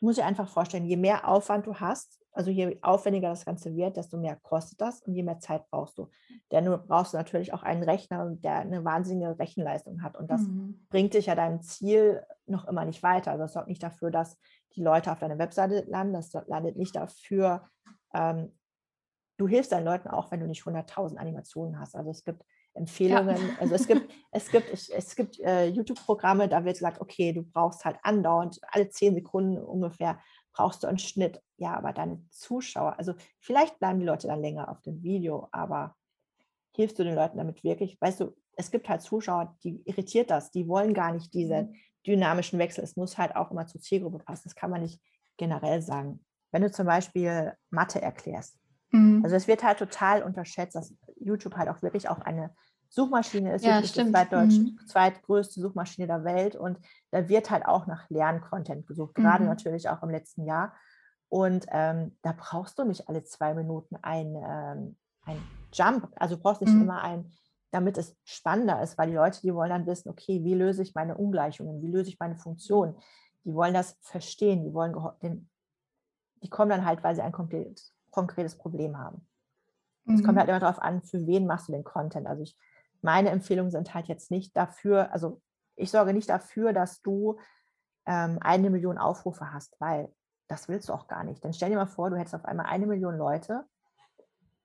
du 0.00 0.06
musst 0.06 0.18
dir 0.18 0.26
einfach 0.26 0.48
vorstellen, 0.48 0.86
je 0.86 0.96
mehr 0.96 1.28
Aufwand 1.28 1.66
du 1.66 1.76
hast, 1.76 2.18
also 2.38 2.52
je 2.52 2.78
aufwendiger 2.82 3.30
das 3.30 3.44
Ganze 3.44 3.74
wird, 3.74 3.96
desto 3.96 4.16
mehr 4.16 4.36
kostet 4.36 4.80
das 4.80 5.02
und 5.02 5.12
je 5.12 5.24
mehr 5.24 5.40
Zeit 5.40 5.68
brauchst 5.70 5.98
du. 5.98 6.08
Denn 6.52 6.66
du 6.66 6.78
brauchst 6.78 7.12
natürlich 7.12 7.52
auch 7.52 7.64
einen 7.64 7.82
Rechner, 7.82 8.30
der 8.30 8.60
eine 8.60 8.84
wahnsinnige 8.84 9.36
Rechenleistung 9.40 10.04
hat. 10.04 10.16
Und 10.16 10.30
das 10.30 10.42
mhm. 10.42 10.86
bringt 10.88 11.14
dich 11.14 11.26
ja 11.26 11.34
deinem 11.34 11.62
Ziel 11.62 12.22
noch 12.46 12.68
immer 12.68 12.84
nicht 12.84 13.02
weiter. 13.02 13.32
Also 13.32 13.42
das 13.42 13.54
sorgt 13.54 13.66
nicht 13.66 13.82
dafür, 13.82 14.12
dass 14.12 14.38
die 14.76 14.82
Leute 14.82 15.10
auf 15.10 15.18
deiner 15.18 15.38
Webseite 15.38 15.84
landen. 15.88 16.12
Das 16.12 16.32
landet 16.46 16.76
nicht 16.76 16.94
dafür. 16.94 17.64
Ähm, 18.14 18.56
du 19.36 19.48
hilfst 19.48 19.72
deinen 19.72 19.86
Leuten 19.86 20.06
auch, 20.06 20.30
wenn 20.30 20.38
du 20.38 20.46
nicht 20.46 20.62
100.000 20.62 21.16
Animationen 21.16 21.80
hast. 21.80 21.96
Also 21.96 22.12
es 22.12 22.22
gibt 22.22 22.44
Empfehlungen. 22.74 23.36
Ja. 23.36 23.56
Also 23.58 23.74
es 23.74 23.88
gibt, 23.88 24.08
es 24.30 24.48
gibt, 24.48 24.90
es 24.90 25.16
gibt 25.16 25.40
äh, 25.40 25.66
YouTube-Programme, 25.66 26.48
da 26.48 26.64
wird 26.64 26.76
gesagt, 26.76 27.00
okay, 27.00 27.32
du 27.32 27.42
brauchst 27.42 27.84
halt 27.84 27.96
andauernd, 28.02 28.60
alle 28.68 28.88
zehn 28.90 29.14
Sekunden 29.14 29.58
ungefähr 29.58 30.20
brauchst 30.58 30.82
du 30.82 30.88
einen 30.88 30.98
Schnitt. 30.98 31.40
Ja, 31.56 31.76
aber 31.76 31.92
deine 31.92 32.20
Zuschauer, 32.30 32.98
also 32.98 33.14
vielleicht 33.38 33.78
bleiben 33.78 34.00
die 34.00 34.06
Leute 34.06 34.26
dann 34.26 34.40
länger 34.40 34.68
auf 34.68 34.82
dem 34.82 35.02
Video, 35.02 35.48
aber 35.52 35.94
hilfst 36.74 36.98
du 36.98 37.04
den 37.04 37.14
Leuten 37.14 37.38
damit 37.38 37.62
wirklich? 37.62 37.96
Weißt 38.00 38.20
du, 38.20 38.36
es 38.56 38.70
gibt 38.70 38.88
halt 38.88 39.00
Zuschauer, 39.00 39.56
die 39.62 39.80
irritiert 39.84 40.30
das, 40.30 40.50
die 40.50 40.66
wollen 40.66 40.94
gar 40.94 41.12
nicht 41.12 41.32
diesen 41.32 41.70
mhm. 41.70 41.74
dynamischen 42.06 42.58
Wechsel. 42.58 42.82
Es 42.82 42.96
muss 42.96 43.18
halt 43.18 43.36
auch 43.36 43.52
immer 43.52 43.66
zur 43.66 43.80
Zielgruppe 43.80 44.18
passen. 44.18 44.42
Das 44.44 44.56
kann 44.56 44.70
man 44.70 44.82
nicht 44.82 45.00
generell 45.36 45.80
sagen. 45.80 46.24
Wenn 46.50 46.62
du 46.62 46.70
zum 46.72 46.86
Beispiel 46.86 47.54
Mathe 47.70 48.02
erklärst, 48.02 48.58
mhm. 48.90 49.20
also 49.22 49.36
es 49.36 49.46
wird 49.46 49.62
halt 49.62 49.78
total 49.78 50.24
unterschätzt, 50.24 50.74
dass 50.74 50.92
YouTube 51.20 51.56
halt 51.56 51.68
auch 51.68 51.82
wirklich 51.82 52.08
auch 52.08 52.18
eine 52.18 52.52
Suchmaschine 52.88 53.54
ist. 53.54 53.64
Ja. 53.64 53.80
Die 53.80 54.60
mhm. 54.60 54.78
zweitgrößte 54.86 55.60
Suchmaschine 55.60 56.06
der 56.06 56.24
Welt 56.24 56.56
und 56.56 56.78
da 57.10 57.28
wird 57.28 57.50
halt 57.50 57.66
auch 57.66 57.86
nach 57.86 58.08
Lerncontent 58.08 58.86
gesucht, 58.86 59.14
gerade 59.14 59.44
mhm. 59.44 59.50
natürlich 59.50 59.88
auch 59.88 60.02
im 60.02 60.10
letzten 60.10 60.44
Jahr. 60.44 60.74
Und 61.28 61.66
ähm, 61.70 62.16
da 62.22 62.34
brauchst 62.36 62.78
du 62.78 62.84
nicht 62.84 63.08
alle 63.08 63.22
zwei 63.24 63.52
Minuten 63.52 63.96
ein, 64.00 64.34
ähm, 64.34 64.96
ein 65.26 65.42
Jump, 65.72 66.08
also 66.16 66.36
du 66.36 66.42
brauchst 66.42 66.62
nicht 66.62 66.72
mhm. 66.72 66.82
immer 66.82 67.02
ein, 67.02 67.30
damit 67.70 67.98
es 67.98 68.16
spannender 68.24 68.82
ist, 68.82 68.96
weil 68.96 69.10
die 69.10 69.16
Leute, 69.16 69.42
die 69.42 69.54
wollen 69.54 69.68
dann 69.68 69.86
wissen, 69.86 70.08
okay, 70.08 70.42
wie 70.42 70.54
löse 70.54 70.82
ich 70.82 70.94
meine 70.94 71.18
Ungleichungen, 71.18 71.82
wie 71.82 71.90
löse 71.90 72.08
ich 72.08 72.18
meine 72.18 72.36
Funktion, 72.36 72.96
die 73.44 73.54
wollen 73.54 73.74
das 73.74 73.98
verstehen, 74.00 74.64
die 74.64 74.72
wollen 74.72 74.96
den, 75.22 75.50
die 76.42 76.48
kommen 76.48 76.70
dann 76.70 76.86
halt, 76.86 77.04
weil 77.04 77.14
sie 77.14 77.20
ein 77.20 77.32
konkretes, 77.32 77.94
konkretes 78.10 78.56
Problem 78.56 78.96
haben. 78.96 79.26
Es 80.06 80.22
kommt 80.22 80.36
mhm. 80.36 80.38
halt 80.38 80.48
immer 80.48 80.60
darauf 80.60 80.80
an, 80.80 81.02
für 81.02 81.26
wen 81.26 81.46
machst 81.46 81.68
du 81.68 81.72
den 81.72 81.84
Content. 81.84 82.26
Also 82.26 82.42
ich 82.42 82.56
meine 83.02 83.30
Empfehlungen 83.30 83.70
sind 83.70 83.94
halt 83.94 84.06
jetzt 84.06 84.30
nicht 84.30 84.56
dafür, 84.56 85.12
also 85.12 85.40
ich 85.76 85.90
sorge 85.90 86.12
nicht 86.12 86.28
dafür, 86.28 86.72
dass 86.72 87.00
du 87.00 87.38
ähm, 88.06 88.38
eine 88.40 88.70
Million 88.70 88.98
Aufrufe 88.98 89.52
hast, 89.52 89.76
weil 89.80 90.12
das 90.48 90.68
willst 90.68 90.88
du 90.88 90.94
auch 90.94 91.08
gar 91.08 91.24
nicht. 91.24 91.44
Dann 91.44 91.52
stell 91.52 91.70
dir 91.70 91.76
mal 91.76 91.86
vor, 91.86 92.10
du 92.10 92.16
hättest 92.16 92.34
auf 92.34 92.44
einmal 92.44 92.66
eine 92.66 92.86
Million 92.86 93.16
Leute, 93.16 93.64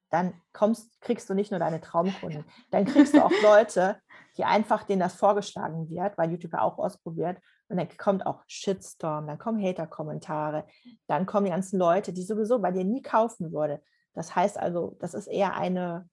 dann 0.09 0.33
kommst, 0.53 1.01
kriegst 1.01 1.29
du 1.29 1.33
nicht 1.33 1.51
nur 1.51 1.59
deine 1.59 1.81
Traumkunden, 1.81 2.45
dann 2.71 2.85
kriegst 2.85 3.15
du 3.15 3.23
auch 3.23 3.31
Leute, 3.41 3.97
die 4.37 4.45
einfach 4.45 4.83
denen 4.83 4.99
das 4.99 5.15
vorgeschlagen 5.15 5.89
wird, 5.89 6.17
weil 6.17 6.31
YouTube 6.31 6.53
ja 6.53 6.61
auch 6.61 6.77
ausprobiert. 6.77 7.39
Und 7.67 7.77
dann 7.77 7.87
kommt 7.97 8.25
auch 8.25 8.43
Shitstorm, 8.47 9.27
dann 9.27 9.39
kommen 9.39 9.63
Hater-Kommentare, 9.63 10.65
dann 11.07 11.25
kommen 11.25 11.45
die 11.45 11.51
ganzen 11.51 11.79
Leute, 11.79 12.13
die 12.13 12.23
sowieso 12.23 12.59
bei 12.59 12.71
dir 12.71 12.83
nie 12.83 13.01
kaufen 13.01 13.51
würde. 13.51 13.81
Das 14.13 14.35
heißt 14.35 14.59
also, 14.59 14.95
das 14.99 15.15
ist 15.15 15.27
eher 15.27 15.55
eine 15.55 16.07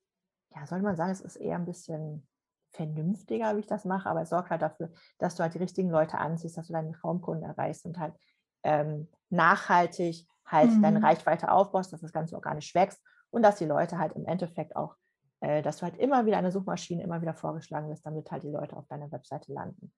ja, 0.54 0.66
soll 0.66 0.82
man 0.82 0.96
sagen, 0.96 1.12
es 1.12 1.20
ist 1.20 1.36
eher 1.36 1.56
ein 1.56 1.66
bisschen 1.66 2.26
vernünftiger, 2.72 3.56
wie 3.56 3.60
ich 3.60 3.66
das 3.66 3.84
mache, 3.84 4.08
aber 4.08 4.22
es 4.22 4.30
sorgt 4.30 4.50
halt 4.50 4.62
dafür, 4.62 4.90
dass 5.18 5.34
du 5.34 5.42
halt 5.42 5.54
die 5.54 5.58
richtigen 5.58 5.90
Leute 5.90 6.18
anziehst, 6.18 6.56
dass 6.56 6.68
du 6.68 6.72
deinen 6.72 6.94
Raumkunden 6.94 7.48
erreichst 7.48 7.84
und 7.84 7.98
halt 7.98 8.14
ähm, 8.62 9.08
nachhaltig 9.28 10.26
halt 10.44 10.70
mhm. 10.70 10.82
deine 10.82 11.02
Reichweite 11.02 11.50
aufbaust, 11.50 11.92
dass 11.92 12.00
das 12.00 12.12
Ganze 12.12 12.34
organisch 12.34 12.74
wächst 12.74 13.00
und 13.30 13.42
dass 13.42 13.56
die 13.56 13.66
Leute 13.66 13.98
halt 13.98 14.14
im 14.14 14.24
Endeffekt 14.26 14.76
auch, 14.76 14.96
äh, 15.40 15.62
dass 15.62 15.78
du 15.78 15.82
halt 15.82 15.96
immer 15.98 16.26
wieder 16.26 16.38
eine 16.38 16.52
Suchmaschine 16.52 17.02
immer 17.02 17.22
wieder 17.22 17.34
vorgeschlagen 17.34 17.88
wirst, 17.88 18.04
damit 18.04 18.30
halt 18.30 18.42
die 18.42 18.50
Leute 18.50 18.76
auf 18.76 18.86
deiner 18.88 19.10
Webseite 19.12 19.52
landen. 19.52 19.92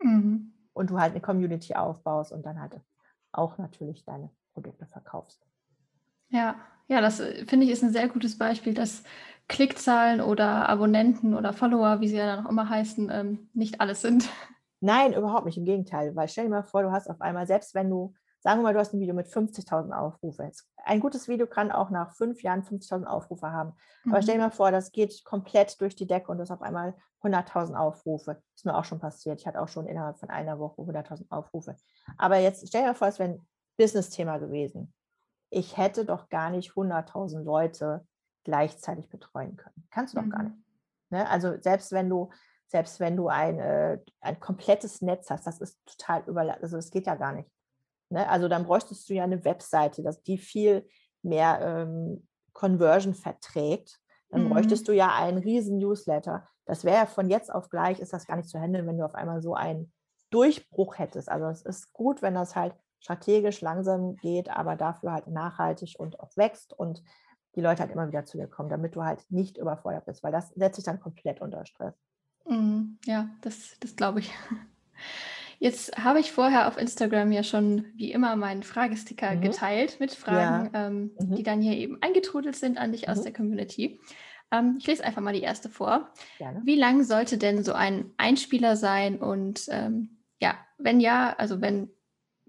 Mhm. 0.00 0.52
Und 0.72 0.90
du 0.90 1.00
halt 1.00 1.12
eine 1.12 1.20
Community 1.20 1.74
aufbaust 1.74 2.32
und 2.32 2.44
dann 2.44 2.60
halt 2.60 2.80
auch 3.32 3.58
natürlich 3.58 4.04
deine 4.04 4.30
Produkte 4.52 4.86
verkaufst. 4.86 5.44
Ja, 6.28 6.56
ja, 6.88 7.00
das 7.00 7.20
äh, 7.20 7.44
finde 7.46 7.66
ich 7.66 7.72
ist 7.72 7.82
ein 7.82 7.92
sehr 7.92 8.08
gutes 8.08 8.38
Beispiel, 8.38 8.74
dass 8.74 9.02
Klickzahlen 9.48 10.20
oder 10.20 10.68
Abonnenten 10.68 11.34
oder 11.34 11.52
Follower, 11.52 12.00
wie 12.00 12.08
sie 12.08 12.16
ja 12.16 12.26
dann 12.26 12.44
auch 12.44 12.50
immer 12.50 12.68
heißen, 12.68 13.10
ähm, 13.12 13.48
nicht 13.54 13.80
alles 13.80 14.00
sind. 14.00 14.28
Nein, 14.80 15.14
überhaupt 15.14 15.46
nicht. 15.46 15.56
Im 15.56 15.64
Gegenteil. 15.64 16.14
Weil 16.16 16.28
stell 16.28 16.44
dir 16.44 16.50
mal 16.50 16.62
vor, 16.62 16.82
du 16.82 16.90
hast 16.90 17.08
auf 17.08 17.20
einmal, 17.20 17.46
selbst 17.46 17.74
wenn 17.74 17.88
du, 17.88 18.12
sagen 18.40 18.60
wir 18.60 18.64
mal, 18.64 18.72
du 18.72 18.80
hast 18.80 18.92
ein 18.92 19.00
Video 19.00 19.14
mit 19.14 19.26
50.000 19.26 19.92
Aufrufe. 19.92 20.50
Ein 20.84 21.00
gutes 21.00 21.28
Video 21.28 21.46
kann 21.46 21.70
auch 21.70 21.90
nach 21.90 22.12
fünf 22.14 22.42
Jahren 22.42 22.62
50.000 22.62 23.04
Aufrufe 23.04 23.50
haben. 23.50 23.74
Mhm. 24.04 24.12
Aber 24.12 24.22
stell 24.22 24.36
dir 24.36 24.42
mal 24.42 24.50
vor, 24.50 24.70
das 24.70 24.92
geht 24.92 25.24
komplett 25.24 25.80
durch 25.80 25.94
die 25.94 26.06
Decke 26.06 26.30
und 26.30 26.38
du 26.38 26.42
hast 26.42 26.50
auf 26.50 26.62
einmal 26.62 26.94
100.000 27.22 27.74
Aufrufe. 27.74 28.42
Ist 28.54 28.66
mir 28.66 28.76
auch 28.76 28.84
schon 28.84 28.98
passiert. 28.98 29.40
Ich 29.40 29.46
hatte 29.46 29.60
auch 29.60 29.68
schon 29.68 29.86
innerhalb 29.86 30.18
von 30.18 30.30
einer 30.30 30.58
Woche 30.58 30.82
100.000 30.82 31.30
Aufrufe. 31.30 31.76
Aber 32.18 32.38
jetzt 32.38 32.66
stell 32.68 32.82
dir 32.82 32.88
mal 32.88 32.94
vor, 32.94 33.08
es 33.08 33.18
wäre 33.18 33.30
ein 33.30 33.46
Business-Thema 33.76 34.38
gewesen. 34.38 34.92
Ich 35.50 35.76
hätte 35.76 36.04
doch 36.04 36.28
gar 36.28 36.50
nicht 36.50 36.72
100.000 36.72 37.42
Leute 37.44 38.06
gleichzeitig 38.44 39.08
betreuen 39.08 39.56
können. 39.56 39.86
Kannst 39.90 40.14
du 40.14 40.20
doch 40.20 40.28
gar 40.28 40.42
Mhm. 40.42 40.48
nicht. 40.50 40.58
Ne? 41.10 41.28
Also 41.28 41.54
selbst 41.60 41.92
wenn 41.92 42.08
du, 42.08 42.30
selbst 42.66 43.00
wenn 43.00 43.16
du 43.16 43.28
ein, 43.28 43.58
äh, 43.58 43.98
ein 44.20 44.40
komplettes 44.40 45.02
Netz 45.02 45.30
hast, 45.30 45.46
das 45.46 45.60
ist 45.60 45.78
total 45.86 46.22
überlastet, 46.26 46.64
also 46.64 46.76
das 46.76 46.90
geht 46.90 47.06
ja 47.06 47.14
gar 47.14 47.32
nicht. 47.32 47.50
Ne? 48.10 48.28
Also 48.28 48.48
dann 48.48 48.64
bräuchtest 48.64 49.08
du 49.08 49.14
ja 49.14 49.24
eine 49.24 49.44
Webseite, 49.44 50.02
dass 50.02 50.22
die 50.22 50.38
viel 50.38 50.88
mehr 51.22 51.60
ähm, 51.60 52.26
Conversion 52.52 53.14
verträgt. 53.14 54.00
Dann 54.30 54.44
Mhm. 54.44 54.50
bräuchtest 54.50 54.86
du 54.88 54.92
ja 54.92 55.14
einen 55.14 55.38
riesen 55.38 55.78
Newsletter. 55.78 56.48
Das 56.64 56.84
wäre 56.84 56.96
ja 56.96 57.06
von 57.06 57.30
jetzt 57.30 57.52
auf 57.52 57.68
gleich, 57.68 58.00
ist 58.00 58.12
das 58.12 58.26
gar 58.26 58.36
nicht 58.36 58.48
zu 58.48 58.58
handeln, 58.60 58.86
wenn 58.86 58.98
du 58.98 59.04
auf 59.04 59.14
einmal 59.14 59.40
so 59.40 59.54
einen 59.54 59.92
Durchbruch 60.30 60.98
hättest. 60.98 61.28
Also 61.28 61.46
es 61.46 61.62
ist 61.62 61.92
gut, 61.92 62.22
wenn 62.22 62.34
das 62.34 62.56
halt 62.56 62.74
strategisch 63.00 63.60
langsam 63.60 64.16
geht, 64.16 64.48
aber 64.50 64.76
dafür 64.76 65.12
halt 65.12 65.26
nachhaltig 65.28 65.96
und 65.98 66.20
auch 66.20 66.36
wächst 66.36 66.72
und 66.72 67.02
die 67.54 67.60
Leute 67.60 67.80
halt 67.82 67.92
immer 67.92 68.08
wieder 68.08 68.24
zu 68.24 68.36
dir 68.38 68.48
kommen, 68.48 68.68
damit 68.68 68.96
du 68.96 69.02
halt 69.04 69.24
nicht 69.30 69.56
überfordert 69.58 70.04
bist, 70.06 70.22
weil 70.22 70.32
das 70.32 70.50
setzt 70.50 70.78
dich 70.78 70.84
dann 70.84 71.00
komplett 71.00 71.40
unter 71.40 71.64
Stress. 71.66 71.94
Mhm. 72.48 72.98
Ja, 73.06 73.30
das, 73.40 73.76
das 73.80 73.96
glaube 73.96 74.20
ich. 74.20 74.32
Jetzt 75.58 75.96
habe 75.96 76.20
ich 76.20 76.32
vorher 76.32 76.68
auf 76.68 76.76
Instagram 76.76 77.32
ja 77.32 77.42
schon 77.42 77.86
wie 77.94 78.12
immer 78.12 78.36
meinen 78.36 78.62
Fragesticker 78.62 79.34
Mhm. 79.36 79.40
geteilt 79.40 79.98
mit 80.00 80.12
Fragen, 80.12 80.70
ähm, 80.74 81.10
Mhm. 81.18 81.34
die 81.36 81.42
dann 81.42 81.62
hier 81.62 81.76
eben 81.76 81.98
eingetrudelt 82.02 82.56
sind 82.56 82.76
an 82.78 82.92
dich 82.92 83.08
aus 83.08 83.20
Mhm. 83.20 83.24
der 83.24 83.32
Community. 83.32 84.00
Ähm, 84.52 84.76
ich 84.78 84.86
lese 84.86 85.02
einfach 85.04 85.22
mal 85.22 85.32
die 85.32 85.42
erste 85.42 85.70
vor. 85.70 86.12
Gerne. 86.38 86.60
Wie 86.64 86.76
lang 86.76 87.02
sollte 87.04 87.38
denn 87.38 87.64
so 87.64 87.72
ein 87.72 88.12
Einspieler 88.18 88.76
sein? 88.76 89.18
Und 89.18 89.66
ähm, 89.70 90.18
ja, 90.40 90.56
wenn 90.78 91.00
ja, 91.00 91.34
also 91.38 91.60
wenn, 91.62 91.90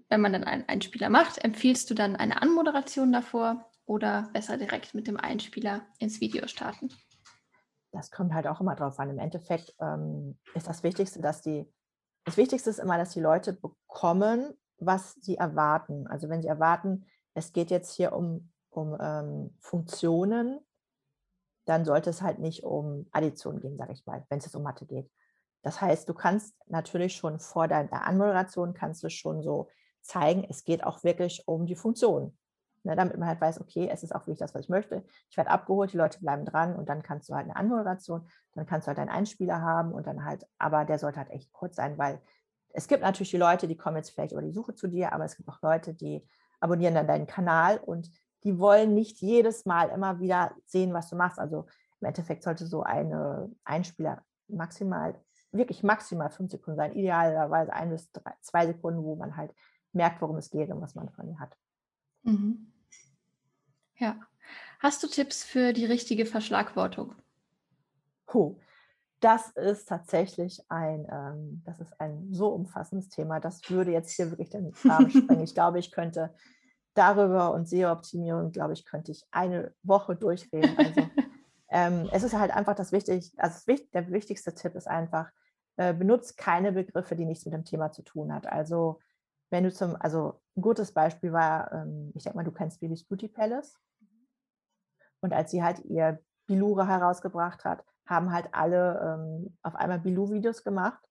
wenn 0.08 0.20
man 0.20 0.32
dann 0.32 0.44
einen 0.44 0.68
Einspieler 0.68 1.10
macht, 1.10 1.42
empfiehlst 1.44 1.88
du 1.90 1.94
dann 1.94 2.16
eine 2.16 2.40
Anmoderation 2.40 3.12
davor 3.12 3.70
oder 3.84 4.30
besser 4.32 4.56
direkt 4.56 4.94
mit 4.94 5.06
dem 5.06 5.16
Einspieler 5.16 5.86
ins 5.98 6.20
Video 6.20 6.46
starten? 6.46 6.88
Das 7.92 8.10
kommt 8.10 8.34
halt 8.34 8.46
auch 8.46 8.60
immer 8.60 8.74
drauf 8.74 8.98
an. 8.98 9.10
Im 9.10 9.18
Endeffekt 9.18 9.74
ähm, 9.80 10.38
ist 10.54 10.66
das 10.66 10.82
Wichtigste, 10.82 11.20
dass 11.20 11.42
die, 11.42 11.70
das 12.24 12.36
Wichtigste 12.36 12.70
ist 12.70 12.78
immer, 12.78 12.98
dass 12.98 13.12
die 13.12 13.20
Leute 13.20 13.54
bekommen, 13.54 14.54
was 14.78 15.14
sie 15.14 15.36
erwarten. 15.36 16.06
Also 16.06 16.28
wenn 16.28 16.42
sie 16.42 16.48
erwarten, 16.48 17.06
es 17.34 17.52
geht 17.52 17.70
jetzt 17.70 17.94
hier 17.94 18.12
um, 18.12 18.52
um 18.70 18.96
ähm, 19.00 19.56
Funktionen, 19.60 20.60
dann 21.64 21.84
sollte 21.84 22.10
es 22.10 22.22
halt 22.22 22.38
nicht 22.38 22.62
um 22.62 23.06
Addition 23.12 23.60
gehen, 23.60 23.76
sage 23.76 23.92
ich 23.92 24.06
mal, 24.06 24.24
wenn 24.28 24.38
es 24.38 24.46
jetzt 24.46 24.54
um 24.54 24.62
Mathe 24.62 24.86
geht. 24.86 25.10
Das 25.62 25.80
heißt, 25.80 26.08
du 26.08 26.14
kannst 26.14 26.54
natürlich 26.66 27.16
schon 27.16 27.40
vor 27.40 27.68
deiner 27.68 28.06
Anmoderation 28.06 28.74
kannst 28.74 29.02
du 29.02 29.10
schon 29.10 29.42
so 29.42 29.68
zeigen, 30.08 30.44
es 30.48 30.64
geht 30.64 30.84
auch 30.84 31.04
wirklich 31.04 31.44
um 31.46 31.66
die 31.66 31.76
Funktion. 31.76 32.36
Ne, 32.84 32.94
damit 32.94 33.18
man 33.18 33.28
halt 33.28 33.40
weiß, 33.40 33.60
okay, 33.60 33.88
es 33.92 34.02
ist 34.04 34.14
auch 34.14 34.20
wirklich 34.22 34.38
das, 34.38 34.54
was 34.54 34.62
ich 34.62 34.68
möchte. 34.68 35.04
Ich 35.30 35.36
werde 35.36 35.50
abgeholt, 35.50 35.92
die 35.92 35.96
Leute 35.96 36.20
bleiben 36.20 36.44
dran 36.44 36.76
und 36.76 36.88
dann 36.88 37.02
kannst 37.02 37.28
du 37.28 37.34
halt 37.34 37.44
eine 37.44 37.56
Anmoderation, 37.56 38.28
dann 38.54 38.66
kannst 38.66 38.86
du 38.86 38.88
halt 38.88 38.98
einen 39.00 39.10
Einspieler 39.10 39.60
haben 39.60 39.92
und 39.92 40.06
dann 40.06 40.24
halt, 40.24 40.46
aber 40.58 40.84
der 40.84 40.98
sollte 40.98 41.18
halt 41.18 41.30
echt 41.30 41.52
kurz 41.52 41.74
sein, 41.76 41.98
weil 41.98 42.20
es 42.70 42.86
gibt 42.86 43.02
natürlich 43.02 43.30
die 43.30 43.36
Leute, 43.36 43.66
die 43.66 43.76
kommen 43.76 43.96
jetzt 43.96 44.10
vielleicht 44.10 44.32
über 44.32 44.42
die 44.42 44.52
Suche 44.52 44.74
zu 44.74 44.86
dir, 44.86 45.12
aber 45.12 45.24
es 45.24 45.36
gibt 45.36 45.48
auch 45.48 45.60
Leute, 45.60 45.92
die 45.92 46.24
abonnieren 46.60 46.94
dann 46.94 47.08
deinen 47.08 47.26
Kanal 47.26 47.78
und 47.78 48.10
die 48.44 48.58
wollen 48.58 48.94
nicht 48.94 49.20
jedes 49.20 49.66
Mal 49.66 49.88
immer 49.88 50.20
wieder 50.20 50.52
sehen, 50.64 50.94
was 50.94 51.10
du 51.10 51.16
machst. 51.16 51.40
Also 51.40 51.66
im 52.00 52.06
Endeffekt 52.06 52.44
sollte 52.44 52.66
so 52.66 52.84
eine 52.84 53.50
Einspieler 53.64 54.22
maximal, 54.46 55.20
wirklich 55.50 55.82
maximal 55.82 56.30
fünf 56.30 56.52
Sekunden 56.52 56.78
sein, 56.78 56.94
idealerweise 56.94 57.72
ein 57.72 57.90
bis 57.90 58.10
drei, 58.12 58.32
zwei 58.40 58.66
Sekunden, 58.66 59.02
wo 59.02 59.16
man 59.16 59.36
halt 59.36 59.52
merkt, 59.92 60.20
worum 60.20 60.36
es 60.36 60.50
geht 60.50 60.70
und 60.70 60.80
was 60.80 60.94
man 60.94 61.10
von 61.10 61.26
dir 61.26 61.38
hat. 61.38 61.56
Mhm. 62.22 62.72
Ja. 63.96 64.20
Hast 64.80 65.02
du 65.02 65.08
Tipps 65.08 65.44
für 65.44 65.72
die 65.72 65.86
richtige 65.86 66.24
Verschlagwortung? 66.24 67.14
Puh, 68.26 68.58
das 69.20 69.50
ist 69.50 69.88
tatsächlich 69.88 70.62
ein, 70.68 71.06
ähm, 71.10 71.62
das 71.64 71.80
ist 71.80 72.00
ein 72.00 72.32
so 72.32 72.48
umfassendes 72.48 73.08
Thema. 73.08 73.40
Das 73.40 73.68
würde 73.70 73.90
jetzt 73.90 74.12
hier 74.12 74.30
wirklich 74.30 74.50
den 74.50 74.72
Rahmen 74.84 75.10
sprengen. 75.10 75.42
Ich 75.42 75.54
glaube, 75.54 75.78
ich 75.80 75.90
könnte 75.90 76.32
darüber 76.94 77.52
und 77.52 77.68
SEO-Optimierung, 77.68 78.52
glaube 78.52 78.74
ich, 78.74 78.84
könnte 78.84 79.12
ich 79.12 79.24
eine 79.30 79.74
Woche 79.82 80.14
durchreden. 80.14 80.76
Also 80.76 81.08
ähm, 81.70 82.08
es 82.12 82.22
ist 82.22 82.38
halt 82.38 82.52
einfach 82.52 82.74
das 82.74 82.92
Wichtige, 82.92 83.24
also 83.36 83.60
das, 83.66 83.90
der 83.90 84.10
wichtigste 84.10 84.54
Tipp 84.54 84.74
ist 84.76 84.88
einfach, 84.88 85.30
äh, 85.76 85.94
benutzt 85.94 86.36
keine 86.36 86.72
Begriffe, 86.72 87.16
die 87.16 87.24
nichts 87.24 87.44
mit 87.44 87.54
dem 87.54 87.64
Thema 87.64 87.90
zu 87.90 88.02
tun 88.02 88.32
hat. 88.32 88.46
Also 88.46 89.00
wenn 89.50 89.64
du 89.64 89.72
zum, 89.72 89.96
also 90.00 90.40
ein 90.56 90.62
gutes 90.62 90.92
Beispiel 90.92 91.32
war, 91.32 91.72
ähm, 91.72 92.12
ich 92.14 92.24
denke 92.24 92.36
mal, 92.36 92.44
du 92.44 92.52
kennst 92.52 92.80
Bibis 92.80 93.04
Beauty 93.04 93.28
Palace. 93.28 93.78
Und 95.20 95.32
als 95.32 95.50
sie 95.50 95.62
halt 95.62 95.84
ihr 95.84 96.20
Bilura 96.46 96.86
herausgebracht 96.86 97.64
hat, 97.64 97.84
haben 98.06 98.32
halt 98.32 98.48
alle 98.52 99.00
ähm, 99.02 99.56
auf 99.62 99.74
einmal 99.74 99.98
Bilou-Videos 100.00 100.64
gemacht. 100.64 101.02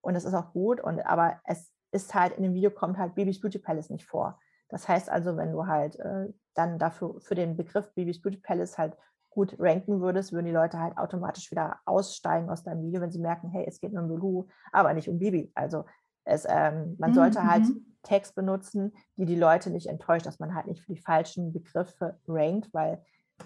Und 0.00 0.14
das 0.14 0.24
ist 0.24 0.34
auch 0.34 0.52
gut. 0.52 0.80
Und 0.80 1.00
aber 1.06 1.40
es 1.44 1.70
ist 1.92 2.14
halt 2.14 2.36
in 2.36 2.42
dem 2.42 2.54
Video 2.54 2.70
kommt 2.70 2.98
halt 2.98 3.14
Bibis 3.14 3.40
Beauty 3.40 3.58
Palace 3.58 3.90
nicht 3.90 4.06
vor. 4.06 4.38
Das 4.68 4.88
heißt 4.88 5.10
also, 5.10 5.36
wenn 5.36 5.52
du 5.52 5.66
halt 5.66 5.98
äh, 5.98 6.28
dann 6.54 6.78
dafür 6.78 7.20
für 7.20 7.34
den 7.34 7.56
Begriff 7.56 7.92
Bibis 7.94 8.20
Beauty 8.20 8.38
Palace 8.38 8.78
halt 8.78 8.96
gut 9.30 9.56
ranken 9.58 10.00
würdest, 10.00 10.32
würden 10.32 10.46
die 10.46 10.52
Leute 10.52 10.78
halt 10.78 10.98
automatisch 10.98 11.50
wieder 11.50 11.78
aussteigen 11.84 12.50
aus 12.50 12.64
deinem 12.64 12.82
Video, 12.82 13.00
wenn 13.00 13.12
sie 13.12 13.20
merken, 13.20 13.48
hey, 13.48 13.64
es 13.66 13.80
geht 13.80 13.92
nur 13.92 14.02
um 14.02 14.08
Bilou, 14.08 14.48
aber 14.72 14.92
nicht 14.92 15.08
um 15.08 15.18
Bibi. 15.18 15.52
Also 15.54 15.84
es, 16.24 16.46
ähm, 16.48 16.96
man 16.98 17.14
sollte 17.14 17.44
halt 17.44 17.64
Mhm. 17.64 17.86
Text 18.02 18.34
benutzen, 18.34 18.92
die 19.16 19.26
die 19.26 19.36
Leute 19.36 19.70
nicht 19.70 19.86
enttäuscht, 19.86 20.26
dass 20.26 20.38
man 20.38 20.54
halt 20.54 20.66
nicht 20.66 20.82
für 20.82 20.92
die 20.92 21.00
falschen 21.00 21.52
Begriffe 21.52 22.18
rankt, 22.26 22.72
weil 22.72 23.04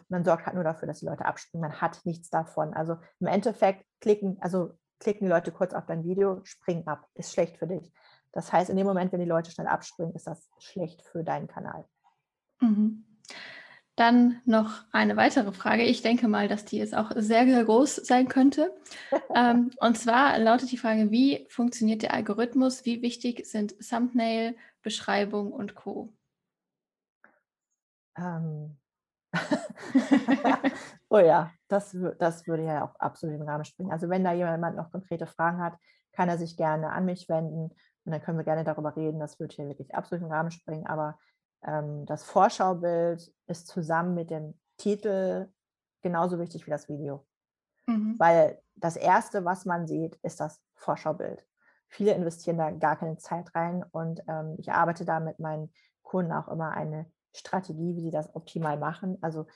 man 0.09 0.25
sorgt 0.25 0.47
halt 0.47 0.55
nur 0.55 0.65
dafür, 0.65 0.87
dass 0.87 1.01
die 1.01 1.07
Leute 1.07 1.25
abspringen. 1.25 1.69
Man 1.69 1.81
hat 1.81 2.01
nichts 2.05 2.31
davon. 2.31 2.75
Also 2.75 2.97
im 3.21 3.27
Endeffekt 3.27 3.85
klicken, 4.01 4.37
also 4.41 4.73
klicken 5.01 5.27
die 5.27 5.31
Leute 5.31 5.53
kurz 5.53 5.75
auf 5.75 5.87
dein 5.87 6.05
Video, 6.05 6.41
springen 6.45 6.87
ab. 6.87 7.09
Ist 7.15 7.33
schlecht 7.33 7.59
für 7.59 7.67
dich. 7.67 7.93
Das 8.33 8.53
heißt, 8.53 8.71
in 8.71 8.77
dem 8.77 8.87
Moment, 8.87 9.13
wenn 9.13 9.21
die 9.21 9.27
Leute 9.27 9.51
schnell 9.51 9.69
abspringen, 9.69 10.15
ist 10.15 10.27
das 10.27 10.49
schlecht 10.59 11.03
für 11.03 11.23
deinen 11.23 11.47
Kanal. 11.47 11.85
Mhm. 12.61 13.05
Dann 13.97 14.41
noch 14.45 14.85
eine 14.91 15.17
weitere 15.17 15.53
Frage. 15.53 15.85
Ich 15.85 16.03
denke 16.03 16.27
mal, 16.27 16.49
dass 16.49 16.65
die 16.65 16.79
jetzt 16.79 16.97
auch 16.97 17.13
sehr, 17.15 17.47
sehr 17.47 17.65
groß 17.65 17.97
sein 17.97 18.29
könnte. 18.29 18.75
ähm, 19.35 19.71
und 19.81 19.97
zwar 19.97 20.39
lautet 20.39 20.73
die 20.73 20.79
Frage, 20.79 21.11
wie 21.11 21.47
funktioniert 21.49 22.03
der 22.03 22.13
Algorithmus? 22.13 22.85
Wie 22.85 23.03
wichtig 23.03 23.47
sind 23.47 23.75
Thumbnail, 23.79 24.57
Beschreibung 24.83 25.53
und 25.53 25.75
Co? 25.75 26.13
Ähm. 28.17 28.77
oh 31.09 31.19
ja, 31.19 31.53
das, 31.69 31.97
das 32.19 32.47
würde 32.47 32.65
ja 32.65 32.85
auch 32.85 32.95
absolut 32.97 33.37
den 33.37 33.49
Rahmen 33.49 33.65
springen. 33.65 33.93
Also 33.93 34.09
wenn 34.09 34.25
da 34.25 34.33
jemand 34.33 34.77
noch 34.77 34.91
konkrete 34.91 35.27
Fragen 35.27 35.63
hat, 35.63 35.75
kann 36.13 36.29
er 36.29 36.39
sich 36.39 36.57
gerne 36.57 36.91
an 36.91 37.05
mich 37.05 37.29
wenden 37.29 37.71
und 38.05 38.13
dann 38.13 38.23
können 38.23 38.39
wir 38.39 38.45
gerne 38.45 38.65
darüber 38.65 38.97
reden. 38.97 39.21
Das 39.21 39.41
würde 39.41 39.55
hier 39.55 39.69
wirklich 39.69 39.95
absolut 39.95 40.25
den 40.25 40.33
Rahmen 40.33 40.51
springen. 40.51 40.87
Aber 40.87 41.19
ähm, 41.65 42.07
das 42.07 42.25
Vorschaubild 42.25 43.33
ist 43.47 43.67
zusammen 43.69 44.15
mit 44.15 44.31
dem 44.31 44.59
Titel 44.77 45.49
genauso 46.03 46.39
wichtig 46.39 46.67
wie 46.67 46.71
das 46.71 46.89
Video. 46.89 47.27
Mhm. 47.87 48.17
Weil 48.19 48.61
das 48.77 48.97
Erste, 48.97 49.45
was 49.45 49.65
man 49.65 49.87
sieht, 49.87 50.17
ist 50.23 50.41
das 50.41 50.61
Vorschaubild. 50.75 51.47
Viele 51.89 52.13
investieren 52.13 52.59
da 52.59 52.71
gar 52.71 52.97
keine 52.97 53.17
Zeit 53.19 53.55
rein 53.55 53.85
und 53.93 54.21
ähm, 54.29 54.57
ich 54.59 54.73
arbeite 54.73 55.05
da 55.05 55.21
mit 55.21 55.39
meinen 55.39 55.73
Kunden 56.03 56.33
auch 56.33 56.49
immer 56.49 56.73
eine 56.73 57.11
Strategie, 57.33 57.97
wie 57.97 58.01
sie 58.03 58.11
das 58.11 58.35
optimal 58.35 58.79
machen. 58.79 59.19
Also 59.21 59.47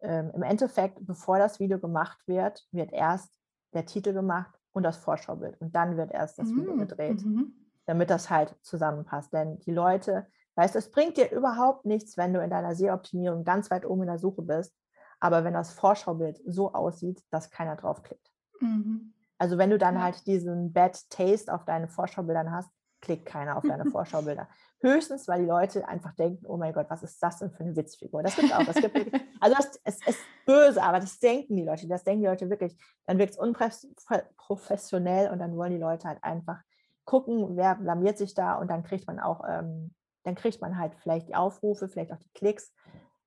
ähm, 0.00 0.30
im 0.34 0.42
Endeffekt, 0.42 1.04
bevor 1.06 1.38
das 1.38 1.58
Video 1.58 1.78
gemacht 1.78 2.18
wird, 2.26 2.66
wird 2.70 2.92
erst 2.92 3.34
der 3.72 3.86
Titel 3.86 4.12
gemacht 4.12 4.54
und 4.72 4.82
das 4.84 4.96
Vorschaubild 4.96 5.60
und 5.60 5.74
dann 5.74 5.96
wird 5.96 6.12
erst 6.12 6.38
das 6.38 6.50
Video 6.50 6.74
Mhm. 6.74 6.78
gedreht, 6.78 7.24
Mhm. 7.24 7.52
damit 7.86 8.10
das 8.10 8.30
halt 8.30 8.54
zusammenpasst. 8.62 9.32
Denn 9.32 9.58
die 9.60 9.72
Leute, 9.72 10.26
weißt 10.58 10.74
du, 10.74 10.80
es 10.80 10.90
bringt 10.90 11.16
dir 11.16 11.30
überhaupt 11.30 11.86
nichts, 11.86 12.16
wenn 12.16 12.34
du 12.34 12.42
in 12.42 12.50
deiner 12.50 12.74
SEO-Optimierung 12.74 13.44
ganz 13.44 13.70
weit 13.70 13.86
oben 13.86 14.02
in 14.02 14.08
der 14.08 14.18
Suche 14.18 14.42
bist, 14.42 14.74
aber 15.20 15.44
wenn 15.44 15.54
das 15.54 15.72
Vorschaubild 15.72 16.40
so 16.46 16.74
aussieht, 16.74 17.22
dass 17.30 17.50
keiner 17.50 17.76
draufklickt. 17.76 18.28
Mhm. 18.60 19.14
Also 19.38 19.56
wenn 19.56 19.70
du 19.70 19.78
dann 19.78 19.94
Ja. 19.94 20.02
halt 20.02 20.26
diesen 20.26 20.72
Bad 20.72 21.08
Taste 21.10 21.54
auf 21.54 21.64
deine 21.64 21.86
Vorschaubildern 21.86 22.50
hast, 22.50 22.70
klickt 23.00 23.24
keiner 23.26 23.56
auf 23.56 23.62
deine 23.62 23.86
Vorschaubilder. 23.90 24.48
Höchstens, 24.80 25.28
weil 25.28 25.42
die 25.42 25.46
Leute 25.48 25.86
einfach 25.86 26.12
denken, 26.16 26.44
oh 26.46 26.56
mein 26.56 26.72
Gott, 26.72 26.86
was 26.90 27.04
ist 27.04 27.22
das 27.22 27.38
denn 27.38 27.52
für 27.52 27.62
eine 27.62 27.76
Witzfigur? 27.76 28.24
Das 28.24 28.34
gibt 28.34 28.52
auch. 28.52 28.64
Das 28.64 28.76
gibt 28.76 28.96
wirklich, 28.96 29.22
also 29.40 29.56
das, 29.56 29.80
es 29.84 30.04
ist 30.08 30.20
böse, 30.44 30.82
aber 30.82 30.98
das 30.98 31.20
denken 31.20 31.54
die 31.54 31.64
Leute. 31.64 31.86
Das 31.86 32.02
denken 32.02 32.22
die 32.22 32.28
Leute 32.28 32.50
wirklich. 32.50 32.76
Dann 33.06 33.18
wirkt 33.18 33.34
es 33.34 33.38
unprofessionell 33.38 35.30
und 35.30 35.38
dann 35.38 35.56
wollen 35.56 35.70
die 35.70 35.78
Leute 35.78 36.08
halt 36.08 36.22
einfach 36.24 36.60
gucken, 37.04 37.56
wer 37.56 37.76
blamiert 37.76 38.18
sich 38.18 38.34
da 38.34 38.56
und 38.56 38.68
dann 38.68 38.82
kriegt 38.82 39.06
man 39.06 39.20
auch, 39.20 39.44
ähm, 39.48 39.94
dann 40.28 40.34
kriegt 40.36 40.60
man 40.60 40.78
halt 40.78 40.94
vielleicht 40.96 41.28
die 41.28 41.34
Aufrufe, 41.34 41.88
vielleicht 41.88 42.12
auch 42.12 42.18
die 42.18 42.32
Klicks 42.34 42.72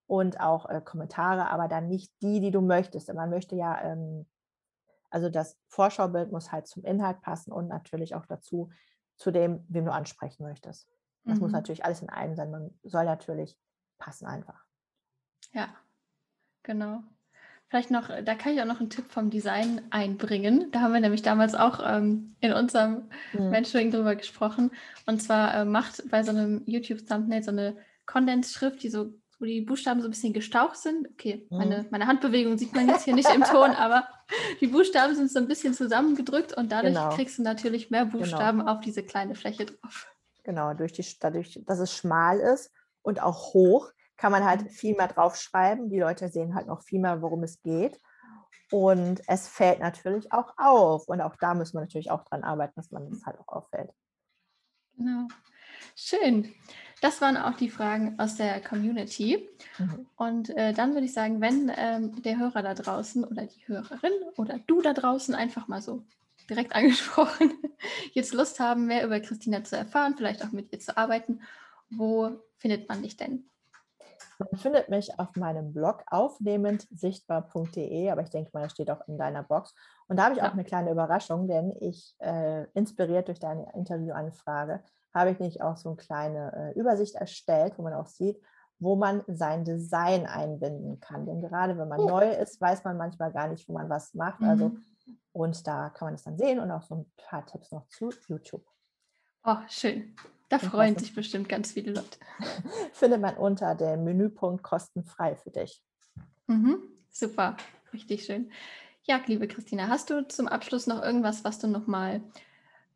und 0.07 0.39
auch 0.39 0.69
äh, 0.69 0.81
Kommentare, 0.81 1.49
aber 1.49 1.67
dann 1.67 1.87
nicht 1.87 2.11
die, 2.21 2.39
die 2.39 2.51
du 2.51 2.61
möchtest. 2.61 3.09
Und 3.09 3.15
man 3.15 3.29
möchte 3.29 3.55
ja 3.55 3.81
ähm, 3.81 4.25
also 5.11 5.29
das 5.29 5.59
Vorschaubild 5.67 6.31
muss 6.31 6.51
halt 6.51 6.67
zum 6.67 6.83
Inhalt 6.83 7.21
passen 7.21 7.51
und 7.51 7.67
natürlich 7.67 8.15
auch 8.15 8.25
dazu, 8.25 8.71
zu 9.17 9.29
dem, 9.29 9.65
wem 9.67 9.85
du 9.85 9.91
ansprechen 9.91 10.43
möchtest. 10.43 10.89
Das 11.27 11.39
muss 11.41 11.51
Mhm. 11.51 11.55
natürlich 11.55 11.85
alles 11.85 12.01
in 12.01 12.09
einem 12.09 12.35
sein. 12.35 12.49
Man 12.49 12.79
soll 12.83 13.05
natürlich 13.05 13.59
passen 13.99 14.25
einfach. 14.25 14.65
Ja, 15.53 15.75
genau. 16.63 17.03
Vielleicht 17.71 17.89
noch, 17.89 18.09
da 18.09 18.35
kann 18.35 18.53
ich 18.53 18.61
auch 18.61 18.65
noch 18.65 18.81
einen 18.81 18.89
Tipp 18.89 19.05
vom 19.07 19.29
Design 19.29 19.81
einbringen. 19.91 20.69
Da 20.73 20.81
haben 20.81 20.91
wir 20.93 20.99
nämlich 20.99 21.21
damals 21.21 21.55
auch 21.55 21.79
ähm, 21.81 22.35
in 22.41 22.51
unserem 22.51 23.03
mhm. 23.31 23.49
Mentoring 23.49 23.91
drüber 23.91 24.17
gesprochen. 24.17 24.71
Und 25.05 25.21
zwar 25.21 25.55
äh, 25.55 25.63
macht 25.63 26.03
bei 26.11 26.21
so 26.21 26.31
einem 26.31 26.63
YouTube-Thumbnail 26.65 27.41
so 27.41 27.51
eine 27.51 27.77
Kondensschrift, 28.05 28.83
die 28.83 28.89
so, 28.89 29.13
wo 29.39 29.45
die 29.45 29.61
Buchstaben 29.61 30.01
so 30.01 30.09
ein 30.09 30.11
bisschen 30.11 30.33
gestaucht 30.33 30.75
sind. 30.75 31.07
Okay, 31.13 31.47
mhm. 31.49 31.57
meine, 31.57 31.85
meine 31.91 32.07
Handbewegung 32.07 32.57
sieht 32.57 32.75
man 32.75 32.89
jetzt 32.89 33.05
hier 33.05 33.15
nicht 33.15 33.33
im 33.33 33.43
Ton, 33.45 33.69
aber 33.69 34.05
die 34.59 34.67
Buchstaben 34.67 35.15
sind 35.15 35.31
so 35.31 35.39
ein 35.39 35.47
bisschen 35.47 35.73
zusammengedrückt 35.73 36.51
und 36.57 36.73
dadurch 36.73 36.93
genau. 36.93 37.15
kriegst 37.15 37.37
du 37.37 37.43
natürlich 37.43 37.89
mehr 37.89 38.03
genau. 38.03 38.17
Buchstaben 38.17 38.59
genau. 38.59 38.71
auf 38.73 38.81
diese 38.81 39.01
kleine 39.01 39.33
Fläche 39.33 39.67
drauf. 39.67 40.07
Genau, 40.43 40.73
durch 40.73 40.91
die, 40.91 41.05
dadurch, 41.21 41.57
dass 41.65 41.79
es 41.79 41.95
schmal 41.95 42.37
ist 42.37 42.69
und 43.01 43.23
auch 43.23 43.53
hoch, 43.53 43.93
kann 44.21 44.31
man 44.31 44.45
halt 44.45 44.61
mhm. 44.61 44.69
viel 44.69 44.95
mehr 44.95 45.07
draufschreiben. 45.07 45.89
Die 45.89 45.99
Leute 45.99 46.29
sehen 46.29 46.53
halt 46.53 46.67
noch 46.67 46.83
viel 46.83 46.99
mehr, 46.99 47.23
worum 47.23 47.41
es 47.41 47.59
geht. 47.63 47.99
Und 48.69 49.21
es 49.27 49.47
fällt 49.47 49.79
natürlich 49.79 50.31
auch 50.31 50.53
auf. 50.57 51.07
Und 51.07 51.21
auch 51.21 51.35
da 51.37 51.55
müssen 51.55 51.73
wir 51.73 51.81
natürlich 51.81 52.11
auch 52.11 52.23
dran 52.25 52.43
arbeiten, 52.43 52.73
dass 52.75 52.91
man 52.91 53.07
es 53.07 53.25
halt 53.25 53.39
auch 53.39 53.47
auffällt. 53.47 53.89
Genau. 54.95 55.27
Schön. 55.95 56.53
Das 57.01 57.19
waren 57.19 57.35
auch 57.35 57.55
die 57.55 57.71
Fragen 57.71 58.19
aus 58.19 58.35
der 58.35 58.61
Community. 58.61 59.49
Mhm. 59.79 60.07
Und 60.15 60.49
äh, 60.51 60.71
dann 60.73 60.93
würde 60.93 61.05
ich 61.05 61.13
sagen, 61.13 61.41
wenn 61.41 61.71
ähm, 61.75 62.21
der 62.21 62.37
Hörer 62.37 62.61
da 62.61 62.75
draußen 62.75 63.23
oder 63.23 63.47
die 63.47 63.67
Hörerin 63.67 64.13
oder 64.37 64.59
du 64.67 64.83
da 64.83 64.93
draußen 64.93 65.33
einfach 65.33 65.67
mal 65.67 65.81
so 65.81 66.05
direkt 66.47 66.75
angesprochen, 66.75 67.53
jetzt 68.13 68.35
Lust 68.35 68.59
haben, 68.59 68.85
mehr 68.85 69.03
über 69.03 69.19
Christina 69.19 69.63
zu 69.63 69.75
erfahren, 69.75 70.13
vielleicht 70.15 70.45
auch 70.45 70.51
mit 70.51 70.71
ihr 70.71 70.79
zu 70.79 70.95
arbeiten, 70.95 71.41
wo 71.89 72.39
findet 72.57 72.87
man 72.87 73.01
dich 73.01 73.17
denn? 73.17 73.50
Man 74.49 74.59
findet 74.59 74.89
mich 74.89 75.19
auf 75.19 75.35
meinem 75.35 75.73
Blog 75.73 76.03
aufnehmendsichtbar.de, 76.07 78.09
aber 78.09 78.21
ich 78.21 78.29
denke 78.29 78.51
mal, 78.53 78.63
das 78.63 78.71
steht 78.71 78.89
auch 78.89 79.07
in 79.07 79.17
deiner 79.17 79.43
Box. 79.43 79.75
Und 80.07 80.17
da 80.17 80.25
habe 80.25 80.35
ich 80.35 80.41
auch 80.41 80.53
eine 80.53 80.63
kleine 80.63 80.91
Überraschung, 80.91 81.47
denn 81.47 81.73
ich, 81.79 82.15
äh, 82.19 82.65
inspiriert 82.73 83.27
durch 83.27 83.39
deine 83.39 83.71
Interviewanfrage, 83.73 84.81
habe 85.13 85.31
ich 85.31 85.39
nicht 85.39 85.61
auch 85.61 85.77
so 85.77 85.89
eine 85.89 85.97
kleine 85.97 86.73
äh, 86.75 86.79
Übersicht 86.79 87.15
erstellt, 87.15 87.77
wo 87.77 87.83
man 87.83 87.93
auch 87.93 88.07
sieht, 88.07 88.41
wo 88.79 88.95
man 88.95 89.23
sein 89.27 89.63
Design 89.63 90.25
einbinden 90.25 90.99
kann. 90.99 91.25
Denn 91.25 91.41
gerade 91.41 91.77
wenn 91.77 91.87
man 91.87 91.99
oh. 91.99 92.09
neu 92.09 92.31
ist, 92.31 92.59
weiß 92.59 92.83
man 92.83 92.97
manchmal 92.97 93.31
gar 93.31 93.47
nicht, 93.47 93.67
wo 93.69 93.73
man 93.73 93.89
was 93.89 94.13
macht. 94.15 94.41
Also, 94.41 94.69
mhm. 94.69 94.83
und 95.33 95.67
da 95.67 95.89
kann 95.89 96.07
man 96.07 96.15
es 96.15 96.23
dann 96.23 96.37
sehen 96.37 96.59
und 96.59 96.71
auch 96.71 96.83
so 96.83 96.95
ein 96.95 97.11
paar 97.17 97.45
Tipps 97.45 97.71
noch 97.71 97.87
zu 97.87 98.09
YouTube. 98.27 98.65
Oh, 99.43 99.57
schön. 99.67 100.15
Da 100.51 100.59
freuen 100.59 100.97
sich 100.97 101.15
bestimmt 101.15 101.47
ganz 101.47 101.71
viele 101.71 101.93
Leute. 101.93 102.19
Findet 102.91 103.21
man 103.21 103.37
unter 103.37 103.73
dem 103.73 104.03
Menüpunkt 104.03 104.61
kostenfrei 104.63 105.37
für 105.37 105.49
dich. 105.49 105.81
Mhm, 106.47 106.83
super, 107.09 107.55
richtig 107.93 108.25
schön. 108.25 108.51
Ja, 109.03 109.21
liebe 109.27 109.47
Christina, 109.47 109.87
hast 109.87 110.09
du 110.09 110.27
zum 110.27 110.49
Abschluss 110.49 110.87
noch 110.87 111.01
irgendwas, 111.01 111.45
was 111.45 111.59
du 111.59 111.67
nochmal 111.67 112.21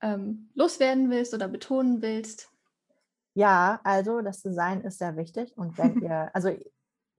ähm, 0.02 0.50
loswerden 0.54 1.10
willst 1.10 1.34
oder 1.34 1.48
betonen 1.48 2.02
willst? 2.02 2.50
Ja, 3.36 3.80
also 3.86 4.20
das 4.20 4.42
Design 4.42 4.82
ist 4.82 5.00
sehr 5.00 5.16
wichtig 5.16 5.58
und 5.58 5.78
wenn 5.78 5.98
ihr, 6.04 6.30
also 6.34 6.50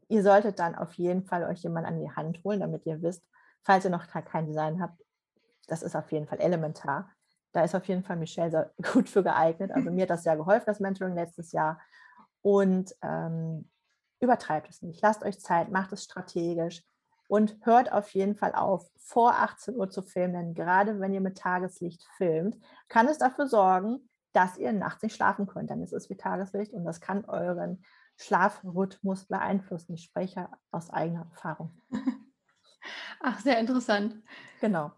ihr 0.09 0.23
solltet 0.23 0.59
dann 0.59 0.75
auf 0.75 0.93
jeden 0.93 1.25
Fall 1.25 1.45
euch 1.45 1.63
jemand 1.63 1.87
an 1.87 1.99
die 1.99 2.11
Hand 2.11 2.45
holen, 2.45 2.61
damit 2.61 2.85
ihr 2.85 3.01
wisst, 3.01 3.23
falls 3.63 3.87
ihr 3.87 3.91
noch 3.91 4.07
kein 4.07 4.47
Design 4.47 4.83
habt, 4.83 5.03
das 5.67 5.83
ist 5.83 5.97
auf 5.97 6.13
jeden 6.13 6.27
Fall 6.27 6.41
elementar 6.41 7.11
da 7.57 7.65
ist 7.65 7.75
auf 7.75 7.87
jeden 7.87 8.05
Fall 8.05 8.17
Michelle 8.17 8.51
sehr 8.51 8.71
gut 8.93 9.09
für 9.09 9.23
geeignet. 9.23 9.73
Also 9.73 9.91
mir 9.91 10.03
hat 10.03 10.11
das 10.11 10.25
sehr 10.25 10.37
geholfen, 10.37 10.67
das 10.67 10.81
Mentoring 10.81 11.15
letztes 11.15 11.53
Jahr. 11.53 11.81
Und 12.43 12.95
ähm, 13.03 13.71
übertreibt 14.21 14.69
es 14.69 14.83
nicht. 14.83 15.01
Lasst 15.03 15.25
euch 15.25 15.41
Zeit, 15.41 15.71
macht 15.71 15.93
es 15.93 16.05
strategisch 16.05 16.85
und 17.29 17.57
hört 17.63 17.93
auf 17.93 18.11
jeden 18.11 18.37
Fall 18.37 18.55
auf, 18.55 18.89
vor 18.99 19.33
18 19.33 19.75
Uhr 19.75 19.91
zu 19.91 20.03
filmen. 20.03 20.35
Denn 20.35 20.55
gerade 20.55 21.01
wenn 21.01 21.15
ihr 21.15 21.21
mit 21.21 21.39
Tageslicht 21.39 22.07
filmt, 22.17 22.59
kann 22.89 23.09
es 23.09 23.19
dafür 23.19 23.47
sorgen, 23.47 24.09
dass 24.33 24.59
ihr 24.59 24.73
nachts 24.73 25.03
nicht 25.03 25.17
schlafen 25.17 25.47
könnt. 25.47 25.71
Dann 25.71 25.83
ist 25.83 25.93
es 25.93 26.11
wie 26.11 26.17
Tageslicht 26.17 26.73
und 26.73 26.85
das 26.85 27.01
kann 27.01 27.25
euren 27.25 27.83
Schlafrhythmus 28.19 29.27
beeinflussen. 29.27 29.95
Ich 29.95 30.05
spreche 30.05 30.49
aus 30.71 30.91
eigener 30.91 31.27
Erfahrung. 31.31 31.81
Ach, 33.21 33.41
sehr 33.41 33.59
interessant. 33.59 34.23
Genau. 34.61 34.93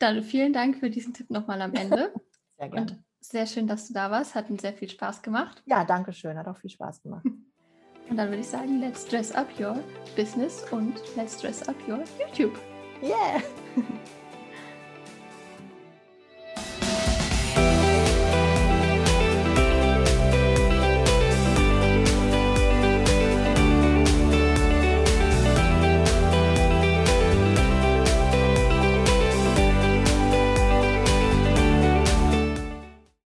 Dann 0.00 0.22
vielen 0.22 0.52
Dank 0.52 0.78
für 0.78 0.90
diesen 0.90 1.14
Tipp 1.14 1.30
nochmal 1.30 1.62
am 1.62 1.74
Ende. 1.74 2.12
Sehr 2.58 2.68
gerne. 2.68 2.80
Und 2.80 3.04
sehr 3.20 3.46
schön, 3.46 3.66
dass 3.66 3.86
du 3.86 3.94
da 3.94 4.10
warst. 4.10 4.34
Hat 4.34 4.50
uns 4.50 4.62
sehr 4.62 4.72
viel 4.72 4.88
Spaß 4.88 5.22
gemacht. 5.22 5.62
Ja, 5.66 5.84
danke 5.84 6.12
schön. 6.12 6.38
Hat 6.38 6.48
auch 6.48 6.56
viel 6.56 6.70
Spaß 6.70 7.02
gemacht. 7.02 7.24
Und 8.08 8.16
dann 8.16 8.28
würde 8.28 8.40
ich 8.40 8.48
sagen, 8.48 8.80
let's 8.80 9.06
dress 9.06 9.30
up 9.30 9.46
your 9.60 9.78
business 10.16 10.64
und 10.72 11.00
let's 11.14 11.38
dress 11.40 11.68
up 11.68 11.76
your 11.86 12.02
YouTube. 12.18 12.58
Yeah! 13.00 13.40